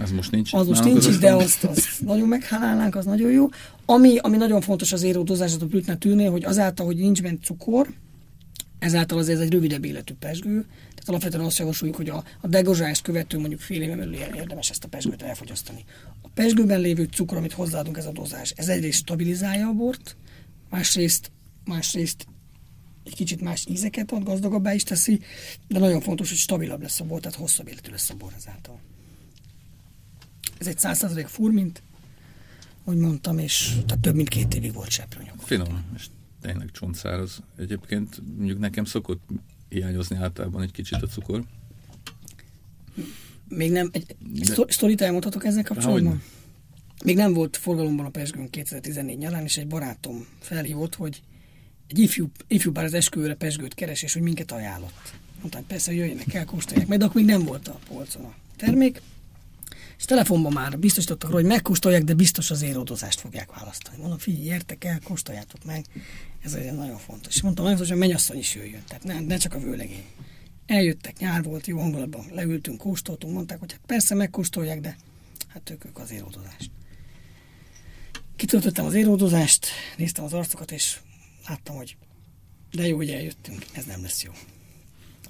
az 0.00 0.10
most 0.10 0.30
nincs. 0.30 0.52
Az 0.52 0.66
most 0.66 0.84
nincs, 0.84 1.18
de 1.18 1.34
azt, 1.34 1.64
azt 1.64 2.00
nagyon 2.00 2.28
meghálálnánk, 2.28 2.94
az 2.94 3.04
nagyon 3.04 3.30
jó. 3.30 3.48
Ami, 3.84 4.18
ami 4.18 4.36
nagyon 4.36 4.60
fontos 4.60 4.92
az 4.92 5.02
érodozás 5.02 5.54
a 5.60 5.66
blütne 5.66 5.96
tűnél, 5.96 6.30
hogy 6.30 6.44
azáltal, 6.44 6.86
hogy 6.86 6.96
nincs 6.96 7.22
bent 7.22 7.44
cukor, 7.44 7.88
ezáltal 8.78 9.18
azért 9.18 9.38
ez 9.38 9.44
egy 9.44 9.52
rövidebb 9.52 9.84
életű 9.84 10.14
pesgő, 10.14 10.60
tehát 10.88 11.08
alapvetően 11.08 11.44
azt 11.44 11.58
javasoljuk, 11.58 11.96
hogy 11.96 12.08
a, 12.08 12.24
a 12.40 12.46
degozsást 12.46 13.02
követő 13.02 13.38
mondjuk 13.38 13.60
fél 13.60 13.82
éve 13.82 13.96
belül 13.96 14.14
érdemes 14.14 14.70
ezt 14.70 14.84
a 14.84 14.88
pesgőt 14.88 15.22
elfogyasztani. 15.22 15.84
A 16.22 16.28
pesgőben 16.34 16.80
lévő 16.80 17.04
cukor, 17.04 17.36
amit 17.36 17.52
hozzáadunk 17.52 17.96
ez 17.96 18.06
a 18.06 18.12
dozás, 18.12 18.50
ez 18.56 18.68
egyrészt 18.68 18.98
stabilizálja 18.98 19.66
a 19.66 19.72
bort, 19.72 20.16
másrészt, 20.70 21.30
másrészt 21.64 22.26
egy 23.04 23.14
kicsit 23.14 23.40
más 23.40 23.66
ízeket 23.68 24.12
ad, 24.12 24.24
gazdagabbá 24.24 24.74
is 24.74 24.82
teszi, 24.82 25.20
de 25.68 25.78
nagyon 25.78 26.00
fontos, 26.00 26.28
hogy 26.28 26.38
stabilabb 26.38 26.82
lesz 26.82 27.00
a 27.00 27.04
bor, 27.04 27.20
tehát 27.20 27.38
hosszabb 27.38 27.68
életű 27.68 27.90
lesz 27.90 28.10
a 28.10 28.14
bor 28.14 28.32
ezáltal. 28.36 28.80
Ez 30.62 30.68
egy 30.68 30.78
100% 30.80 31.24
furmint, 31.28 31.82
hogy 32.84 32.96
mondtam, 32.96 33.38
és 33.38 33.76
tehát 33.86 34.02
több 34.02 34.14
mint 34.14 34.28
két 34.28 34.54
évig 34.54 34.72
volt 34.72 34.90
seprőnyog. 34.90 35.34
Finom, 35.38 35.84
és 35.96 36.06
tényleg 36.40 36.70
csontszáraz. 36.70 37.42
Egyébként 37.58 38.22
mondjuk 38.36 38.58
nekem 38.58 38.84
szokott 38.84 39.22
hiányozni 39.68 40.16
általában 40.16 40.62
egy 40.62 40.70
kicsit 40.70 41.02
a 41.02 41.06
cukor. 41.06 41.44
Még 43.48 43.70
nem, 43.70 43.90
egy, 43.92 44.16
De... 44.32 44.64
sztorit 44.68 45.00
elmondhatok 45.00 45.44
ezzel 45.44 45.62
kapcsolatban? 45.62 46.22
Még 47.04 47.16
nem 47.16 47.32
volt 47.32 47.56
forgalomban 47.56 48.06
a 48.06 48.10
Pesgőn 48.10 48.50
2014 48.50 49.18
nyarán, 49.18 49.42
és 49.42 49.56
egy 49.56 49.66
barátom 49.66 50.26
felhívott, 50.40 50.94
hogy 50.94 51.22
egy 51.88 51.98
ifjú, 51.98 52.30
ifjú 52.48 52.72
pár 52.72 52.84
az 52.84 52.94
esküvőre 52.94 53.34
Pesgőt 53.34 53.74
keres, 53.74 54.02
és 54.02 54.12
hogy 54.12 54.22
minket 54.22 54.52
ajánlott. 54.52 55.14
Mondtam, 55.40 55.66
persze, 55.66 55.90
hogy 55.90 56.00
jöjjenek 56.00 56.34
el, 56.34 56.44
kóstolják 56.44 56.86
meg, 56.86 56.98
de 56.98 57.04
akkor 57.04 57.22
még 57.22 57.30
nem 57.30 57.44
volt 57.44 57.68
a 57.68 57.78
polcon 57.88 58.24
a 58.24 58.34
termék. 58.56 59.00
És 60.02 60.08
telefonban 60.08 60.52
már 60.52 60.78
biztosítottak 60.78 61.30
róla, 61.30 61.42
hogy 61.42 61.50
megkóstolják, 61.50 62.04
de 62.04 62.14
biztos 62.14 62.50
az 62.50 62.62
érodozást 62.62 63.20
fogják 63.20 63.54
választani. 63.54 63.96
Mondom, 63.98 64.18
figyelj, 64.18 64.44
gyertek 64.44 64.84
el, 64.84 65.00
kóstoljátok 65.04 65.64
meg. 65.64 65.84
Ez 66.40 66.54
azért 66.54 66.76
nagyon 66.76 66.98
fontos. 66.98 67.34
És 67.34 67.42
mondtam, 67.42 67.64
nagyon 67.64 67.78
fontos, 67.78 67.96
hogy 67.96 68.04
a 68.04 68.08
mennyasszony 68.08 68.38
is 68.38 68.54
jöjjön, 68.54 68.82
tehát 68.88 69.04
ne, 69.04 69.20
ne 69.20 69.36
csak 69.36 69.54
a 69.54 69.58
vőlegény. 69.58 70.04
Eljöttek, 70.66 71.18
nyár 71.18 71.42
volt, 71.42 71.66
jó 71.66 71.78
hangulatban, 71.78 72.24
leültünk, 72.32 72.78
kóstoltunk, 72.78 73.34
mondták, 73.34 73.58
hogy 73.58 73.72
hát 73.72 73.80
persze 73.86 74.14
megkóstolják, 74.14 74.80
de 74.80 74.96
hát 75.48 75.70
ők, 75.70 75.84
ők 75.84 75.98
az 75.98 76.10
érodozást. 76.10 76.70
Kitöltöttem 78.36 78.84
az 78.84 78.94
érodozást, 78.94 79.66
néztem 79.96 80.24
az 80.24 80.32
arcokat, 80.32 80.70
és 80.70 81.00
láttam, 81.48 81.76
hogy 81.76 81.96
de 82.72 82.86
jó, 82.86 82.96
hogy 82.96 83.10
eljöttünk, 83.10 83.64
ez 83.72 83.84
nem 83.84 84.02
lesz 84.02 84.22
jó 84.22 84.32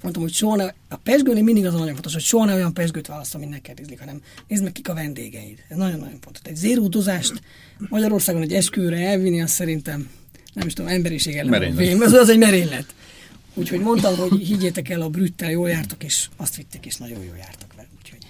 mondtam, 0.03 0.23
hogy 0.23 0.33
soha 0.33 0.55
ne, 0.55 0.65
a 0.89 0.95
pesgőnél 1.03 1.43
mindig 1.43 1.65
az 1.65 1.73
nagyon 1.73 1.93
fontos, 1.93 2.13
hogy 2.13 2.21
soha 2.21 2.45
ne 2.45 2.53
olyan 2.53 2.73
pesgőt 2.73 3.07
választom, 3.07 3.41
mint 3.41 3.53
neked 3.53 3.79
ízlik, 3.79 3.99
hanem 3.99 4.21
nézd 4.47 4.63
meg, 4.63 4.71
kik 4.71 4.89
a 4.89 4.93
vendégeid. 4.93 5.63
Ez 5.67 5.77
nagyon-nagyon 5.77 6.19
fontos. 6.21 6.41
Egy 6.43 6.55
zéródozást 6.55 7.41
Magyarországon 7.89 8.41
egy 8.41 8.53
esküvőre 8.53 9.07
elvinni, 9.07 9.41
az 9.41 9.51
szerintem, 9.51 10.09
nem 10.53 10.67
is 10.67 10.73
tudom, 10.73 10.91
emberiség 10.91 11.35
ellen. 11.35 12.01
Az, 12.01 12.13
az 12.13 12.29
egy 12.29 12.37
merénylet. 12.37 12.95
Úgyhogy 13.53 13.79
mondtam, 13.79 14.15
hogy 14.15 14.41
higgyétek 14.41 14.89
el, 14.89 15.01
a 15.01 15.09
brüttel 15.09 15.51
jól 15.51 15.69
jártok, 15.69 16.03
és 16.03 16.29
azt 16.37 16.55
vitték, 16.55 16.85
és 16.85 16.97
nagyon 16.97 17.23
jól 17.23 17.37
jártak 17.37 17.73
vele. 17.73 17.87
Úgyhogy. 17.97 18.25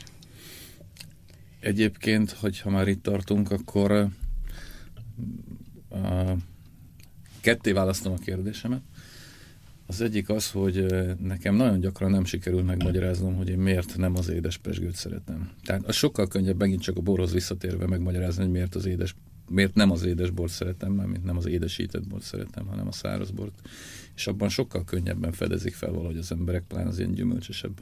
Egyébként, 1.60 2.32
hogyha 2.32 2.70
már 2.70 2.88
itt 2.88 3.04
tartunk, 3.04 3.52
akkor 3.52 4.08
uh, 5.90 6.32
ketté 7.42 7.72
választom 7.72 8.14
a 8.14 8.18
kérdésemet. 8.18 8.82
Az 9.94 10.02
egyik 10.02 10.30
az, 10.30 10.52
hogy 10.52 10.86
nekem 11.20 11.56
nagyon 11.56 11.80
gyakran 11.80 12.12
nem 12.12 12.26
sikerül 12.26 12.64
megmagyaráznom, 12.64 13.36
hogy 13.36 13.50
én 13.50 13.58
miért 13.58 13.98
nem 13.98 14.16
az 14.16 14.30
édes 14.30 14.58
pesgőt 14.58 14.96
szeretem. 14.96 15.52
Tehát 15.64 15.86
az 15.86 15.96
sokkal 15.96 16.28
könnyebb 16.28 16.60
megint 16.60 16.82
csak 16.82 16.98
a 16.98 17.02
borhoz 17.02 17.34
visszatérve 17.34 17.88
megmagyarázni, 17.88 18.44
hogy 18.44 18.52
miért 18.52 18.76
az 18.76 18.86
édes 18.86 19.16
miért 19.50 19.76
nem 19.76 19.92
az 19.92 20.04
édes 20.04 20.30
bort 20.30 20.52
szeretem, 20.52 20.92
mint 20.92 21.24
nem 21.24 21.38
az 21.38 21.46
édesített 21.46 22.08
bort 22.08 22.24
szeretem, 22.24 22.66
hanem 22.66 22.88
a 22.88 22.92
száraz 22.92 23.32
bort. 23.32 23.60
És 24.16 24.28
abban 24.28 24.50
sokkal 24.50 24.84
könnyebben 24.84 25.32
fedezik 25.32 25.74
fel 25.74 25.92
valahogy 25.92 26.18
az 26.18 26.32
emberek, 26.32 26.64
pláne 26.68 26.90
az 26.90 27.00
ilyen 27.00 27.14
gyümölcsösebb 27.14 27.82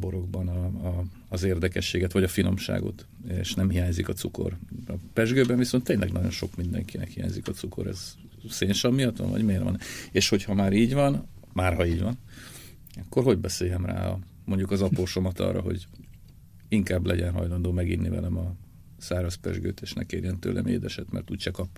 borokban 0.00 0.48
a, 0.48 0.64
a, 0.64 1.04
az 1.28 1.42
érdekességet, 1.42 2.12
vagy 2.12 2.24
a 2.24 2.28
finomságot, 2.28 3.06
és 3.28 3.54
nem 3.54 3.70
hiányzik 3.70 4.08
a 4.08 4.12
cukor. 4.12 4.56
A 4.86 4.92
pesgőben 5.12 5.58
viszont 5.58 5.84
tényleg 5.84 6.12
nagyon 6.12 6.30
sok 6.30 6.56
mindenkinek 6.56 7.08
hiányzik 7.08 7.48
a 7.48 7.52
cukor, 7.52 7.86
ez 7.86 8.14
szénsav 8.48 8.92
miatt 8.92 9.16
van, 9.16 9.30
vagy 9.30 9.44
miért 9.44 9.62
van? 9.62 9.78
És 10.12 10.28
hogyha 10.28 10.54
már 10.54 10.72
így 10.72 10.94
van, 10.94 11.28
már 11.52 11.74
ha 11.74 11.86
így 11.86 12.00
van, 12.00 12.18
akkor 13.04 13.24
hogy 13.24 13.38
beszéljem 13.38 13.86
rá 13.86 14.08
a, 14.08 14.18
mondjuk 14.44 14.70
az 14.70 14.82
apósomat 14.82 15.40
arra, 15.40 15.60
hogy 15.60 15.86
inkább 16.68 17.06
legyen 17.06 17.32
hajlandó 17.32 17.72
meginni 17.72 18.08
velem 18.08 18.36
a 18.36 18.54
száraz 18.98 19.34
pesgőt, 19.34 19.80
és 19.80 19.92
ne 19.92 20.04
kérjen 20.04 20.38
tőlem 20.38 20.66
édeset, 20.66 21.12
mert 21.12 21.30
úgyse 21.30 21.50
kap 21.50 21.68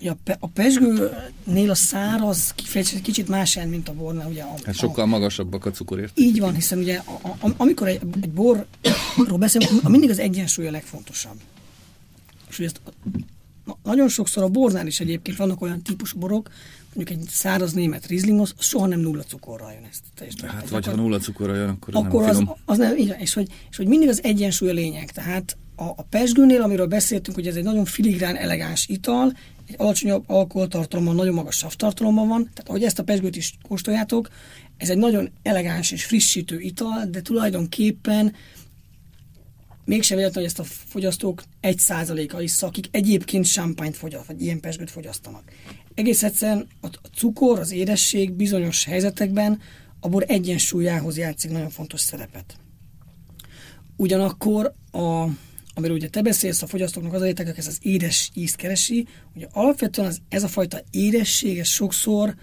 Ja, 0.00 0.16
a 0.38 0.48
pesgőnél 0.48 1.70
a 1.70 1.74
száraz 1.74 2.52
kifejezés 2.54 3.00
kicsit 3.00 3.28
más 3.28 3.58
mint 3.68 3.88
a 3.88 3.92
bornál. 3.92 4.28
Ugye 4.28 4.42
a, 4.42 4.54
hát 4.64 4.74
sokkal 4.74 5.04
a, 5.04 5.06
magasabbak 5.06 5.64
a 5.64 5.70
cukorért. 5.70 6.18
Így 6.18 6.40
van, 6.40 6.54
hiszen 6.54 6.78
ugye 6.78 6.96
a, 6.96 7.28
a, 7.40 7.54
amikor 7.56 7.88
egy, 7.88 8.00
egy 8.20 8.30
borról 8.30 9.38
beszélünk, 9.38 9.88
mindig 9.88 10.10
az 10.10 10.18
egyensúly 10.18 10.66
a 10.66 10.70
legfontosabb. 10.70 11.40
És 12.48 12.58
ezt, 12.58 12.80
nagyon 13.82 14.08
sokszor 14.08 14.42
a 14.42 14.48
bornál 14.48 14.86
is 14.86 15.00
egyébként 15.00 15.36
vannak 15.36 15.62
olyan 15.62 15.82
típusú 15.82 16.18
borok, 16.18 16.50
mondjuk 16.94 17.18
egy 17.18 17.28
száraz 17.28 17.72
német 17.72 18.06
Riesling, 18.06 18.40
az 18.40 18.54
soha 18.58 18.86
nem 18.86 19.00
nulla 19.00 19.22
cukorral 19.22 19.72
jön. 19.72 19.88
Ezt 19.90 20.40
hát 20.44 20.68
vagy 20.68 20.82
akkor, 20.82 20.98
ha 20.98 21.02
nulla 21.02 21.18
cukorral 21.18 21.56
jön, 21.56 21.68
akkor, 21.68 21.94
akkor 21.96 22.20
nem 22.20 22.30
az, 22.30 22.36
finom. 22.36 22.54
az 22.64 22.78
nem, 22.78 22.96
így, 22.96 23.14
és 23.18 23.34
hogy, 23.34 23.48
és 23.70 23.76
hogy 23.76 23.86
mindig 23.86 24.08
az 24.08 24.22
egyensúly 24.22 24.68
a 24.68 24.72
lényeg. 24.72 25.10
Tehát 25.10 25.56
a, 25.76 25.84
a 25.84 26.02
pesgőnél, 26.10 26.62
amiről 26.62 26.86
beszéltünk, 26.86 27.36
hogy 27.36 27.46
ez 27.46 27.56
egy 27.56 27.64
nagyon 27.64 27.84
filigrán, 27.84 28.36
elegáns 28.36 28.86
ital, 28.88 29.36
egy 29.66 29.74
alacsonyabb 29.78 30.24
alkoholtartalommal, 30.26 31.14
nagyon 31.14 31.34
magas 31.34 31.56
savtartalommal 31.56 32.26
van, 32.26 32.42
tehát 32.42 32.68
ahogy 32.68 32.82
ezt 32.82 32.98
a 32.98 33.02
pesgőt 33.02 33.36
is 33.36 33.54
kóstoljátok, 33.68 34.28
ez 34.76 34.90
egy 34.90 34.98
nagyon 34.98 35.30
elegáns 35.42 35.90
és 35.90 36.04
frissítő 36.04 36.60
ital, 36.60 37.04
de 37.10 37.20
tulajdonképpen 37.22 38.34
mégsem 39.88 40.16
véletlen, 40.16 40.44
hogy 40.44 40.52
ezt 40.52 40.58
a 40.58 40.74
fogyasztók 40.88 41.42
egy 41.60 41.78
százaléka 41.78 42.40
is 42.40 42.62
akik 42.62 42.86
egyébként 42.90 43.46
champagne 43.46 43.92
fogyaszt, 43.92 44.26
vagy 44.26 44.42
ilyen 44.42 44.60
pesgőt 44.60 44.90
fogyasztanak. 44.90 45.52
Egész 45.94 46.22
egyszerűen 46.22 46.66
a 46.80 46.86
cukor, 47.16 47.58
az 47.58 47.72
édesség 47.72 48.32
bizonyos 48.32 48.84
helyzetekben 48.84 49.60
a 50.00 50.08
bor 50.08 50.24
egyensúlyához 50.26 51.16
játszik 51.16 51.50
nagyon 51.50 51.70
fontos 51.70 52.00
szerepet. 52.00 52.56
Ugyanakkor 53.96 54.72
a, 54.90 55.28
amiről 55.74 55.96
ugye 55.96 56.08
te 56.08 56.22
beszélsz, 56.22 56.62
a 56.62 56.66
fogyasztóknak 56.66 57.12
az 57.12 57.20
a 57.20 57.24
hogy 57.24 57.52
ez 57.56 57.66
az 57.66 57.78
édes 57.82 58.30
ízt 58.34 58.56
keresi, 58.56 59.06
ugye 59.34 59.46
alapvetően 59.52 60.08
az, 60.08 60.20
ez 60.28 60.42
a 60.42 60.48
fajta 60.48 60.80
édesség, 60.90 61.58
ez 61.58 61.68
sokszor 61.68 62.34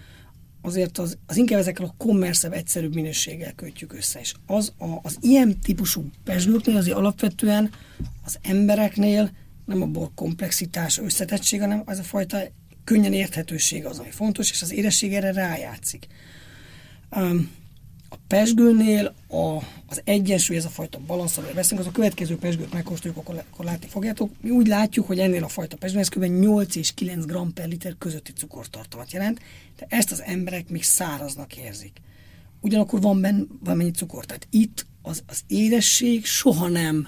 azért 0.66 0.98
az, 0.98 1.18
az 1.26 1.38
inkább 1.38 1.60
ezekkel 1.60 1.86
a 1.86 1.96
kommerszebb, 1.98 2.54
egyszerűbb 2.54 2.94
minőséggel 2.94 3.54
kötjük 3.54 3.94
össze. 3.94 4.20
És 4.20 4.34
az, 4.46 4.74
a, 4.78 4.86
az 5.02 5.18
ilyen 5.22 5.60
típusú 5.60 6.10
pesgőknél 6.24 6.78
azért 6.78 6.98
alapvetően 6.98 7.70
az 8.24 8.38
embereknél 8.42 9.32
nem 9.66 9.82
a 9.82 9.86
bor 9.86 10.10
komplexitás, 10.16 11.00
összetettség, 11.00 11.60
hanem 11.60 11.82
az 11.86 12.00
a 12.00 12.04
fajta 12.04 12.38
könnyen 12.84 13.14
érthetőség 13.14 13.86
az, 13.86 14.00
ami 14.00 14.12
fontos, 14.12 14.52
és 14.52 14.62
az 14.62 14.72
édesség 14.72 15.14
erre 15.14 15.32
rájátszik. 15.32 16.08
Um, 17.12 17.52
a 18.16 18.20
pesgőnél 18.28 19.14
a, 19.28 19.58
az 19.88 20.02
egyensúly, 20.04 20.56
ez 20.56 20.66
a 20.66 20.70
fajta 20.70 21.00
balansz, 21.08 21.38
amiről 21.38 21.56
beszélünk, 21.56 21.88
az 21.88 21.94
a 21.94 21.96
következő 21.96 22.38
pesgőt 22.38 22.74
megkóstoljuk, 22.74 23.20
akkor, 23.20 23.44
akkor 23.52 23.66
látni 23.66 23.88
fogjátok. 23.88 24.32
Mi 24.42 24.50
úgy 24.50 24.68
látjuk, 24.68 25.08
hogy 25.08 25.20
ennél 25.20 25.44
a 25.44 25.48
fajta 25.48 25.78
pesgőn 25.78 26.02
ez 26.02 26.08
kb. 26.08 26.24
8 26.24 26.76
és 26.76 26.94
9 26.94 27.26
g 27.26 27.54
per 27.54 27.68
liter 27.68 27.96
közötti 27.98 28.32
cukortartalmat 28.32 29.12
jelent, 29.12 29.40
de 29.78 29.86
ezt 29.90 30.12
az 30.12 30.22
emberek 30.22 30.70
még 30.70 30.84
száraznak 30.84 31.58
érzik. 31.58 32.02
Ugyanakkor 32.62 33.02
van 33.02 33.22
benne 33.22 33.44
valamennyi 33.64 33.92
cukor. 33.92 34.26
Tehát 34.26 34.48
itt 34.50 34.86
az, 35.02 35.24
az 35.28 35.40
édesség 35.48 36.26
soha 36.26 36.68
nem 36.68 37.08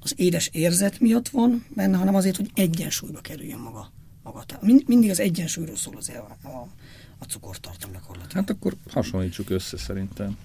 az 0.00 0.14
édes 0.16 0.48
érzet 0.52 1.00
miatt 1.00 1.28
van 1.28 1.64
benne, 1.68 1.96
hanem 1.96 2.14
azért, 2.14 2.36
hogy 2.36 2.50
egyensúlyba 2.54 3.20
kerüljön 3.20 3.58
maga. 3.58 3.92
maga. 4.22 4.44
Mind, 4.60 4.82
mindig 4.86 5.10
az 5.10 5.20
egyensúlyról 5.20 5.76
szól 5.76 5.96
az 5.96 6.08
a, 6.08 6.48
a, 6.48 6.68
a 7.22 7.26
cukortartalom 7.26 7.94
gyakorlatilag. 7.94 8.46
Hát 8.46 8.50
akkor 8.50 8.76
hasonlítsuk 8.90 9.50
össze 9.50 9.76
szerintem, 9.76 10.36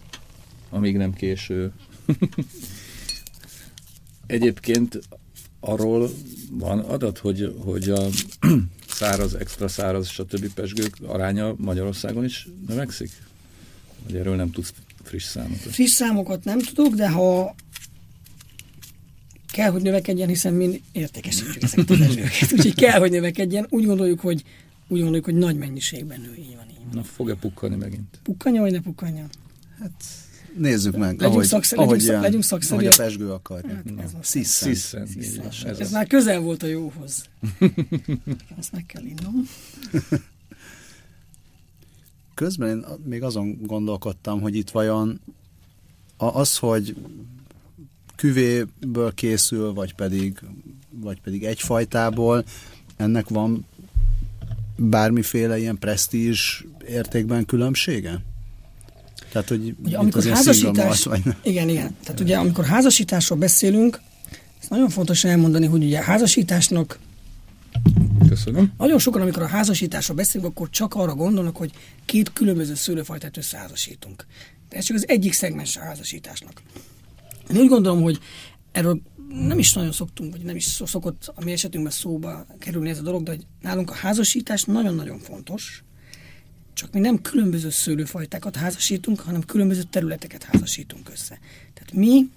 amíg 0.69 0.97
nem 0.97 1.13
késő. 1.13 1.71
Egyébként 4.25 4.99
arról 5.59 6.09
van 6.49 6.79
adat, 6.79 7.17
hogy, 7.17 7.55
hogy 7.63 7.89
a 7.89 8.07
száraz, 8.87 9.33
extra 9.33 9.67
száraz, 9.67 10.07
stb. 10.07 10.53
pesgők 10.53 10.97
aránya 11.05 11.55
Magyarországon 11.57 12.23
is 12.23 12.47
növekszik? 12.67 13.11
Vagy 14.03 14.15
erről 14.15 14.35
nem 14.35 14.51
tudsz 14.51 14.73
friss 15.03 15.23
számokat? 15.23 15.71
Friss 15.71 15.91
számokat 15.91 16.43
nem 16.43 16.59
tudok, 16.59 16.93
de 16.93 17.09
ha 17.09 17.55
kell, 19.51 19.71
hogy 19.71 19.81
növekedjen, 19.81 20.27
hiszen 20.27 20.53
mi 20.53 20.81
értékesítjük 20.91 21.63
ezeket 21.63 21.89
a 21.89 21.97
pesgőket. 21.97 22.51
Úgyhogy 22.57 22.75
kell, 22.75 22.99
hogy 22.99 23.11
növekedjen. 23.11 23.65
Úgy 23.69 23.85
gondoljuk, 23.85 24.19
hogy 24.19 24.43
úgy 24.87 24.97
gondoljuk, 24.99 25.25
hogy 25.25 25.35
nagy 25.35 25.57
mennyiségben 25.57 26.21
nő. 26.21 26.35
Így 26.35 26.55
van, 26.55 26.65
így 26.69 26.77
van. 26.85 26.89
Na, 26.93 27.03
fog-e 27.03 27.35
pukkani 27.35 27.75
megint? 27.75 28.19
Pukkanja 28.23 28.61
vagy 28.61 28.71
ne 28.71 28.81
pukkanja? 28.81 29.25
Hát 29.79 30.03
nézzük 30.57 30.93
meg, 30.97 31.01
Legyünk 31.11 31.21
ahogy, 31.31 31.45
szakszer- 31.45 31.79
ahogy, 31.79 31.91
legyünk 31.91 32.09
ilyen- 32.09 32.21
legyünk 32.21 32.43
szakszerűek. 32.43 32.91
ahogy 32.91 32.99
a 32.99 33.03
pesgő 33.03 33.31
akarja. 33.31 33.81
Hát, 33.97 34.15
Sziszen. 34.21 34.73
Sziszen. 34.75 35.07
Ez 35.47 35.63
Ez 35.63 35.79
az. 35.79 35.91
már 35.91 36.07
közel 36.07 36.39
volt 36.39 36.63
a 36.63 36.67
jóhoz. 36.67 37.25
Ezt 38.59 38.71
meg 38.71 38.85
kell 38.85 39.03
innom. 39.03 39.33
Közben 42.33 42.69
én 42.69 42.85
még 43.03 43.23
azon 43.23 43.57
gondolkodtam, 43.61 44.41
hogy 44.41 44.55
itt 44.55 44.69
vajon 44.69 45.19
az, 46.17 46.57
hogy 46.57 46.95
küvéből 48.15 49.13
készül, 49.13 49.73
vagy 49.73 49.93
pedig, 49.95 50.39
vagy 50.89 51.21
pedig 51.21 51.43
egyfajtából, 51.43 52.43
ennek 52.95 53.29
van 53.29 53.65
bármiféle 54.77 55.59
ilyen 55.59 55.77
presztízs 55.77 56.63
értékben 56.87 57.45
különbsége? 57.45 58.19
Tehát, 59.31 59.47
hogy 59.47 59.75
Ugye, 59.85 59.97
amikor 59.97 60.17
az 60.17 60.27
házasítás, 60.27 61.03
vagy 61.03 61.21
igen, 61.43 61.69
igen. 61.69 61.95
Tehát 62.03 62.19
ugye, 62.19 62.37
amikor 62.37 62.65
házasításról 62.65 63.37
beszélünk, 63.37 64.01
ez 64.61 64.67
nagyon 64.69 64.89
fontos 64.89 65.23
elmondani, 65.23 65.65
hogy 65.65 65.83
ugye 65.83 65.99
a 65.99 66.03
házasításnak 66.03 66.99
Köszönöm. 68.29 68.73
Nagyon 68.77 68.99
sokan, 68.99 69.21
amikor 69.21 69.41
a 69.41 69.47
házasításról 69.47 70.17
beszélünk, 70.17 70.49
akkor 70.49 70.69
csak 70.69 70.95
arra 70.95 71.15
gondolnak, 71.15 71.57
hogy 71.57 71.71
két 72.05 72.33
különböző 72.33 72.75
szőlőfajtát 72.75 73.37
összeházasítunk. 73.37 74.25
De 74.69 74.77
ez 74.77 74.83
csak 74.83 74.95
az 74.95 75.07
egyik 75.07 75.33
szegmens 75.33 75.77
a 75.77 75.79
házasításnak. 75.79 76.61
Én 77.53 77.57
úgy 77.57 77.67
gondolom, 77.67 78.01
hogy 78.01 78.19
erről 78.71 79.01
nem 79.29 79.59
is 79.59 79.73
nagyon 79.73 79.91
szoktunk, 79.91 80.31
vagy 80.31 80.41
nem 80.41 80.55
is 80.55 80.63
szok- 80.63 80.89
szokott 80.89 81.31
a 81.35 81.43
mi 81.43 81.51
esetünkben 81.51 81.93
szóba 81.93 82.45
kerülni 82.59 82.89
ez 82.89 82.99
a 82.99 83.01
dolog, 83.01 83.23
de 83.23 83.31
hogy 83.31 83.45
nálunk 83.61 83.89
a 83.89 83.93
házasítás 83.93 84.63
nagyon-nagyon 84.63 85.19
fontos, 85.19 85.83
csak 86.73 86.93
mi 86.93 86.99
nem 86.99 87.21
különböző 87.21 87.69
szőlőfajtákat 87.69 88.55
házasítunk, 88.55 89.19
hanem 89.19 89.41
különböző 89.41 89.83
területeket 89.83 90.43
házasítunk 90.43 91.09
össze. 91.09 91.39
Tehát 91.73 91.93
mi 91.93 92.29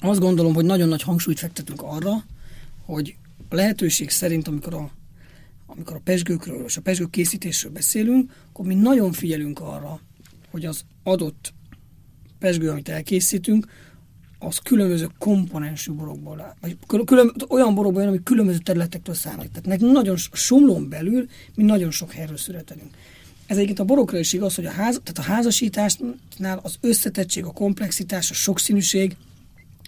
azt 0.00 0.20
gondolom, 0.20 0.54
hogy 0.54 0.64
nagyon 0.64 0.88
nagy 0.88 1.02
hangsúlyt 1.02 1.38
fektetünk 1.38 1.82
arra, 1.82 2.24
hogy 2.84 3.16
a 3.48 3.54
lehetőség 3.54 4.10
szerint, 4.10 4.48
amikor 4.48 4.74
a, 4.74 4.90
amikor 5.66 5.96
a 5.96 6.00
pesgőkről 6.04 6.64
és 6.64 6.76
a 6.76 6.80
pesgők 6.80 7.10
készítésről 7.10 7.72
beszélünk, 7.72 8.32
akkor 8.48 8.66
mi 8.66 8.74
nagyon 8.74 9.12
figyelünk 9.12 9.60
arra, 9.60 10.00
hogy 10.50 10.64
az 10.64 10.84
adott 11.02 11.52
pesgő, 12.38 12.70
amit 12.70 12.88
elkészítünk, 12.88 13.66
az 14.42 14.58
különböző 14.58 15.08
komponensű 15.18 15.92
borokból 15.92 16.40
áll. 16.40 16.54
Vagy 16.60 16.76
kül- 16.86 17.06
külön, 17.06 17.32
olyan 17.48 17.74
borokból 17.74 18.02
jön, 18.02 18.10
ami 18.10 18.22
különböző 18.22 18.58
területektől 18.58 19.14
származik. 19.14 19.50
Tehát 19.50 19.66
nekünk 19.66 19.92
nagyon 19.92 20.16
somlón 20.32 20.88
belül 20.88 21.26
mi 21.54 21.64
nagyon 21.64 21.90
sok 21.90 22.12
helyről 22.12 22.36
születelünk. 22.36 22.90
Ez 23.46 23.56
egyébként 23.56 23.78
a 23.78 23.84
borokra 23.84 24.18
is 24.18 24.32
igaz, 24.32 24.54
hogy 24.54 24.66
a, 24.66 24.70
ház, 24.70 25.00
tehát 25.04 25.30
a 25.30 25.32
házasításnál 25.32 26.60
az 26.62 26.76
összetettség, 26.80 27.44
a 27.44 27.52
komplexitás, 27.52 28.30
a 28.30 28.34
sokszínűség, 28.34 29.16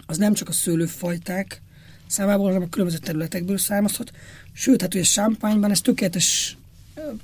az 0.05 0.17
nem 0.17 0.33
csak 0.33 0.49
a 0.49 0.51
szőlőfajták 0.51 1.61
számából, 2.07 2.45
hanem 2.45 2.61
a 2.61 2.69
különböző 2.69 2.97
területekből 2.97 3.57
származhat. 3.57 4.11
Sőt, 4.53 4.81
hát 4.81 4.93
ugye 4.93 5.03
sámpányban 5.03 5.71
ez 5.71 5.81
tökéletes, 5.81 6.57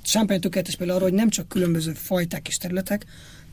sámpány 0.02 0.40
tökéletes 0.40 0.76
például 0.76 0.98
arra, 0.98 1.08
hogy 1.08 1.18
nem 1.18 1.28
csak 1.28 1.48
különböző 1.48 1.92
fajták 1.92 2.48
és 2.48 2.56
területek, 2.56 3.06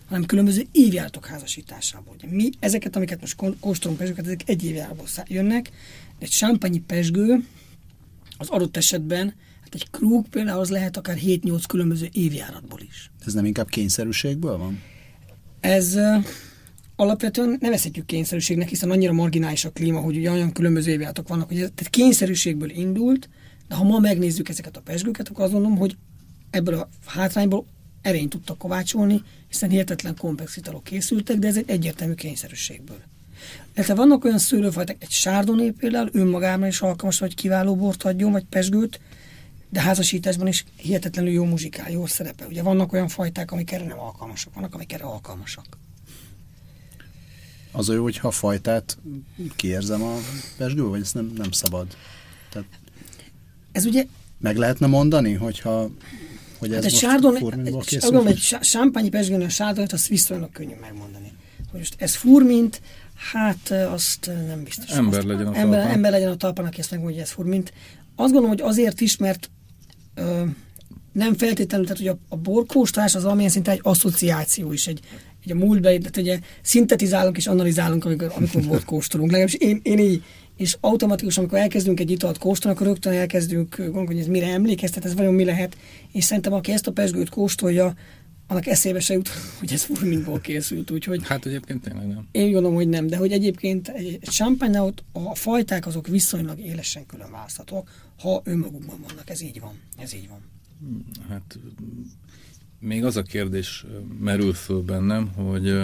hanem 0.07 0.25
különböző 0.25 0.65
évjáratok 0.71 1.25
házasításából. 1.25 2.15
Ugye 2.17 2.35
mi 2.35 2.49
ezeket, 2.59 2.95
amiket 2.95 3.19
most 3.19 3.35
kóstolunk 3.59 3.99
pesgőket, 3.99 4.25
ezek 4.25 4.41
egy 4.45 4.65
évjáratból 4.65 5.05
jönnek, 5.27 5.63
de 6.19 6.25
egy 6.25 6.31
sámpányi 6.31 6.79
pesgő 6.79 7.45
az 8.37 8.49
adott 8.49 8.77
esetben, 8.77 9.33
hát 9.61 9.73
egy 9.73 9.89
krúg 9.91 10.27
például 10.27 10.59
az 10.59 10.69
lehet 10.69 10.97
akár 10.97 11.17
7-8 11.25 11.63
különböző 11.67 12.09
évjáratból 12.11 12.79
is. 12.81 13.11
Ez 13.25 13.33
nem 13.33 13.45
inkább 13.45 13.69
kényszerűségből 13.69 14.57
van? 14.57 14.81
Ez 15.59 15.95
uh, 15.95 16.25
alapvetően 16.95 17.57
nevezhetjük 17.59 18.05
kényszerűségnek, 18.05 18.67
hiszen 18.67 18.91
annyira 18.91 19.13
marginális 19.13 19.65
a 19.65 19.71
klíma, 19.71 19.99
hogy 19.99 20.17
ugye 20.17 20.31
olyan 20.31 20.51
különböző 20.51 20.91
évjáratok 20.91 21.27
vannak, 21.27 21.47
hogy 21.47 21.61
ez, 21.61 21.69
tehát 21.75 21.91
kényszerűségből 21.91 22.69
indult, 22.69 23.29
de 23.67 23.75
ha 23.75 23.83
ma 23.83 23.99
megnézzük 23.99 24.49
ezeket 24.49 24.77
a 24.77 24.81
pesgőket, 24.81 25.29
akkor 25.29 25.43
azt 25.43 25.53
gondolom, 25.53 25.77
hogy 25.77 25.97
ebből 26.49 26.73
a 26.73 26.89
hátrányból 27.05 27.65
erényt 28.07 28.29
tudtak 28.29 28.57
kovácsolni, 28.57 29.23
hiszen 29.47 29.69
hihetetlen 29.69 30.15
komplexitalok 30.17 30.83
készültek, 30.83 31.37
de 31.37 31.47
ez 31.47 31.57
egy 31.57 31.69
egyértelmű 31.69 32.13
kényszerűségből. 32.13 32.99
Illetve 33.73 33.93
vannak 33.93 34.23
olyan 34.23 34.37
szőlőfajták, 34.37 34.95
egy 34.99 35.09
sárdoné 35.09 35.69
például 35.69 36.09
önmagában 36.11 36.67
is 36.67 36.81
alkalmas, 36.81 37.19
hogy 37.19 37.35
kiváló 37.35 37.75
bort 37.75 38.03
adjon, 38.03 38.31
vagy 38.31 38.45
pesgőt, 38.49 38.99
de 39.69 39.81
házasításban 39.81 40.47
is 40.47 40.65
hihetetlenül 40.75 41.31
jó 41.31 41.45
muzsikál, 41.45 41.91
jó 41.91 42.05
szerepe. 42.05 42.45
Ugye 42.45 42.61
vannak 42.61 42.93
olyan 42.93 43.07
fajták, 43.07 43.51
amik 43.51 43.71
erre 43.71 43.85
nem 43.85 43.99
alkalmasak, 43.99 44.53
vannak, 44.53 44.73
amik 44.73 44.93
erre 44.93 45.03
alkalmasak. 45.03 45.77
Az 47.71 47.89
a 47.89 47.93
jó, 47.93 48.03
hogyha 48.03 48.27
a 48.27 48.31
fajtát 48.31 48.97
kiérzem 49.55 50.03
a 50.03 50.17
pesgőből, 50.57 50.89
vagy 50.89 51.01
ezt 51.01 51.13
nem, 51.13 51.31
nem 51.37 51.51
szabad? 51.51 51.87
Tehát 52.49 52.67
Ez 53.71 53.85
ugye 53.85 54.05
meg 54.37 54.57
lehetne 54.57 54.87
mondani, 54.87 55.33
hogyha 55.33 55.89
hogy 56.59 56.69
ez 56.69 56.75
Hát 56.75 56.85
egy 56.85 56.91
most 56.91 57.03
sárdon, 57.03 58.27
egy, 58.27 58.47
sámpányi 58.61 59.09
pesgőn 59.09 59.41
a 59.41 59.49
sárdonét, 59.49 59.93
azt 59.93 60.07
viszonylag 60.07 60.51
könnyű 60.51 60.75
megmondani. 60.81 61.31
Hogy 61.71 61.79
most 61.79 61.95
ez 61.97 62.15
furmint, 62.15 62.81
hát 63.31 63.71
azt 63.71 64.31
nem 64.47 64.63
biztos. 64.63 64.89
Ember 64.89 65.19
azt, 65.19 65.27
legyen 65.27 65.47
a 65.47 65.55
ember, 65.55 65.79
talpán. 65.79 65.95
ember 65.95 66.11
legyen 66.11 66.31
a 66.31 66.35
talpán, 66.35 66.65
aki 66.65 66.79
ezt 66.79 66.91
megmondja, 66.91 67.19
hogy 67.19 67.27
ez 67.27 67.33
furmint. 67.33 67.73
Azt 68.15 68.31
gondolom, 68.31 68.49
hogy 68.49 68.61
azért 68.61 69.01
is, 69.01 69.17
mert 69.17 69.49
ö, 70.15 70.43
nem 71.11 71.35
feltétlenül, 71.35 71.85
tehát 71.85 72.01
hogy 72.01 72.11
a, 72.11 72.17
a 72.29 72.37
borkóstolás 72.37 73.15
az 73.15 73.23
valamilyen 73.23 73.51
szinten 73.51 73.73
egy 73.73 73.79
asszociáció 73.83 74.71
is, 74.71 74.87
egy, 74.87 74.99
egy 75.43 75.51
a 75.51 75.55
múltbeli, 75.55 75.97
tehát 75.97 76.17
ugye 76.17 76.39
szintetizálunk 76.61 77.37
és 77.37 77.47
analizálunk, 77.47 78.05
amikor, 78.05 78.31
amikor 78.35 78.61
bort 78.67 78.85
kóstolunk. 78.85 79.31
Legalábbis 79.31 79.59
én, 79.59 79.79
én 79.83 79.99
így, 79.99 80.23
és 80.57 80.77
automatikusan, 80.79 81.43
amikor 81.43 81.59
elkezdünk 81.59 81.99
egy 81.99 82.11
italt 82.11 82.37
kóstolni, 82.37 82.77
akkor 82.77 82.87
rögtön 82.87 83.13
elkezdünk 83.13 83.75
gondolni, 83.77 84.05
hogy 84.05 84.19
ez 84.19 84.27
mire 84.27 84.47
emlékeztet, 84.47 85.05
ez 85.05 85.15
vajon 85.15 85.33
mi 85.33 85.43
lehet. 85.43 85.77
És 86.11 86.23
szerintem, 86.23 86.53
aki 86.53 86.71
ezt 86.71 86.87
a 86.87 86.91
pesgőt 86.91 87.29
kóstolja, 87.29 87.93
annak 88.47 88.67
eszébe 88.67 88.99
se 88.99 89.13
jut, 89.13 89.29
hogy 89.59 89.71
ez 89.71 89.83
furmintból 89.83 90.39
készült. 90.39 90.91
Úgyhogy 90.91 91.23
Hát 91.23 91.45
egyébként 91.45 91.81
tényleg 91.81 92.07
nem. 92.07 92.27
én 92.31 92.51
gondolom, 92.51 92.75
hogy 92.75 92.87
nem, 92.87 93.07
de 93.07 93.17
hogy 93.17 93.31
egyébként 93.31 93.87
egy, 93.87 94.19
champagne 94.21 94.93
a 95.11 95.35
fajták 95.35 95.87
azok 95.87 96.07
viszonylag 96.07 96.59
élesen 96.59 97.05
külön 97.05 97.31
választhatók, 97.31 97.89
ha 98.19 98.41
önmagukban 98.43 98.99
vannak. 99.07 99.29
Ez 99.29 99.41
így 99.41 99.59
van. 99.59 99.79
Ez 99.97 100.13
így 100.13 100.27
van. 100.29 100.39
Hát 101.29 101.59
még 102.79 103.05
az 103.05 103.15
a 103.15 103.21
kérdés 103.21 103.85
merül 104.19 104.53
föl 104.53 104.81
bennem, 104.81 105.27
hogy 105.27 105.83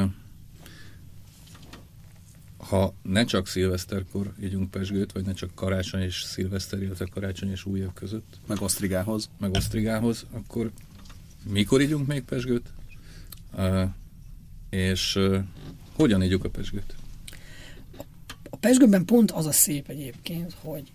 ha 2.63 2.93
ne 3.01 3.23
csak 3.25 3.47
szilveszterkor 3.47 4.33
ígyunk 4.41 4.71
pesgőt, 4.71 5.11
vagy 5.11 5.25
ne 5.25 5.33
csak 5.33 5.55
karácsony 5.55 6.01
és 6.01 6.21
szilveszter, 6.21 6.81
illetve 6.81 7.05
karácsony 7.05 7.51
és 7.51 7.65
új 7.65 7.79
év 7.79 7.93
között, 7.93 8.39
Meg 8.47 8.61
osztrigához. 8.61 9.29
meg 9.39 9.51
osztrigához, 9.51 10.25
akkor 10.31 10.71
mikor 11.49 11.81
ígyunk 11.81 12.07
még 12.07 12.21
pesgőt? 12.23 12.73
Uh, 13.53 13.89
és 14.69 15.15
uh, 15.15 15.37
hogyan 15.95 16.23
ígyuk 16.23 16.43
a 16.43 16.49
pesgőt? 16.49 16.95
A 18.49 18.57
pesgőben 18.57 19.05
pont 19.05 19.31
az 19.31 19.45
a 19.45 19.51
szép 19.51 19.89
egyébként, 19.89 20.55
hogy 20.61 20.91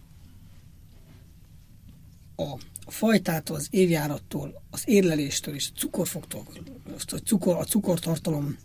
a, 2.36 2.56
fajtától, 2.86 3.56
az 3.56 3.66
évjárattól, 3.70 4.62
az 4.70 4.82
érleléstől 4.84 5.54
és 5.54 5.68
a 5.74 5.78
cukorfoktól, 5.78 6.46
a, 7.06 7.16
cukor, 7.16 7.56
a 7.56 7.64
cukortartalom 7.64 8.56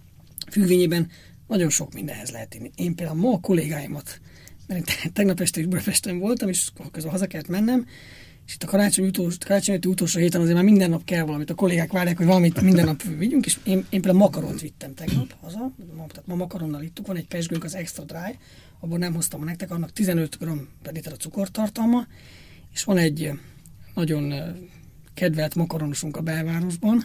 függvényében 0.52 1.10
nagyon 1.54 1.70
sok 1.70 1.94
mindenhez 1.94 2.32
lehet 2.32 2.54
inni. 2.54 2.72
Én 2.76 2.96
például 2.96 3.20
ma 3.20 3.32
a 3.32 3.40
kollégáimat, 3.40 4.20
mert 4.68 4.90
én 5.06 5.14
tegnap 5.14 5.40
este 5.40 5.60
is 5.60 5.66
Budapesten 5.66 6.20
voltam, 6.20 6.50
és 6.50 6.70
közben 6.92 7.12
haza 7.12 7.28
kellett 7.28 7.48
mennem, 7.48 7.86
és 8.46 8.54
itt 8.54 8.64
a 8.64 8.68
karácsony 8.68 9.08
utolsó, 9.08 9.38
karácsony 9.46 9.80
utolsó 9.88 10.20
héten 10.20 10.42
azért 10.42 10.56
már 10.56 10.64
minden 10.64 10.90
nap 10.90 11.04
kell 11.04 11.24
valamit. 11.24 11.50
A 11.50 11.56
kollégák 11.56 11.92
várják, 11.92 12.18
hogy 12.18 12.26
valamit 12.26 12.62
minden 12.62 12.86
nap 12.86 13.04
vigyünk, 13.18 13.46
és 13.46 13.58
én, 13.64 13.78
én 13.78 14.02
például 14.02 14.18
makaront 14.18 14.62
vittem 14.62 14.94
tegnap 14.94 15.36
haza, 15.42 15.74
ma, 15.96 16.06
tehát 16.08 16.28
ma 16.28 16.36
makaronnal 16.36 16.84
ittuk, 16.84 17.08
van 17.08 17.16
egy 17.16 17.28
pesgőnk, 17.28 17.64
az 17.64 17.76
extra 17.76 18.04
dry, 18.04 18.38
abból 18.80 18.98
nem 18.98 19.14
hoztam 19.14 19.44
nektek, 19.44 19.72
annak 19.72 19.94
15 19.94 20.38
g 20.40 20.50
per 20.82 20.94
liter 20.94 21.14
a 21.14 21.16
cukortartalma, 21.16 22.08
és 22.74 22.84
van 22.84 22.98
egy 22.98 23.32
nagyon 23.94 24.32
eh, 24.32 24.54
kedvelt 25.14 25.56
makaronosunk 25.56 26.18
a 26.18 26.22
belvárosban, 26.22 27.04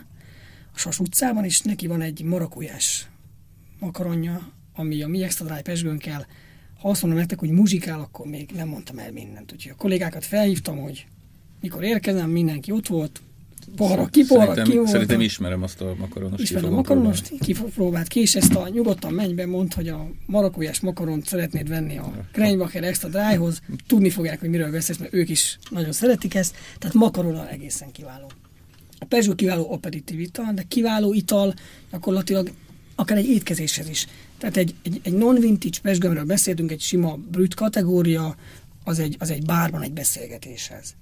a 0.75 0.79
Sas 0.79 0.99
utcában, 0.99 1.45
és 1.45 1.61
neki 1.61 1.87
van 1.87 2.01
egy 2.01 2.23
marakujás 2.23 3.09
makaronja, 3.79 4.53
ami 4.75 5.03
a 5.03 5.09
mi 5.09 5.23
extra 5.23 5.47
dry 5.47 5.63
pesgőnkkel, 5.63 6.27
ha 6.81 6.89
azt 6.89 7.03
mondom 7.03 7.21
nektek, 7.21 7.39
hogy 7.39 7.51
muzsikál, 7.51 8.01
akkor 8.01 8.27
még 8.27 8.51
nem 8.55 8.69
mondtam 8.69 8.99
el 8.99 9.13
mindent. 9.13 9.53
Úgyhogy 9.53 9.73
a 9.73 9.81
kollégákat 9.81 10.25
felhívtam, 10.25 10.79
hogy 10.79 11.07
mikor 11.61 11.85
érkezem, 11.85 12.31
mindenki 12.31 12.73
ott 12.73 12.87
volt, 12.87 13.21
Pohara 13.77 14.07
ki, 14.07 14.25
pohara 14.25 14.47
szerintem, 14.47 14.73
ki 14.73 14.77
volt. 14.77 14.91
Szerintem 14.91 15.21
ismerem 15.21 15.63
azt 15.63 15.81
a 15.81 15.95
makaronost. 15.99 16.43
Ismerem 16.43 16.73
a 16.73 16.75
makaronost, 16.75 17.33
kipróbált 17.41 18.09
ki, 18.09 18.21
és 18.21 18.35
ezt 18.35 18.55
a 18.55 18.69
nyugodtan 18.69 19.13
mennybe 19.13 19.47
mond, 19.47 19.75
hogy 19.75 19.89
a 19.89 20.11
marakójás 20.27 20.81
makaront 20.81 21.27
szeretnéd 21.27 21.69
venni 21.69 21.99
a 21.99 22.13
Kreinbacher 22.33 22.85
Extra 22.85 23.09
Dryhoz, 23.09 23.61
tudni 23.87 24.11
fogják, 24.11 24.41
hogy 24.41 24.49
miről 24.49 24.71
beszélsz, 24.71 24.99
mert 24.99 25.15
ők 25.15 25.29
is 25.29 25.59
nagyon 25.71 25.93
szeretik 25.93 26.35
ezt, 26.35 26.55
tehát 26.79 26.95
makaronnal 26.95 27.49
egészen 27.49 27.93
kiváló. 27.93 28.31
A 28.99 29.05
Peugeot 29.05 29.37
kiváló 29.37 29.73
aperitív 29.73 30.21
ital, 30.21 30.53
de 30.55 30.63
kiváló 30.69 31.13
ital 31.13 31.55
gyakorlatilag 31.91 32.51
akár 32.99 33.19
egy 33.19 33.29
étkezéshez 33.29 33.89
is. 33.89 34.07
Tehát 34.39 34.57
egy, 34.57 34.75
egy, 34.83 35.01
egy 35.03 35.13
non-vintage 35.13 35.79
pesgőmről 35.83 36.25
beszéltünk, 36.25 36.71
egy 36.71 36.81
sima 36.81 37.17
brüt 37.31 37.55
kategória, 37.55 38.37
az 38.85 38.99
egy, 38.99 39.17
az 39.19 39.31
egy 39.31 39.45
bárban 39.45 39.83
egy 39.83 39.93
beszélgetéshez. 39.93 40.95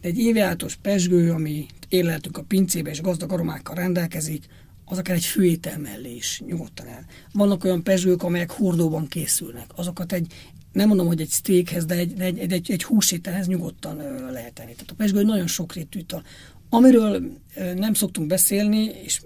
De 0.00 0.08
egy 0.08 0.18
évjáratos 0.18 0.76
pesgő, 0.76 1.32
ami 1.32 1.66
éleltünk 1.88 2.36
a 2.36 2.42
pincébe 2.42 2.90
és 2.90 3.00
gazdag 3.00 3.32
aromákkal 3.32 3.74
rendelkezik, 3.74 4.44
az 4.84 4.98
akár 4.98 5.16
egy 5.16 5.24
főétel 5.24 5.78
mellé 5.78 6.14
is 6.14 6.42
nyugodtan 6.46 6.86
el. 6.86 7.04
Vannak 7.32 7.64
olyan 7.64 7.82
pesgők, 7.82 8.22
amelyek 8.22 8.50
hordóban 8.50 9.06
készülnek. 9.06 9.66
Azokat 9.74 10.12
egy, 10.12 10.32
nem 10.72 10.88
mondom, 10.88 11.06
hogy 11.06 11.20
egy 11.20 11.30
steakhez, 11.30 11.84
de 11.84 11.94
egy, 11.94 12.20
egy, 12.20 12.38
egy, 12.38 12.52
egy, 12.52 12.70
egy 12.70 12.84
húsételhez 12.84 13.46
nyugodtan 13.46 13.96
lehet 14.30 14.52
tenni. 14.52 14.72
Tehát 14.72 14.90
a 14.90 14.94
pesgő 14.94 15.22
nagyon 15.22 15.46
sokrétű 15.46 15.98
ital. 15.98 16.22
Amiről 16.68 17.22
nem 17.74 17.94
szoktunk 17.94 18.26
beszélni, 18.26 18.84
és 19.04 19.22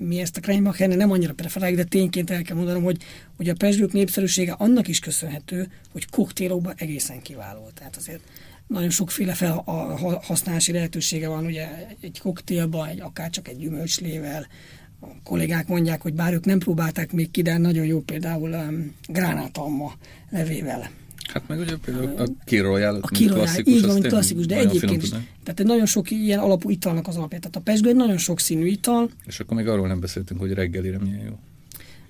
mi 0.00 0.20
ezt 0.20 0.36
a 0.36 0.40
Kreinbachernél 0.40 0.96
nem 0.96 1.10
annyira 1.10 1.32
preferáljuk, 1.32 1.78
de 1.78 1.84
tényként 1.84 2.30
el 2.30 2.42
kell 2.42 2.56
mondanom, 2.56 2.82
hogy, 2.82 3.02
hogy 3.36 3.48
a 3.48 3.54
pesgők 3.54 3.92
népszerűsége 3.92 4.52
annak 4.52 4.88
is 4.88 4.98
köszönhető, 4.98 5.68
hogy 5.92 6.10
koktélokban 6.10 6.74
egészen 6.76 7.22
kiváló. 7.22 7.70
Tehát 7.74 7.96
azért 7.96 8.20
nagyon 8.66 8.90
sokféle 8.90 9.32
fel, 9.32 9.62
a, 9.64 9.70
a 9.70 10.20
használási 10.22 10.72
lehetősége 10.72 11.28
van, 11.28 11.44
ugye 11.44 11.68
egy 12.00 12.18
koktélban, 12.18 12.88
egy, 12.88 13.00
akár 13.00 13.30
csak 13.30 13.48
egy 13.48 13.56
gyümölcslével, 13.56 14.46
a 15.00 15.06
kollégák 15.24 15.68
mondják, 15.68 16.02
hogy 16.02 16.14
bár 16.14 16.32
ők 16.32 16.44
nem 16.44 16.58
próbálták 16.58 17.12
még 17.12 17.30
ki, 17.30 17.42
de 17.42 17.58
nagyon 17.58 17.84
jó 17.84 18.00
például 18.00 18.50
um, 18.50 18.94
gránátalma 19.08 19.92
levével. 20.30 20.90
Hát 21.32 21.48
meg 21.48 21.58
ugye 21.58 21.76
például 21.76 22.16
a 22.16 22.24
Kiroyal, 22.44 22.98
A 23.00 23.08
Kiroyal, 23.08 23.48
így 23.64 23.86
van, 23.86 23.94
mint 23.94 24.06
klasszikus, 24.06 24.46
de 24.46 24.56
egyébként 24.56 25.02
is. 25.02 25.08
Tehát 25.08 25.60
egy 25.60 25.66
nagyon 25.66 25.86
sok 25.86 26.10
ilyen 26.10 26.38
alapú 26.38 26.70
italnak 26.70 27.08
az 27.08 27.16
alapja. 27.16 27.38
Tehát 27.38 27.56
a 27.56 27.60
pesgő 27.60 27.88
egy 27.88 27.96
nagyon 27.96 28.18
sok 28.18 28.40
színű 28.40 28.66
ital. 28.66 29.10
És 29.26 29.40
akkor 29.40 29.56
még 29.56 29.68
arról 29.68 29.86
nem 29.86 30.00
beszéltünk, 30.00 30.40
hogy 30.40 30.52
reggelire 30.52 30.98
milyen 30.98 31.24
jó. 31.26 31.38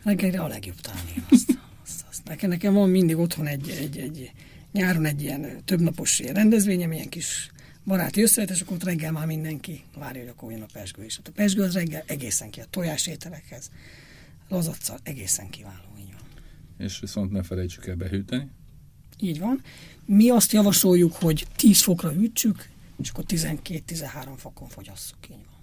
Reggelire 0.02 0.40
a 0.40 0.46
legjobb 0.46 0.80
talán 0.80 1.02
én 1.16 1.24
azt. 1.30 1.58
azt, 1.84 2.04
azt. 2.10 2.20
Nekem, 2.24 2.50
nekem 2.50 2.74
van 2.74 2.88
mindig 2.88 3.18
otthon 3.18 3.46
egy, 3.46 3.68
egy, 3.80 3.98
egy 3.98 4.32
nyáron 4.72 5.04
egy 5.04 5.22
ilyen 5.22 5.46
többnapos 5.64 6.18
ilyen 6.18 6.34
rendezvényem, 6.34 6.92
ilyen 6.92 7.08
kis 7.08 7.50
baráti 7.84 8.22
összevet, 8.22 8.50
és 8.50 8.60
akkor 8.60 8.76
ott 8.76 8.84
reggel 8.84 9.12
már 9.12 9.26
mindenki 9.26 9.84
várja, 9.98 10.20
hogy 10.20 10.30
akkor 10.30 10.52
jön 10.52 10.62
a 10.62 10.66
pesgő 10.72 11.04
is. 11.04 11.16
Hát 11.16 11.28
a 11.28 11.32
pesgő 11.34 11.62
az 11.62 11.74
reggel 11.74 12.02
egészen 12.06 12.50
ki, 12.50 12.60
a 12.60 12.64
tojás 12.70 13.06
ételekhez, 13.06 13.70
lazaccal 14.48 14.98
egészen 15.02 15.50
kiváló, 15.50 15.96
így 16.00 16.12
van. 16.12 16.22
És 16.86 17.00
viszont 17.00 17.30
ne 17.30 17.42
felejtsük 17.42 17.86
el 17.86 17.94
behűteni. 17.94 18.50
Így 19.20 19.38
van. 19.38 19.62
Mi 20.04 20.28
azt 20.28 20.52
javasoljuk, 20.52 21.14
hogy 21.14 21.46
10 21.56 21.80
fokra 21.80 22.10
hűtsük, 22.10 22.68
és 23.02 23.10
akkor 23.10 23.24
12-13 23.28 24.28
fokon 24.36 24.68
fogyasszuk, 24.68 25.18
így 25.30 25.36
van. 25.36 25.58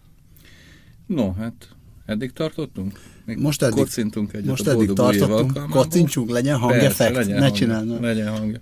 No, 1.18 1.34
hát 1.34 1.76
eddig 2.06 2.32
tartottunk? 2.32 3.00
Még 3.26 3.38
most 3.38 3.62
eddig, 3.62 3.76
kocintunk 3.76 4.34
egyet 4.34 4.46
most 4.46 4.68
eddig 4.68 4.94
tartottunk, 4.94 5.70
kocintsunk, 5.70 6.30
legyen 6.30 6.58
hangeffekt, 6.58 7.28
ne 7.28 7.52
csinálj. 7.52 8.00
Legyen 8.00 8.38
hangja. 8.38 8.60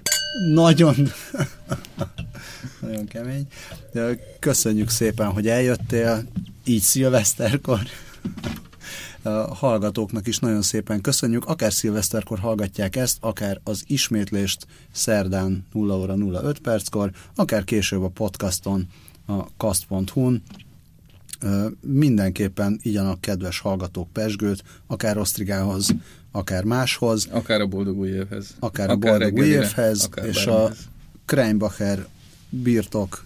Nagyon, 0.54 0.96
nagyon 2.82 3.06
kemény. 3.06 3.48
De 3.93 4.20
köszönjük 4.39 4.89
szépen, 4.89 5.32
hogy 5.32 5.48
eljöttél, 5.48 6.24
így 6.66 6.82
szilveszterkor. 6.82 7.80
Hallgatóknak 9.49 10.28
is 10.28 10.39
nagyon 10.39 10.61
szépen 10.61 11.01
köszönjük, 11.01 11.45
akár 11.45 11.73
szilveszterkor 11.73 12.39
hallgatják 12.39 12.95
ezt, 12.95 13.17
akár 13.19 13.59
az 13.63 13.84
ismétlést 13.88 14.67
szerdán 14.91 15.65
0 15.73 15.97
óra 15.97 16.15
05 16.41 16.59
perckor, 16.59 17.11
akár 17.36 17.63
később 17.63 18.03
a 18.03 18.07
podcaston 18.07 18.88
a 19.28 19.55
kast.hu-n. 19.57 20.43
Mindenképpen 21.82 22.80
igyanak 22.82 23.21
kedves 23.21 23.59
hallgatók 23.59 24.09
Pesgőt, 24.11 24.63
akár 24.88 25.17
Osztrigához, 25.17 25.89
akár 26.32 26.63
máshoz. 26.63 27.28
Akár 27.32 27.61
a 27.61 27.67
boldog 27.67 27.97
új 27.97 28.09
évhez. 28.09 28.55
Akár, 28.59 28.89
akár 28.89 29.13
a 29.13 29.17
boldog 29.17 29.39
új 29.39 29.47
évhez, 29.47 30.09
és 30.23 30.45
a 30.45 30.71
Kreinbacher 31.26 32.07
birtok 32.49 33.26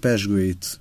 pesgőit 0.00 0.80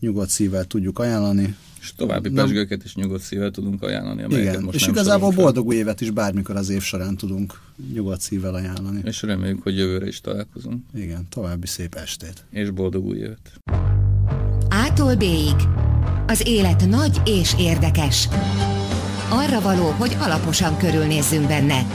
nyugodt 0.00 0.30
szívvel 0.30 0.64
tudjuk 0.64 0.98
ajánlani. 0.98 1.56
És 1.82 1.92
további 1.96 2.28
Nem. 2.28 2.44
pesgőket 2.44 2.84
is 2.84 2.94
nyugodt 2.94 3.22
szívvel 3.22 3.50
tudunk 3.50 3.82
ajánlani. 3.82 4.22
Igen, 4.40 4.62
most 4.62 4.76
és 4.76 4.86
igazából 4.86 5.30
boldog 5.30 5.66
új 5.66 5.74
évet 5.76 6.00
is 6.00 6.10
bármikor 6.10 6.56
az 6.56 6.68
év 6.68 6.82
során 6.82 7.16
tudunk 7.16 7.60
nyugodt 7.92 8.20
szívvel 8.20 8.54
ajánlani. 8.54 9.00
És 9.04 9.22
reméljük, 9.22 9.62
hogy 9.62 9.76
jövőre 9.76 10.06
is 10.06 10.20
találkozunk. 10.20 10.82
Igen, 10.94 11.26
további 11.28 11.66
szép 11.66 11.94
estét. 11.94 12.44
És 12.50 12.70
boldog 12.70 13.04
új 13.04 13.16
évet. 13.16 13.52
Ától 14.68 15.14
B-ig. 15.14 15.56
Az 16.26 16.42
élet 16.46 16.88
nagy 16.88 17.20
és 17.24 17.54
érdekes. 17.58 18.28
Arra 19.30 19.60
való, 19.60 19.90
hogy 19.90 20.16
alaposan 20.20 20.76
körülnézzünk 20.76 21.46
benne. 21.46 21.86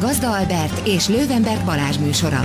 Gazda 0.00 0.36
Albert 0.36 0.86
és 0.86 1.08
Lővenberg 1.08 1.64
Balázs 1.64 1.96
műsora. 1.98 2.40